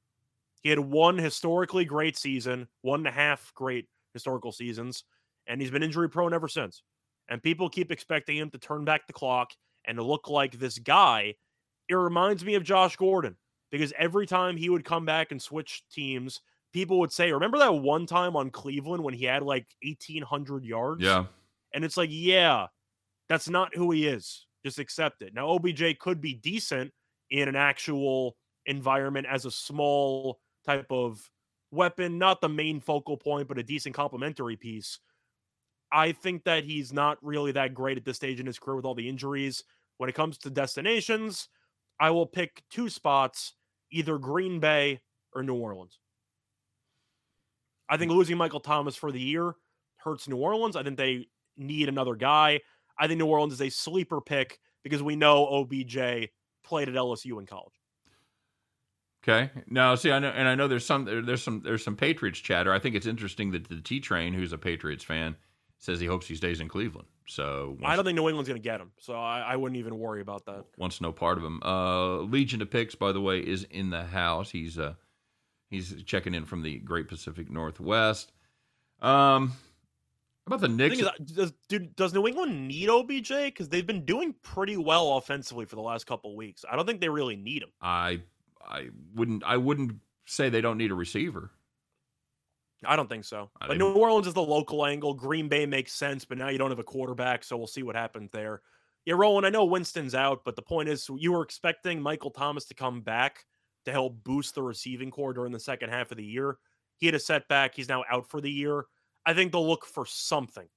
He 0.61 0.69
had 0.69 0.79
one 0.79 1.17
historically 1.17 1.85
great 1.85 2.17
season, 2.17 2.67
one 2.81 3.01
and 3.01 3.07
a 3.07 3.11
half 3.11 3.53
great 3.53 3.85
historical 4.13 4.51
seasons, 4.51 5.03
and 5.47 5.61
he's 5.61 5.71
been 5.71 5.83
injury 5.83 6.09
prone 6.09 6.33
ever 6.33 6.47
since. 6.47 6.83
And 7.29 7.41
people 7.41 7.69
keep 7.69 7.91
expecting 7.91 8.37
him 8.37 8.49
to 8.51 8.57
turn 8.57 8.85
back 8.85 9.07
the 9.07 9.13
clock 9.13 9.51
and 9.85 9.97
to 9.97 10.03
look 10.03 10.29
like 10.29 10.53
this 10.53 10.77
guy. 10.79 11.35
It 11.87 11.95
reminds 11.95 12.43
me 12.43 12.55
of 12.55 12.63
Josh 12.63 12.95
Gordon 12.95 13.37
because 13.71 13.93
every 13.97 14.27
time 14.27 14.57
he 14.57 14.69
would 14.69 14.83
come 14.83 15.05
back 15.05 15.31
and 15.31 15.41
switch 15.41 15.83
teams, 15.91 16.41
people 16.73 16.99
would 16.99 17.11
say, 17.11 17.31
Remember 17.31 17.57
that 17.59 17.73
one 17.73 18.05
time 18.05 18.35
on 18.35 18.49
Cleveland 18.49 19.03
when 19.03 19.13
he 19.13 19.25
had 19.25 19.43
like 19.43 19.67
1,800 19.83 20.65
yards? 20.65 21.03
Yeah. 21.03 21.25
And 21.73 21.85
it's 21.85 21.97
like, 21.97 22.09
yeah, 22.11 22.67
that's 23.27 23.47
not 23.47 23.75
who 23.75 23.91
he 23.91 24.07
is. 24.07 24.47
Just 24.65 24.79
accept 24.79 25.21
it. 25.21 25.33
Now, 25.33 25.49
OBJ 25.49 25.99
could 25.99 26.19
be 26.19 26.33
decent 26.33 26.91
in 27.29 27.47
an 27.47 27.55
actual 27.55 28.35
environment 28.65 29.27
as 29.29 29.45
a 29.45 29.51
small 29.51 30.39
type 30.69 30.91
of 30.91 31.29
weapon, 31.71 32.17
not 32.17 32.41
the 32.41 32.49
main 32.49 32.79
focal 32.79 33.17
point, 33.17 33.47
but 33.47 33.57
a 33.57 33.63
decent 33.63 33.95
complementary 33.95 34.55
piece. 34.55 34.99
I 35.91 36.11
think 36.11 36.43
that 36.43 36.63
he's 36.63 36.93
not 36.93 37.17
really 37.23 37.51
that 37.53 37.73
great 37.73 37.97
at 37.97 38.05
this 38.05 38.17
stage 38.17 38.39
in 38.39 38.45
his 38.45 38.59
career 38.59 38.75
with 38.75 38.85
all 38.85 38.93
the 38.93 39.09
injuries. 39.09 39.63
When 39.97 40.09
it 40.09 40.15
comes 40.15 40.37
to 40.39 40.49
destinations, 40.49 41.49
I 41.99 42.11
will 42.11 42.27
pick 42.27 42.61
two 42.69 42.89
spots, 42.89 43.55
either 43.91 44.19
Green 44.19 44.59
Bay 44.59 44.99
or 45.33 45.41
New 45.41 45.55
Orleans. 45.55 45.97
I 47.89 47.97
think 47.97 48.11
losing 48.11 48.37
Michael 48.37 48.59
Thomas 48.59 48.95
for 48.95 49.11
the 49.11 49.19
year 49.19 49.53
hurts 49.97 50.27
New 50.27 50.37
Orleans. 50.37 50.75
I 50.75 50.83
think 50.83 50.97
they 50.97 51.27
need 51.57 51.89
another 51.89 52.15
guy. 52.15 52.59
I 52.99 53.07
think 53.07 53.17
New 53.17 53.25
Orleans 53.25 53.53
is 53.53 53.61
a 53.61 53.69
sleeper 53.69 54.21
pick 54.21 54.59
because 54.83 55.01
we 55.01 55.15
know 55.15 55.47
OBJ 55.47 56.29
played 56.63 56.87
at 56.87 56.95
LSU 56.95 57.39
in 57.39 57.47
college. 57.47 57.78
Okay. 59.23 59.51
Now, 59.67 59.95
see, 59.95 60.11
I 60.11 60.19
know, 60.19 60.29
and 60.29 60.47
I 60.47 60.55
know 60.55 60.67
there's 60.67 60.85
some 60.85 61.05
there- 61.05 61.21
there's 61.21 61.43
some 61.43 61.61
there's 61.63 61.83
some 61.83 61.95
Patriots 61.95 62.39
chatter. 62.39 62.71
I 62.73 62.79
think 62.79 62.95
it's 62.95 63.05
interesting 63.05 63.51
that 63.51 63.67
the 63.67 63.81
T 63.81 63.99
Train, 63.99 64.33
who's 64.33 64.53
a 64.53 64.57
Patriots 64.57 65.03
fan, 65.03 65.35
says 65.77 65.99
he 65.99 66.05
hopes 66.07 66.27
he 66.27 66.35
stays 66.35 66.59
in 66.61 66.67
Cleveland. 66.69 67.07
So 67.27 67.77
I 67.83 67.95
don't 67.95 68.05
think 68.05 68.15
New 68.15 68.27
England's 68.27 68.49
going 68.49 68.59
to 68.59 68.63
get 68.67 68.81
him, 68.81 68.91
so 68.99 69.13
I, 69.13 69.41
I 69.41 69.55
wouldn't 69.55 69.77
even 69.77 69.99
worry 69.99 70.21
about 70.21 70.45
that. 70.47 70.65
wants 70.77 70.99
no 70.99 71.11
part 71.11 71.37
of 71.37 71.43
him. 71.43 71.61
Uh, 71.63 72.17
Legion 72.21 72.61
of 72.61 72.71
Picks, 72.71 72.95
by 72.95 73.11
the 73.11 73.21
way, 73.21 73.39
is 73.39 73.65
in 73.69 73.91
the 73.91 74.03
house. 74.03 74.49
He's 74.49 74.79
uh, 74.79 74.95
he's 75.69 76.01
checking 76.03 76.33
in 76.33 76.45
from 76.45 76.63
the 76.63 76.79
Great 76.79 77.07
Pacific 77.07 77.51
Northwest. 77.51 78.31
Um, 79.01 79.49
how 79.49 80.55
about 80.55 80.61
the 80.61 80.67
The 80.69 80.73
Knicks? 80.73 80.97
thing 80.97 81.07
is, 81.19 81.31
does, 81.33 81.53
dude, 81.67 81.95
does 81.95 82.13
New 82.13 82.25
England 82.27 82.67
need 82.67 82.89
OBJ? 82.89 83.29
Because 83.29 83.69
they've 83.69 83.85
been 83.85 84.05
doing 84.05 84.33
pretty 84.41 84.77
well 84.77 85.17
offensively 85.17 85.65
for 85.65 85.75
the 85.75 85.81
last 85.83 86.07
couple 86.07 86.35
weeks. 86.35 86.65
I 86.69 86.75
don't 86.75 86.87
think 86.87 86.99
they 87.01 87.09
really 87.09 87.35
need 87.35 87.61
him. 87.61 87.69
I 87.81 88.21
I 88.67 88.89
wouldn't 89.15 89.43
I 89.43 89.57
wouldn't 89.57 89.97
say 90.25 90.49
they 90.49 90.61
don't 90.61 90.77
need 90.77 90.91
a 90.91 90.95
receiver. 90.95 91.51
I 92.85 92.95
don't 92.95 93.09
think 93.09 93.25
so. 93.25 93.49
I 93.59 93.67
But 93.67 93.77
New 93.77 93.91
Orleans 93.91 94.27
is 94.27 94.33
the 94.33 94.41
local 94.41 94.85
angle. 94.85 95.13
Green 95.13 95.49
Bay 95.49 95.65
makes 95.65 95.93
sense, 95.93 96.23
but 96.23 96.37
now 96.37 96.47
you 96.47 96.57
don't 96.57 96.69
have 96.69 96.79
a 96.79 96.83
quarterback, 96.83 97.43
so 97.43 97.57
we'll 97.57 97.67
see 97.67 97.83
what 97.83 97.95
happens 97.95 98.29
there. 98.31 98.61
Yeah, 99.05 99.15
Roland, 99.17 99.45
I 99.45 99.49
know 99.49 99.65
Winston's 99.65 100.15
out, 100.15 100.43
but 100.45 100.55
the 100.55 100.61
point 100.61 100.87
is 100.87 101.09
you 101.17 101.33
were 101.33 101.41
expecting 101.41 102.01
Michael 102.01 102.31
Thomas 102.31 102.65
to 102.65 102.73
come 102.73 103.01
back 103.01 103.45
to 103.85 103.91
help 103.91 104.23
boost 104.23 104.55
the 104.55 104.63
receiving 104.63 105.11
corps 105.11 105.33
during 105.33 105.51
the 105.51 105.59
second 105.59 105.89
half 105.89 106.11
of 106.11 106.17
the 106.17 106.23
year. 106.23 106.57
He 106.97 107.05
had 107.05 107.15
a 107.15 107.19
setback. 107.19 107.75
He's 107.75 107.89
now 107.89 108.03
out 108.09 108.29
for 108.29 108.39
the 108.39 108.51
year. 108.51 108.85
I 109.25 109.33
think 109.33 109.51
they'll 109.51 109.67
look 109.67 109.85
for 109.85 110.05
something, 110.05 110.67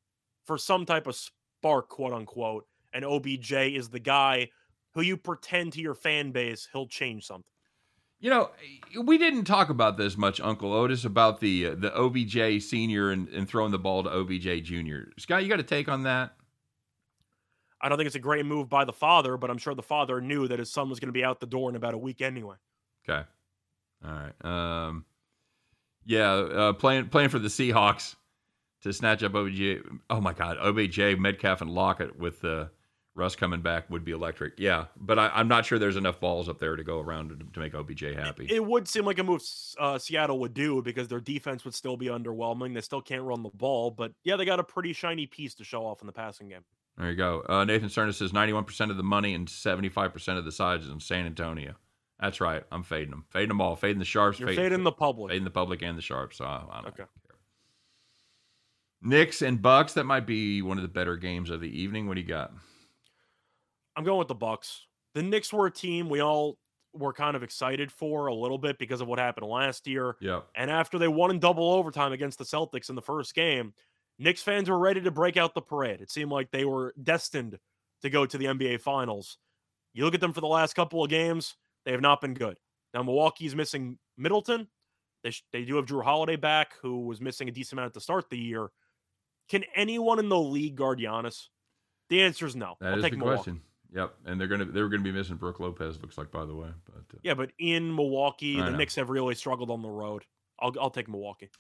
for 0.45 0.59
some 0.59 0.87
type 0.87 1.07
of 1.07 1.17
spark, 1.17 1.89
quote 1.89 2.13
unquote. 2.13 2.67
And 2.93 3.05
OBJ 3.05 3.53
is 3.53 3.89
the 3.89 4.01
guy 4.01 4.49
who 4.95 5.03
you 5.03 5.17
pretend 5.17 5.73
to 5.75 5.81
your 5.81 5.95
fan 5.95 6.31
base 6.31 6.69
he'll 6.73 6.87
change 6.87 7.27
something. 7.27 7.45
You 8.23 8.31
know, 8.31 8.51
we 9.03 9.19
didn't 9.19 9.45
talk 9.45 9.69
about 9.69 9.97
this 9.97 10.17
much, 10.17 10.41
Uncle 10.41 10.73
Otis, 10.73 11.05
about 11.05 11.41
the 11.41 11.67
uh, 11.67 11.75
the 11.75 11.93
OBJ 11.93 12.63
senior 12.63 13.11
and, 13.11 13.29
and 13.29 13.49
throwing 13.49 13.73
the 13.73 13.81
ball 13.81 14.05
to 14.05 14.11
OBJ 14.11 14.63
junior. 14.63 15.11
Scott, 15.19 15.43
you 15.43 15.49
got 15.49 15.59
a 15.59 15.65
take 15.65 15.89
on 15.89 16.05
that? 16.05 16.33
I 17.81 17.89
don't 17.89 17.99
think 17.99 18.07
it's 18.07 18.15
a 18.15 18.21
great 18.21 18.47
move 18.47 18.69
by 18.69 18.85
the 18.85 18.93
father, 18.93 19.37
but 19.37 19.51
I'm 19.51 19.59
sure 19.59 19.75
the 19.75 19.83
father 19.83 20.21
knew 20.21 20.47
that 20.47 20.61
his 20.61 20.71
son 20.71 20.89
was 20.89 21.01
going 21.01 21.09
to 21.09 21.13
be 21.13 21.25
out 21.25 21.41
the 21.41 21.47
door 21.47 21.69
in 21.69 21.75
about 21.75 21.95
a 21.95 21.99
week 21.99 22.23
anyway. 22.23 22.55
Okay. 23.09 23.27
All 24.05 24.13
right. 24.13 24.45
Um, 24.87 25.05
yeah, 26.05 26.33
uh, 26.33 26.73
playing 26.75 27.09
playing 27.09 27.31
for 27.31 27.41
the 27.41 27.49
Seahawks 27.49 28.15
to 28.83 28.93
snatch 28.93 29.25
up 29.25 29.35
OBJ. 29.35 29.85
Oh 30.11 30.21
my 30.21 30.33
God, 30.33 30.59
OBJ, 30.59 31.19
Metcalf, 31.19 31.61
and 31.61 31.71
Lockett 31.71 32.17
with 32.17 32.45
uh, 32.45 32.67
Russ 33.15 33.37
coming 33.37 33.61
back 33.61 33.91
would 33.91 34.05
be 34.05 34.13
electric. 34.13 34.55
Yeah, 34.59 34.87
but 34.97 35.19
I, 35.19 35.29
I'm 35.35 35.47
not 35.49 35.67
sure 35.67 35.79
there's 35.79 35.97
enough 35.97 36.19
balls 36.19 36.49
up 36.49 36.59
there 36.59 36.77
to 36.77 36.83
go 36.83 36.99
around 36.99 37.29
to, 37.29 37.37
to 37.53 37.61
make 37.61 37.75
OBJ 37.75 38.01
happy. 38.17 38.47
It 38.49 38.65
would 38.65 38.89
seem 38.89 39.05
like 39.05 39.19
a 39.19 39.23
move 39.25 39.43
uh, 39.79 39.99
Seattle 39.99 40.39
would 40.41 40.55
do 40.55 40.81
because 40.81 41.09
their 41.09 41.21
defense 41.21 41.65
would 41.65 41.75
still 41.75 41.99
be 41.99 42.07
underwhelming. 42.07 42.73
They 42.73 42.81
still 42.81 43.03
can't 43.03 43.23
run 43.23 43.43
the 43.43 43.51
ball, 43.51 43.91
but 43.91 44.13
yeah, 44.25 44.37
they 44.37 44.47
got 44.47 44.61
a 44.61 44.65
pretty 44.65 44.95
shiny 44.95 45.27
piece 45.27 45.55
to 45.57 45.65
show 45.65 45.85
off 45.85 46.01
in 46.01 46.07
the 46.07 46.13
passing 46.13 46.49
game. 46.49 46.65
There 46.97 47.11
you 47.11 47.17
go. 47.17 47.43
Uh, 47.49 47.65
Nathan 47.65 47.89
Cerna 47.91 48.15
says 48.15 48.33
91% 48.33 48.91
of 48.91 48.97
the 48.97 49.03
money 49.03 49.35
and 49.35 49.47
75% 49.47 50.39
of 50.39 50.45
the 50.47 50.53
sides 50.53 50.85
is 50.85 50.91
in 50.91 51.01
San 51.01 51.27
Antonio. 51.27 51.75
That's 52.19 52.41
right. 52.41 52.63
I'm 52.71 52.83
fading 52.83 53.11
them. 53.11 53.25
Fading 53.31 53.49
them 53.49 53.61
all. 53.61 53.77
Fading 53.77 53.99
the 53.99 54.05
Sharps. 54.05 54.39
You're 54.39 54.53
fading 54.55 54.85
the 54.85 54.93
public. 54.93 55.31
fading 55.33 55.45
the 55.45 55.51
public 55.51 55.83
and 55.83 55.99
the 55.99 56.03
Sharps. 56.03 56.39
So 56.39 56.45
I, 56.45 56.63
I 56.71 56.77
don't 56.77 56.87
Okay. 56.89 56.97
care. 56.97 57.09
Knicks 59.03 59.43
and 59.43 59.61
Bucks. 59.61 59.95
That 59.95 60.05
might 60.05 60.27
be 60.27 60.63
one 60.63 60.79
of 60.79 60.83
the 60.83 60.89
better 60.89 61.17
games 61.17 61.51
of 61.51 61.61
the 61.61 61.81
evening. 61.81 62.07
What 62.07 62.15
do 62.15 62.21
you 62.21 62.27
got? 62.27 62.53
I'm 63.97 64.05
going 64.05 64.19
with 64.19 64.29
the 64.29 64.35
Bucks. 64.35 64.87
The 65.15 65.23
Knicks 65.23 65.53
were 65.53 65.67
a 65.67 65.71
team 65.71 66.09
we 66.09 66.21
all 66.21 66.57
were 66.95 67.13
kind 67.13 67.37
of 67.37 67.43
excited 67.43 67.91
for 67.91 68.27
a 68.27 68.35
little 68.35 68.59
bit 68.59 68.79
because 68.79 69.01
of 69.01 69.09
what 69.09 69.19
happened 69.19 69.47
last 69.47 69.87
year. 69.87 70.17
Yep. 70.21 70.47
And 70.55 70.71
after 70.71 70.99
they 70.99 71.09
won 71.09 71.31
in 71.31 71.39
double 71.39 71.71
overtime 71.71 72.13
against 72.13 72.39
the 72.39 72.45
Celtics 72.45 72.89
in 72.89 72.95
the 72.95 73.03
first 73.03 73.35
game, 73.35 73.73
Knicks 74.19 74.43
fans 74.43 74.69
were 74.69 74.79
ready 74.79 75.01
to 75.01 75.11
break 75.11 75.37
out 75.37 75.55
the 75.55 75.63
parade. 75.63 76.01
It 76.01 76.11
seemed 76.11 76.31
like 76.31 76.51
they 76.51 76.65
were 76.65 76.95
destined 77.03 77.59
to 78.03 78.11
go 78.11 78.27
to 78.27 78.39
the 78.39 78.47
NBA 78.47 78.81
Finals. 78.81 79.39
You 79.95 80.05
look 80.05 80.15
at 80.15 80.21
them 80.21 80.33
for 80.33 80.41
the 80.41 80.47
last 80.47 80.75
couple 80.75 81.03
of 81.03 81.11
games, 81.11 81.57
they 81.85 81.93
have 81.93 82.01
not 82.01 82.21
been 82.21 82.35
good. 82.35 82.59
Now, 82.95 83.03
Milwaukee's 83.03 83.55
missing 83.55 83.99
Middleton. 84.17 84.69
They, 85.25 85.31
sh- 85.31 85.45
they 85.53 85.65
do 85.65 85.77
have 85.77 85.87
Jrue 85.87 86.05
Holiday 86.05 86.37
back, 86.37 86.73
who 86.83 87.07
was 87.07 87.21
missing 87.21 87.49
a 87.49 87.53
decent 87.53 87.75
amount 87.75 87.89
at 87.89 87.95
the 87.95 88.01
start 88.01 88.25
of 88.25 88.31
the 88.31 88.39
year. 88.39 88.71
Can 89.49 89.65
anyone 89.75 90.19
in 90.19 90.29
the 90.29 90.39
league 90.39 90.77
guard 90.77 90.99
Giannis? 90.99 91.49
The 92.09 92.23
answer 92.23 92.47
is 92.47 92.57
no. 92.57 92.77
That 92.81 92.93
I'll 92.93 92.99
is 92.99 93.03
take 93.03 93.13
the 93.13 93.19
Milwaukee. 93.19 93.37
question. 93.37 93.61
Yep. 93.95 94.15
And 94.27 94.41
they're 94.41 94.49
gonna 94.49 94.65
they're 94.65 94.89
gonna 94.89 95.03
be 95.03 95.13
missing 95.13 95.37
Brook 95.37 95.61
Lopez. 95.61 96.01
Looks 96.01 96.17
like 96.17 96.31
by 96.31 96.45
the 96.47 96.55
way, 96.55 96.69
but 96.87 97.15
uh, 97.15 97.19
Yeah, 97.23 97.35
but 97.35 97.51
in 97.59 97.95
Milwaukee, 97.95 98.61
I 98.61 98.65
the 98.65 98.71
know. 98.71 98.77
Knicks 98.79 98.95
have 98.97 99.11
really 99.11 99.35
struggled 99.35 99.71
on 99.71 99.83
the 99.83 99.91
road. 99.91 100.25
I'll, 100.61 100.73
I'll 100.81 100.91
take 100.91 101.09
Milwaukee. 101.09 101.51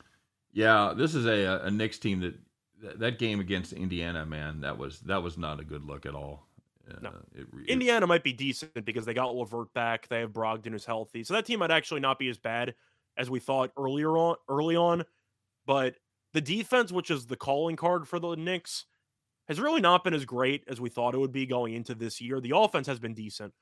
yeah, 0.52 0.94
this 0.96 1.14
is 1.14 1.26
a 1.26 1.60
a 1.64 1.70
Knicks 1.70 1.98
team 1.98 2.20
that 2.20 2.98
that- 2.98 3.18
game 3.18 3.38
against 3.40 3.72
Indiana, 3.72 4.24
man, 4.26 4.60
that 4.62 4.76
was 4.78 5.00
that 5.00 5.22
was 5.22 5.36
not 5.38 5.60
a 5.60 5.64
good 5.64 5.84
look 5.84 6.06
at 6.06 6.14
all. 6.14 6.46
Uh, 6.90 6.94
No. 7.02 7.10
it, 7.34 7.46
it- 7.52 7.68
Indiana 7.68 8.06
might 8.06 8.24
be 8.24 8.32
decent 8.32 8.84
because 8.84 9.04
they 9.04 9.14
got 9.14 9.34
LeVert 9.34 9.72
back. 9.74 10.08
They 10.08 10.20
have 10.20 10.32
Brogdon 10.32 10.70
who's 10.72 10.84
healthy, 10.86 11.22
so 11.24 11.34
that 11.34 11.44
team 11.46 11.58
might 11.60 11.70
actually 11.70 12.00
not 12.00 12.18
be 12.18 12.28
as 12.28 12.38
bad 12.38 12.74
as 13.16 13.28
we 13.30 13.38
thought 13.40 13.72
earlier 13.76 14.16
on. 14.16 14.36
Early 14.48 14.74
on, 14.76 15.04
but 15.66 15.96
the 16.32 16.40
defense, 16.40 16.90
which 16.90 17.10
is 17.10 17.26
the 17.26 17.36
calling 17.36 17.76
card 17.76 18.08
for 18.08 18.18
the 18.18 18.34
Knicks, 18.36 18.86
has 19.48 19.60
really 19.60 19.80
not 19.80 20.04
been 20.04 20.14
as 20.14 20.24
great 20.24 20.64
as 20.68 20.80
we 20.80 20.88
thought 20.88 21.14
it 21.14 21.18
would 21.18 21.32
be 21.32 21.46
going 21.46 21.74
into 21.74 21.94
this 21.94 22.20
year. 22.20 22.40
The 22.40 22.56
offense 22.56 22.86
has 22.86 22.98
been 22.98 23.14
decent, 23.14 23.52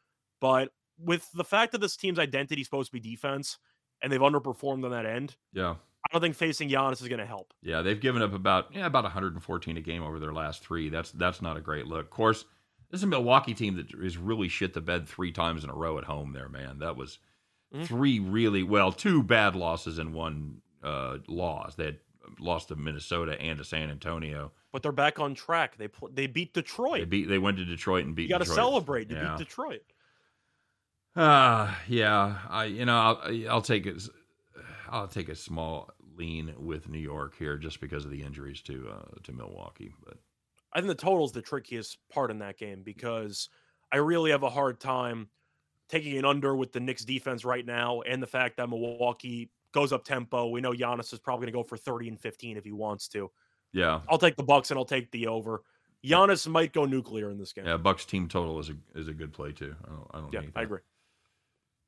but 0.40 0.70
with 0.98 1.28
the 1.32 1.44
fact 1.44 1.72
that 1.72 1.80
this 1.80 1.96
team's 1.96 2.18
identity 2.18 2.60
is 2.60 2.66
supposed 2.66 2.90
to 2.92 3.00
be 3.00 3.10
defense 3.10 3.58
and 4.02 4.12
they've 4.12 4.20
underperformed 4.20 4.84
on 4.84 4.90
that 4.90 5.06
end, 5.06 5.36
Yeah. 5.52 5.76
I 6.06 6.12
don't 6.12 6.22
think 6.22 6.34
facing 6.34 6.68
Giannis 6.70 7.02
is 7.02 7.08
going 7.08 7.18
to 7.20 7.26
help. 7.26 7.52
Yeah, 7.62 7.82
they've 7.82 8.00
given 8.00 8.22
up 8.22 8.32
about 8.32 8.74
yeah 8.74 8.86
about 8.86 9.04
114 9.04 9.76
a 9.76 9.80
game 9.82 10.02
over 10.02 10.18
their 10.18 10.32
last 10.32 10.62
three. 10.64 10.88
That's 10.88 11.10
that's 11.12 11.42
not 11.42 11.58
a 11.58 11.60
great 11.60 11.86
look. 11.86 12.06
Of 12.06 12.10
course, 12.10 12.46
this 12.90 13.00
is 13.00 13.04
a 13.04 13.06
Milwaukee 13.06 13.52
team 13.52 13.76
that 13.76 13.92
is 14.02 14.16
really 14.16 14.48
shit 14.48 14.72
the 14.72 14.80
bed 14.80 15.06
three 15.06 15.30
times 15.30 15.62
in 15.62 15.68
a 15.70 15.74
row 15.74 15.98
at 15.98 16.04
home. 16.04 16.32
There, 16.32 16.48
man, 16.48 16.78
that 16.78 16.96
was 16.96 17.18
Mhm. 17.74 17.84
three 17.86 18.18
really 18.18 18.62
well, 18.62 18.92
two 18.92 19.22
bad 19.22 19.54
losses 19.54 19.98
and 19.98 20.14
one 20.14 20.62
uh, 20.82 21.18
loss. 21.28 21.74
They 21.76 21.84
had 21.84 22.00
lost 22.38 22.68
to 22.68 22.76
Minnesota 22.76 23.38
and 23.40 23.58
to 23.58 23.64
San 23.64 23.90
Antonio. 23.90 24.52
But 24.72 24.82
they're 24.82 24.92
back 24.92 25.18
on 25.18 25.34
track. 25.34 25.76
They 25.76 25.88
pl- 25.88 26.10
they 26.12 26.26
beat 26.28 26.54
They 26.54 26.60
Detroit. 26.62 27.08
beat. 27.08 27.28
They 27.28 27.38
went 27.38 27.56
to 27.58 27.64
Detroit 27.64 28.04
and 28.04 28.14
beat. 28.14 28.24
you 28.24 28.28
got 28.28 28.38
to 28.38 28.44
celebrate. 28.46 29.10
You 29.10 29.16
Yeah. 29.16 29.36
beat 29.36 29.44
Detroit. 29.46 29.82
Uh 31.16 31.74
yeah. 31.88 32.38
I 32.48 32.64
you 32.66 32.84
know 32.84 32.96
I'll 32.96 33.48
I'll 33.50 33.62
take 33.62 33.86
it. 33.86 34.02
I'll 34.88 35.08
take 35.08 35.28
a 35.28 35.34
small 35.34 35.90
lean 36.16 36.54
with 36.58 36.88
New 36.88 36.98
York 37.00 37.36
here 37.36 37.56
just 37.56 37.80
because 37.80 38.04
of 38.04 38.10
the 38.10 38.22
injuries 38.22 38.62
to 38.62 38.88
uh, 38.90 39.14
to 39.24 39.32
Milwaukee. 39.32 39.92
But 40.04 40.18
I 40.72 40.78
think 40.80 40.88
the 40.88 40.94
total's 40.94 41.32
the 41.32 41.42
trickiest 41.42 41.98
part 42.12 42.30
in 42.30 42.38
that 42.38 42.58
game 42.58 42.82
because 42.84 43.48
I 43.92 43.96
really 43.96 44.30
have 44.30 44.44
a 44.44 44.50
hard 44.50 44.78
time 44.80 45.28
taking 45.88 46.16
an 46.16 46.24
under 46.24 46.54
with 46.54 46.70
the 46.72 46.78
Knicks 46.78 47.04
defense 47.04 47.44
right 47.44 47.66
now 47.66 48.02
and 48.02 48.22
the 48.22 48.26
fact 48.28 48.56
that 48.58 48.68
Milwaukee 48.68 49.50
goes 49.72 49.92
up 49.92 50.04
tempo. 50.04 50.46
We 50.48 50.60
know 50.60 50.72
Giannis 50.72 51.12
is 51.12 51.18
probably 51.18 51.46
going 51.46 51.52
to 51.54 51.58
go 51.58 51.62
for 51.64 51.76
30 51.76 52.08
and 52.10 52.20
15 52.20 52.56
if 52.56 52.64
he 52.64 52.70
wants 52.70 53.08
to. 53.08 53.28
Yeah, 53.72 54.00
I'll 54.08 54.18
take 54.18 54.36
the 54.36 54.42
Bucks 54.42 54.70
and 54.70 54.78
I'll 54.78 54.84
take 54.84 55.10
the 55.10 55.26
over. 55.26 55.62
Giannis 56.04 56.46
might 56.48 56.72
go 56.72 56.86
nuclear 56.86 57.30
in 57.30 57.38
this 57.38 57.52
game. 57.52 57.66
yeah. 57.66 57.76
Bucks 57.76 58.04
team 58.04 58.28
total 58.28 58.58
is 58.58 58.70
a 58.70 58.74
is 58.94 59.08
a 59.08 59.12
good 59.12 59.32
play 59.32 59.52
too. 59.52 59.74
I 59.84 59.88
don't 59.88 60.06
I 60.12 60.20
don't 60.20 60.32
Yeah, 60.32 60.50
I 60.56 60.62
agree. 60.62 60.80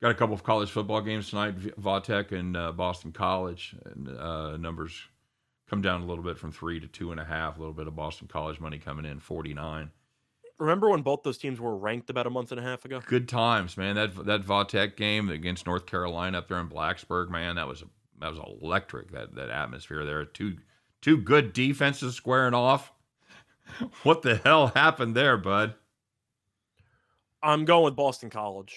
Got 0.03 0.11
a 0.11 0.15
couple 0.15 0.35
of 0.35 0.43
college 0.43 0.71
football 0.71 1.01
games 1.01 1.31
tonight. 1.31 1.57
Vautech 1.81 2.33
and 2.33 2.57
uh, 2.57 2.73
Boston 2.73 3.13
College 3.13 3.77
and 3.85 4.09
uh, 4.09 4.57
numbers 4.57 5.01
come 5.71 5.81
down 5.81 6.03
a 6.03 6.05
little 6.05 6.25
bit 6.25 6.37
from 6.39 6.51
three 6.53 6.81
to 6.81 6.89
two 6.89 7.13
and 7.13 7.21
a 7.21 7.25
half. 7.25 7.57
A 7.57 7.61
little 7.61 7.73
bit 7.75 7.87
of 7.87 7.95
Boston 7.97 8.29
College 8.29 8.61
money 8.61 8.79
coming 8.79 9.05
in, 9.05 9.21
forty 9.21 9.55
nine. 9.55 9.91
Remember 10.59 10.91
when 10.91 11.03
both 11.03 11.23
those 11.23 11.39
teams 11.39 11.61
were 11.61 11.77
ranked 11.77 12.11
about 12.11 12.27
a 12.27 12.31
month 12.31 12.53
and 12.53 12.61
a 12.61 12.63
half 12.63 12.85
ago? 12.85 13.01
Good 13.07 13.29
times, 13.29 13.77
man. 13.77 13.95
That 13.95 14.27
that 14.27 14.43
Vautech 14.43 14.97
game 14.97 15.31
against 15.31 15.67
North 15.67 15.87
Carolina 15.87 16.39
up 16.39 16.49
there 16.49 16.61
in 16.61 16.69
Blacksburg, 16.69 17.31
man, 17.31 17.57
that 17.57 17.67
was 17.67 17.83
that 18.21 18.31
was 18.31 18.39
electric. 18.61 19.13
That 19.13 19.35
that 19.37 19.51
atmosphere 19.51 20.05
there. 20.05 20.25
Two 20.25 20.57
two 21.03 21.19
good 21.19 21.53
defenses 21.53 22.15
squaring 22.15 22.55
off. 22.55 22.93
What 24.03 24.23
the 24.23 24.37
hell 24.37 24.69
happened 24.69 25.15
there, 25.15 25.37
bud? 25.37 25.75
I'm 27.43 27.65
going 27.65 27.85
with 27.85 27.97
Boston 27.97 28.31
College. 28.31 28.77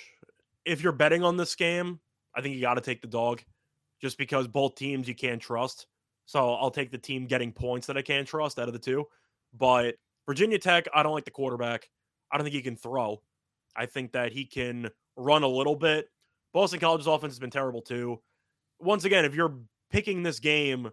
If 0.66 0.82
you're 0.82 0.92
betting 0.92 1.24
on 1.24 1.38
this 1.38 1.56
game, 1.56 2.00
I 2.36 2.42
think 2.42 2.56
you 2.56 2.62
got 2.62 2.74
to 2.74 2.82
take 2.82 3.02
the 3.02 3.08
dog 3.08 3.42
just 4.02 4.18
because 4.18 4.48
both 4.48 4.76
teams 4.76 5.08
you 5.08 5.16
can't 5.16 5.42
trust. 5.42 5.88
So 6.26 6.54
I'll 6.56 6.72
take 6.72 6.92
the 6.92 6.98
team 6.98 7.28
getting 7.28 7.52
points 7.52 7.88
that 7.88 7.98
I 7.98 8.02
can't 8.02 8.28
trust 8.28 8.58
out 8.58 8.68
of 8.68 8.74
the 8.74 8.80
two. 8.80 9.06
But 9.54 9.96
Virginia 10.26 10.58
Tech, 10.58 10.88
I 10.94 11.04
don't 11.04 11.14
like 11.14 11.26
the 11.26 11.32
quarterback. 11.32 11.90
I 12.32 12.38
don't 12.38 12.46
think 12.46 12.56
he 12.56 12.62
can 12.62 12.76
throw. 12.76 13.22
I 13.76 13.86
think 13.86 14.12
that 14.14 14.32
he 14.32 14.46
can 14.46 14.90
run 15.16 15.44
a 15.44 15.48
little 15.48 15.76
bit. 15.76 16.10
Boston 16.54 16.80
College's 16.80 17.08
offense 17.08 17.34
has 17.34 17.40
been 17.40 17.52
terrible 17.52 17.82
too. 17.82 18.20
Once 18.80 19.06
again, 19.06 19.26
if 19.26 19.36
you're 19.36 19.58
picking 19.92 20.24
this 20.24 20.40
game, 20.40 20.90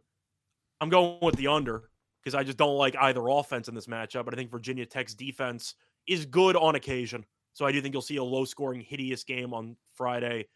I'm 0.82 0.88
going 0.88 1.18
with 1.22 1.36
the 1.36 1.46
under 1.46 1.84
because 2.20 2.34
I 2.34 2.42
just 2.42 2.58
don't 2.58 2.76
like 2.76 2.96
either 3.00 3.28
offense 3.28 3.68
in 3.68 3.74
this 3.74 3.86
matchup. 3.86 4.24
But 4.24 4.34
I 4.34 4.36
think 4.36 4.50
Virginia 4.50 4.84
Tech's 4.84 5.14
defense 5.14 5.76
is 6.08 6.26
good 6.26 6.56
on 6.56 6.74
occasion. 6.74 7.24
So 7.52 7.64
I 7.64 7.70
do 7.70 7.80
think 7.80 7.94
you'll 7.94 8.02
see 8.02 8.16
a 8.16 8.24
low 8.24 8.44
scoring, 8.44 8.80
hideous 8.80 9.22
game 9.22 9.54
on 9.54 9.76
Friday 9.94 10.48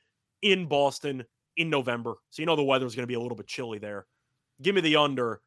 in 0.43 0.67
Boston 0.67 1.25
in 1.57 1.71
November. 1.71 2.15
So 2.31 2.43
you 2.43 2.47
know 2.47 2.57
the 2.57 2.65
weather's 2.65 2.97
going 2.97 3.05
to 3.05 3.09
be 3.09 3.15
a 3.15 3.21
little 3.21 3.37
bit 3.37 3.47
chilly 3.47 3.79
there. 3.79 4.07
Give 4.61 4.75
me 4.75 4.81
the 4.81 4.97
under, 4.97 5.43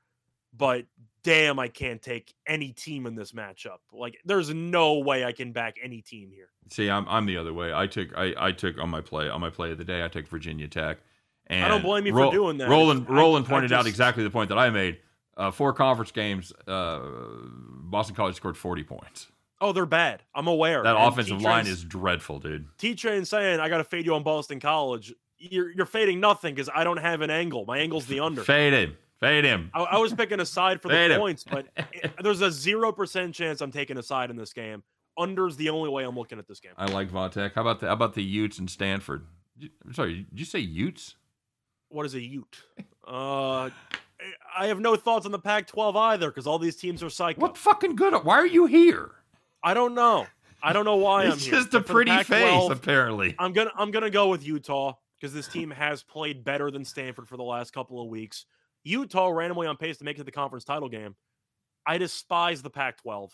but 0.55 0.85
damn, 1.23 1.59
I 1.59 1.67
can't 1.67 2.01
take 2.01 2.33
any 2.47 2.71
team 2.71 3.05
in 3.05 3.15
this 3.15 3.33
matchup. 3.33 3.79
Like 3.91 4.17
there's 4.23 4.53
no 4.53 4.99
way 4.99 5.25
I 5.25 5.33
can 5.33 5.51
back 5.51 5.75
any 5.83 6.01
team 6.01 6.31
here. 6.33 6.51
See, 6.69 6.89
I'm 6.89 7.05
I'm 7.09 7.25
the 7.25 7.35
other 7.35 7.53
way. 7.53 7.73
I 7.73 7.85
took 7.85 8.17
I, 8.17 8.33
I 8.37 8.51
took 8.53 8.77
on 8.77 8.89
my 8.89 9.01
play 9.01 9.27
on 9.27 9.41
my 9.41 9.49
play 9.49 9.71
of 9.71 9.77
the 9.77 9.83
day. 9.83 10.05
I 10.05 10.07
took 10.07 10.25
Virginia 10.27 10.69
Tech. 10.69 10.99
And 11.49 11.63
I 11.65 11.67
don't 11.67 11.81
blame 11.81 12.05
you 12.05 12.13
for 12.13 12.31
doing 12.31 12.57
that. 12.59 12.69
Roland 12.69 13.07
I- 13.09 13.13
Roland 13.13 13.45
I 13.47 13.49
pointed 13.49 13.71
out 13.73 13.79
just- 13.79 13.89
exactly 13.89 14.23
the 14.23 14.29
point 14.29 14.49
that 14.49 14.57
I 14.59 14.69
made. 14.69 14.99
Uh, 15.35 15.51
four 15.51 15.71
conference 15.73 16.11
games, 16.11 16.51
uh, 16.67 16.99
Boston 17.83 18.15
College 18.15 18.35
scored 18.35 18.57
40 18.57 18.83
points. 18.83 19.27
Oh, 19.61 19.71
they're 19.71 19.85
bad. 19.85 20.21
I'm 20.35 20.47
aware. 20.47 20.83
That 20.83 20.95
And 20.95 21.05
offensive 21.07 21.41
line 21.41 21.63
T-Train's- 21.63 21.79
is 21.79 21.83
dreadful, 21.85 22.39
dude. 22.39 22.67
T-Train 22.77 23.25
saying 23.25 23.59
I 23.59 23.67
got 23.69 23.77
to 23.77 23.83
fade 23.83 24.05
you 24.05 24.15
on 24.15 24.23
Boston 24.23 24.59
College. 24.59 25.13
You're 25.37 25.71
you're 25.71 25.85
fading 25.85 26.19
nothing 26.19 26.53
because 26.55 26.69
I 26.73 26.83
don't 26.83 26.97
have 26.97 27.21
an 27.21 27.29
angle. 27.29 27.65
My 27.65 27.77
angle's 27.79 28.05
the 28.05 28.19
under. 28.19 28.43
Fade 28.43 28.73
him. 28.73 28.97
Fade 29.21 29.45
him. 29.45 29.69
I, 29.73 29.83
I 29.83 29.97
was 29.97 30.13
picking 30.13 30.39
a 30.41 30.45
side 30.45 30.81
for 30.81 30.89
the 30.89 31.15
points, 31.17 31.43
but 31.45 31.67
it- 31.93 32.11
there's 32.21 32.41
a 32.41 32.51
zero 32.51 32.91
percent 32.91 33.33
chance 33.33 33.61
I'm 33.61 33.71
taking 33.71 33.97
a 33.97 34.03
side 34.03 34.29
in 34.29 34.35
this 34.35 34.51
game. 34.53 34.83
Under's 35.17 35.55
the 35.57 35.69
only 35.69 35.89
way 35.89 36.03
I'm 36.03 36.15
looking 36.17 36.39
at 36.39 36.47
this 36.47 36.59
game. 36.59 36.71
I 36.77 36.85
like 36.85 37.09
Vautech. 37.09 37.53
How 37.55 37.61
about 37.61 37.79
the 37.79 37.87
how 37.87 37.93
about 37.93 38.13
the 38.13 38.23
Utes 38.23 38.59
and 38.59 38.69
Stanford? 38.69 39.25
I'm 39.85 39.93
sorry, 39.93 40.25
did 40.29 40.39
you 40.39 40.45
say 40.45 40.59
Utes? 40.59 41.15
What 41.89 42.05
is 42.05 42.13
a 42.15 42.21
Ute? 42.21 42.63
Uh, 43.07 43.69
I 44.55 44.67
have 44.67 44.79
no 44.79 44.95
thoughts 44.95 45.25
on 45.25 45.31
the 45.31 45.39
Pac-12 45.39 45.95
either 45.95 46.29
because 46.29 46.45
all 46.45 46.59
these 46.59 46.75
teams 46.75 47.01
are 47.01 47.09
psycho. 47.09 47.41
What 47.41 47.57
fucking 47.57 47.95
good? 47.95 48.13
Why 48.23 48.35
are 48.35 48.45
you 48.45 48.65
here? 48.65 49.11
I 49.63 49.73
don't 49.73 49.95
know. 49.95 50.27
I 50.61 50.73
don't 50.73 50.85
know 50.85 50.97
why 50.97 51.23
I'm 51.23 51.33
it's 51.33 51.45
just 51.45 51.73
a 51.73 51.79
But 51.79 51.87
for 51.87 52.05
the 52.05 52.11
pretty 52.11 52.23
face, 52.23 52.69
apparently. 52.69 53.35
I'm 53.39 53.53
gonna 53.53 53.71
I'm 53.75 53.91
gonna 53.91 54.09
go 54.09 54.27
with 54.27 54.45
Utah 54.45 54.93
because 55.19 55.33
this 55.33 55.47
team 55.47 55.71
has 55.71 56.03
played 56.03 56.43
better 56.43 56.69
than 56.69 56.83
Stanford 56.83 57.27
for 57.27 57.37
the 57.37 57.43
last 57.43 57.73
couple 57.73 58.01
of 58.01 58.09
weeks. 58.09 58.45
Utah 58.83 59.29
randomly 59.29 59.67
on 59.67 59.77
pace 59.77 59.97
to 59.97 60.05
make 60.05 60.15
it 60.15 60.19
to 60.19 60.23
the 60.23 60.31
conference 60.31 60.63
title 60.63 60.89
game. 60.89 61.15
I 61.85 61.97
despise 61.97 62.61
the 62.61 62.69
Pac-12. 62.69 63.31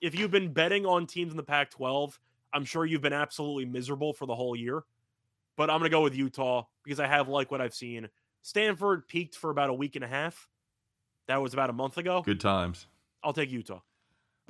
If 0.00 0.18
you've 0.18 0.30
been 0.30 0.52
betting 0.52 0.86
on 0.86 1.06
teams 1.06 1.30
in 1.32 1.36
the 1.36 1.42
Pac-12, 1.42 2.18
I'm 2.52 2.64
sure 2.64 2.84
you've 2.86 3.02
been 3.02 3.12
absolutely 3.12 3.64
miserable 3.64 4.12
for 4.12 4.26
the 4.26 4.34
whole 4.34 4.56
year. 4.56 4.82
But 5.60 5.68
I'm 5.68 5.78
gonna 5.78 5.90
go 5.90 6.00
with 6.00 6.16
Utah 6.16 6.64
because 6.82 7.00
I 7.00 7.06
have 7.06 7.28
like 7.28 7.50
what 7.50 7.60
I've 7.60 7.74
seen. 7.74 8.08
Stanford 8.40 9.06
peaked 9.06 9.34
for 9.34 9.50
about 9.50 9.68
a 9.68 9.74
week 9.74 9.94
and 9.94 10.02
a 10.02 10.08
half. 10.08 10.48
That 11.28 11.42
was 11.42 11.52
about 11.52 11.68
a 11.68 11.74
month 11.74 11.98
ago. 11.98 12.22
Good 12.22 12.40
times. 12.40 12.86
I'll 13.22 13.34
take 13.34 13.50
Utah. 13.50 13.80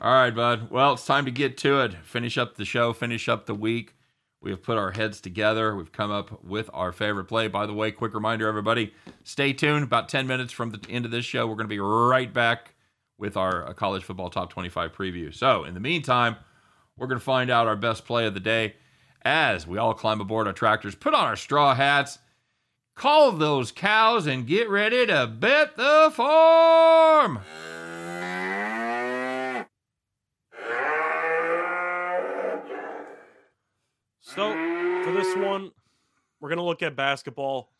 All 0.01 0.13
right, 0.13 0.33
bud. 0.33 0.71
Well, 0.71 0.93
it's 0.93 1.05
time 1.05 1.25
to 1.25 1.33
get 1.33 1.59
to 1.59 1.81
it. 1.81 1.95
Finish 2.05 2.39
up 2.39 2.55
the 2.55 2.65
show, 2.65 2.93
finish 2.93 3.29
up 3.29 3.47
the 3.47 3.57
week. 3.57 3.97
We 4.41 4.53
have 4.53 4.63
put 4.63 4.79
our 4.79 4.93
heads 4.93 5.21
together. 5.21 5.75
We've 5.75 5.91
come 5.91 6.13
up 6.13 6.45
with 6.45 6.71
our 6.73 6.93
favorite 6.93 7.25
play. 7.25 7.49
By 7.49 7.67
the 7.67 7.75
way, 7.75 7.91
quick 7.91 8.15
reminder, 8.15 8.47
everybody, 8.47 8.95
stay 9.25 9.53
tuned. 9.53 9.83
About 9.83 10.09
10 10.09 10.29
minutes 10.29 10.53
from 10.53 10.71
the 10.71 10.81
end 10.89 11.07
of 11.07 11.11
this 11.11 11.25
show, 11.25 11.45
we're 11.45 11.57
going 11.57 11.67
to 11.67 11.75
be 11.75 11.81
right 11.81 12.33
back 12.33 12.77
with 13.19 13.37
our 13.37 13.67
uh, 13.67 13.73
college 13.73 14.05
football 14.05 14.31
top 14.31 14.51
25 14.51 14.93
preview. 14.93 15.35
So, 15.35 15.65
in 15.65 15.75
the 15.75 15.81
meantime, 15.81 16.37
we're 16.97 17.09
going 17.09 17.19
to 17.19 17.25
find 17.25 17.51
out 17.51 17.67
our 17.67 17.75
best 17.75 18.05
play 18.05 18.27
of 18.27 18.35
the 18.35 18.39
day 18.39 18.77
as 19.23 19.67
we 19.67 19.79
all 19.79 19.95
climb 19.95 20.21
aboard 20.21 20.47
our 20.47 20.53
tractors, 20.53 20.95
put 20.95 21.15
on 21.15 21.25
our 21.25 21.37
straw 21.37 21.75
hats, 21.75 22.19
call 22.95 23.33
those 23.33 23.73
cows, 23.73 24.27
and 24.27 24.47
get 24.47 24.69
ready 24.69 25.07
to 25.07 25.27
bet 25.27 25.77
the 25.77 26.11
farm. 26.15 27.41
So 34.21 34.53
for 35.05 35.13
this 35.13 35.37
one, 35.37 35.73
we're 36.41 36.49
gonna 36.49 36.65
look 36.65 36.83
at 36.83 36.95
basketball. 36.95 37.73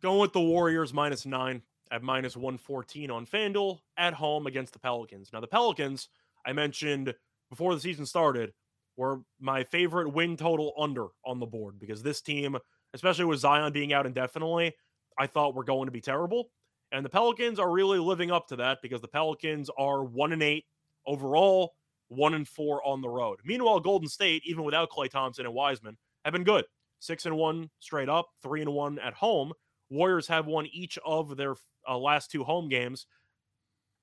Going 0.00 0.20
with 0.20 0.32
the 0.32 0.40
Warriors 0.40 0.94
minus 0.94 1.26
nine 1.26 1.62
at 1.90 2.02
minus 2.02 2.36
114 2.36 3.10
on 3.10 3.26
FanDuel 3.26 3.80
at 3.96 4.14
home 4.14 4.46
against 4.46 4.72
the 4.72 4.78
Pelicans. 4.78 5.30
Now 5.32 5.40
the 5.40 5.46
Pelicans, 5.46 6.08
I 6.46 6.52
mentioned 6.52 7.14
before 7.50 7.74
the 7.74 7.80
season 7.80 8.06
started, 8.06 8.52
were 8.96 9.20
my 9.40 9.64
favorite 9.64 10.12
win 10.12 10.36
total 10.36 10.72
under 10.78 11.06
on 11.24 11.40
the 11.40 11.46
board 11.46 11.78
because 11.78 12.02
this 12.02 12.20
team, 12.20 12.56
especially 12.94 13.24
with 13.24 13.40
Zion 13.40 13.72
being 13.72 13.92
out 13.92 14.06
indefinitely, 14.06 14.74
I 15.18 15.26
thought 15.26 15.54
were 15.54 15.64
going 15.64 15.86
to 15.86 15.92
be 15.92 16.00
terrible. 16.00 16.50
And 16.92 17.04
the 17.04 17.10
Pelicans 17.10 17.58
are 17.58 17.70
really 17.70 17.98
living 17.98 18.30
up 18.30 18.48
to 18.48 18.56
that 18.56 18.78
because 18.82 19.00
the 19.00 19.08
Pelicans 19.08 19.70
are 19.78 20.02
one 20.02 20.32
and 20.32 20.42
eight 20.42 20.64
overall, 21.06 21.74
one 22.08 22.34
and 22.34 22.46
four 22.46 22.84
on 22.84 23.00
the 23.00 23.08
road. 23.08 23.38
Meanwhile, 23.44 23.80
Golden 23.80 24.08
State, 24.08 24.42
even 24.44 24.64
without 24.64 24.90
Klay 24.90 25.08
Thompson 25.08 25.46
and 25.46 25.54
Wiseman, 25.54 25.96
have 26.24 26.32
been 26.32 26.44
good. 26.44 26.64
Six 26.98 27.26
and 27.26 27.36
one 27.36 27.70
straight 27.78 28.08
up, 28.08 28.28
three 28.42 28.60
and 28.60 28.72
one 28.72 28.98
at 28.98 29.14
home. 29.14 29.52
Warriors 29.88 30.26
have 30.26 30.46
won 30.46 30.66
each 30.72 30.98
of 31.04 31.36
their 31.36 31.54
uh, 31.88 31.96
last 31.96 32.30
two 32.30 32.44
home 32.44 32.68
games 32.68 33.06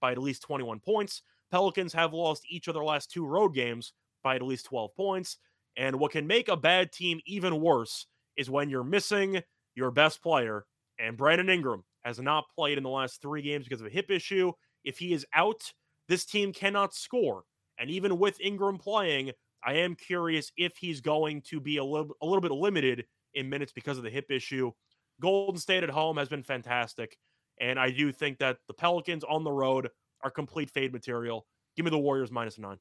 by 0.02 0.12
at 0.12 0.18
least 0.18 0.42
21 0.44 0.80
points. 0.80 1.22
Pelicans 1.52 1.94
have 1.94 2.14
lost 2.14 2.44
each 2.50 2.68
of 2.68 2.74
their 2.74 2.84
last 2.84 3.12
two 3.12 3.26
road 3.26 3.54
games 3.54 3.94
by 4.28 4.36
at 4.36 4.42
least 4.42 4.66
12 4.66 4.94
points. 4.94 5.38
And 5.78 5.98
what 5.98 6.12
can 6.12 6.28
make 6.28 6.50
a 6.50 6.58
bad 6.58 6.92
team 6.92 7.22
even 7.26 7.62
worse 7.62 8.08
is 8.36 8.50
when 8.50 8.70
you're 8.70 8.84
missing 8.84 9.42
your 9.74 9.90
best 9.90 10.22
player. 10.22 10.66
And 11.00 11.16
Brandon 11.16 11.50
Ingram 11.50 11.86
has 12.04 12.20
not 12.20 12.44
played 12.54 12.78
in 12.78 12.84
the 12.84 12.90
last 12.90 13.22
three 13.22 13.42
games 13.42 13.64
because 13.64 13.80
of 13.80 13.88
a 13.88 13.92
hip 13.92 14.12
issue. 14.12 14.52
If 14.84 14.98
he 14.98 15.14
is 15.14 15.26
out, 15.34 15.72
this 16.10 16.26
team 16.26 16.52
cannot 16.52 16.94
score. 16.94 17.44
And 17.80 17.90
even 17.90 18.20
with 18.20 18.42
Ingram 18.42 18.80
playing, 18.80 19.32
I 19.66 19.76
am 19.76 19.96
curious 19.96 20.52
if 20.58 20.76
he's 20.76 21.00
going 21.00 21.42
to 21.44 21.62
be 21.62 21.78
a 21.78 21.86
little 21.86 22.18
a 22.22 22.26
little 22.26 22.42
bit 22.42 22.52
limited 22.52 23.06
in 23.34 23.50
minutes 23.50 23.72
because 23.72 23.98
of 23.98 24.04
the 24.04 24.10
hip 24.10 24.30
issue. 24.30 24.74
Golden 25.22 25.58
State 25.58 25.84
at 25.84 25.90
home 25.90 26.18
has 26.18 26.28
been 26.28 26.44
fantastic, 26.44 27.18
and 27.62 27.80
I 27.80 27.92
do 27.92 28.12
think 28.12 28.40
that 28.40 28.58
the 28.68 28.74
Pelicans 28.74 29.24
on 29.24 29.46
the 29.46 29.54
road 29.54 29.90
are 30.22 30.30
complete 30.30 30.70
fade 30.70 30.92
material. 30.92 31.46
Give 31.78 31.86
me 31.86 31.92
the 31.92 31.98
Warriors 31.98 32.32
minus 32.32 32.60
nine. 32.60 32.78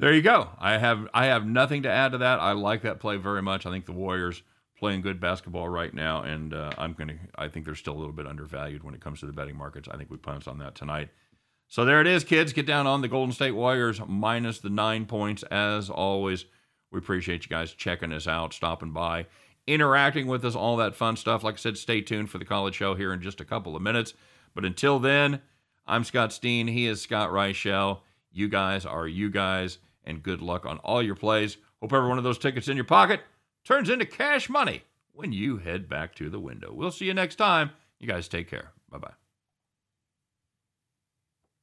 There 0.00 0.14
you 0.14 0.22
go. 0.22 0.48
I 0.58 0.78
have 0.78 1.08
I 1.12 1.26
have 1.26 1.46
nothing 1.46 1.82
to 1.82 1.90
add 1.90 2.12
to 2.12 2.18
that. 2.18 2.40
I 2.40 2.52
like 2.52 2.82
that 2.82 3.00
play 3.00 3.18
very 3.18 3.42
much. 3.42 3.66
I 3.66 3.70
think 3.70 3.84
the 3.84 3.92
Warriors 3.92 4.42
playing 4.78 5.02
good 5.02 5.20
basketball 5.20 5.68
right 5.68 5.92
now, 5.92 6.22
and 6.22 6.54
uh, 6.54 6.70
I'm 6.78 6.94
gonna. 6.94 7.16
I 7.36 7.48
think 7.48 7.66
they're 7.66 7.74
still 7.74 7.92
a 7.92 8.00
little 8.00 8.14
bit 8.14 8.26
undervalued 8.26 8.82
when 8.82 8.94
it 8.94 9.02
comes 9.02 9.20
to 9.20 9.26
the 9.26 9.34
betting 9.34 9.56
markets. 9.56 9.90
I 9.92 9.98
think 9.98 10.10
we 10.10 10.16
pounced 10.16 10.48
on 10.48 10.58
that 10.60 10.74
tonight. 10.74 11.10
So 11.68 11.84
there 11.84 12.00
it 12.00 12.06
is, 12.06 12.24
kids. 12.24 12.54
Get 12.54 12.64
down 12.64 12.86
on 12.86 13.02
the 13.02 13.08
Golden 13.08 13.34
State 13.34 13.50
Warriors 13.50 14.00
minus 14.08 14.58
the 14.58 14.70
nine 14.70 15.04
points 15.04 15.42
as 15.44 15.90
always. 15.90 16.46
We 16.90 16.98
appreciate 16.98 17.44
you 17.44 17.50
guys 17.50 17.74
checking 17.74 18.12
us 18.12 18.26
out, 18.26 18.54
stopping 18.54 18.92
by, 18.92 19.26
interacting 19.66 20.26
with 20.26 20.46
us, 20.46 20.56
all 20.56 20.78
that 20.78 20.96
fun 20.96 21.16
stuff. 21.16 21.44
Like 21.44 21.54
I 21.54 21.58
said, 21.58 21.76
stay 21.76 22.00
tuned 22.00 22.30
for 22.30 22.38
the 22.38 22.46
college 22.46 22.74
show 22.74 22.94
here 22.94 23.12
in 23.12 23.20
just 23.20 23.40
a 23.40 23.44
couple 23.44 23.76
of 23.76 23.82
minutes. 23.82 24.14
But 24.54 24.64
until 24.64 24.98
then, 24.98 25.42
I'm 25.86 26.04
Scott 26.04 26.32
Steen. 26.32 26.68
He 26.68 26.86
is 26.86 27.02
Scott 27.02 27.28
Reichel. 27.28 28.00
You 28.32 28.48
guys 28.48 28.86
are 28.86 29.06
you 29.06 29.28
guys, 29.30 29.78
and 30.04 30.22
good 30.22 30.40
luck 30.40 30.66
on 30.66 30.78
all 30.78 31.02
your 31.02 31.14
plays. 31.14 31.56
Hope 31.80 31.92
every 31.92 32.08
one 32.08 32.18
of 32.18 32.24
those 32.24 32.38
tickets 32.38 32.68
in 32.68 32.76
your 32.76 32.84
pocket 32.84 33.20
turns 33.64 33.90
into 33.90 34.06
cash 34.06 34.48
money 34.48 34.82
when 35.12 35.32
you 35.32 35.58
head 35.58 35.88
back 35.88 36.14
to 36.16 36.30
the 36.30 36.40
window. 36.40 36.72
We'll 36.72 36.90
see 36.90 37.06
you 37.06 37.14
next 37.14 37.36
time. 37.36 37.70
You 37.98 38.06
guys 38.06 38.28
take 38.28 38.48
care. 38.48 38.72
Bye 38.90 38.98
bye. 38.98 39.29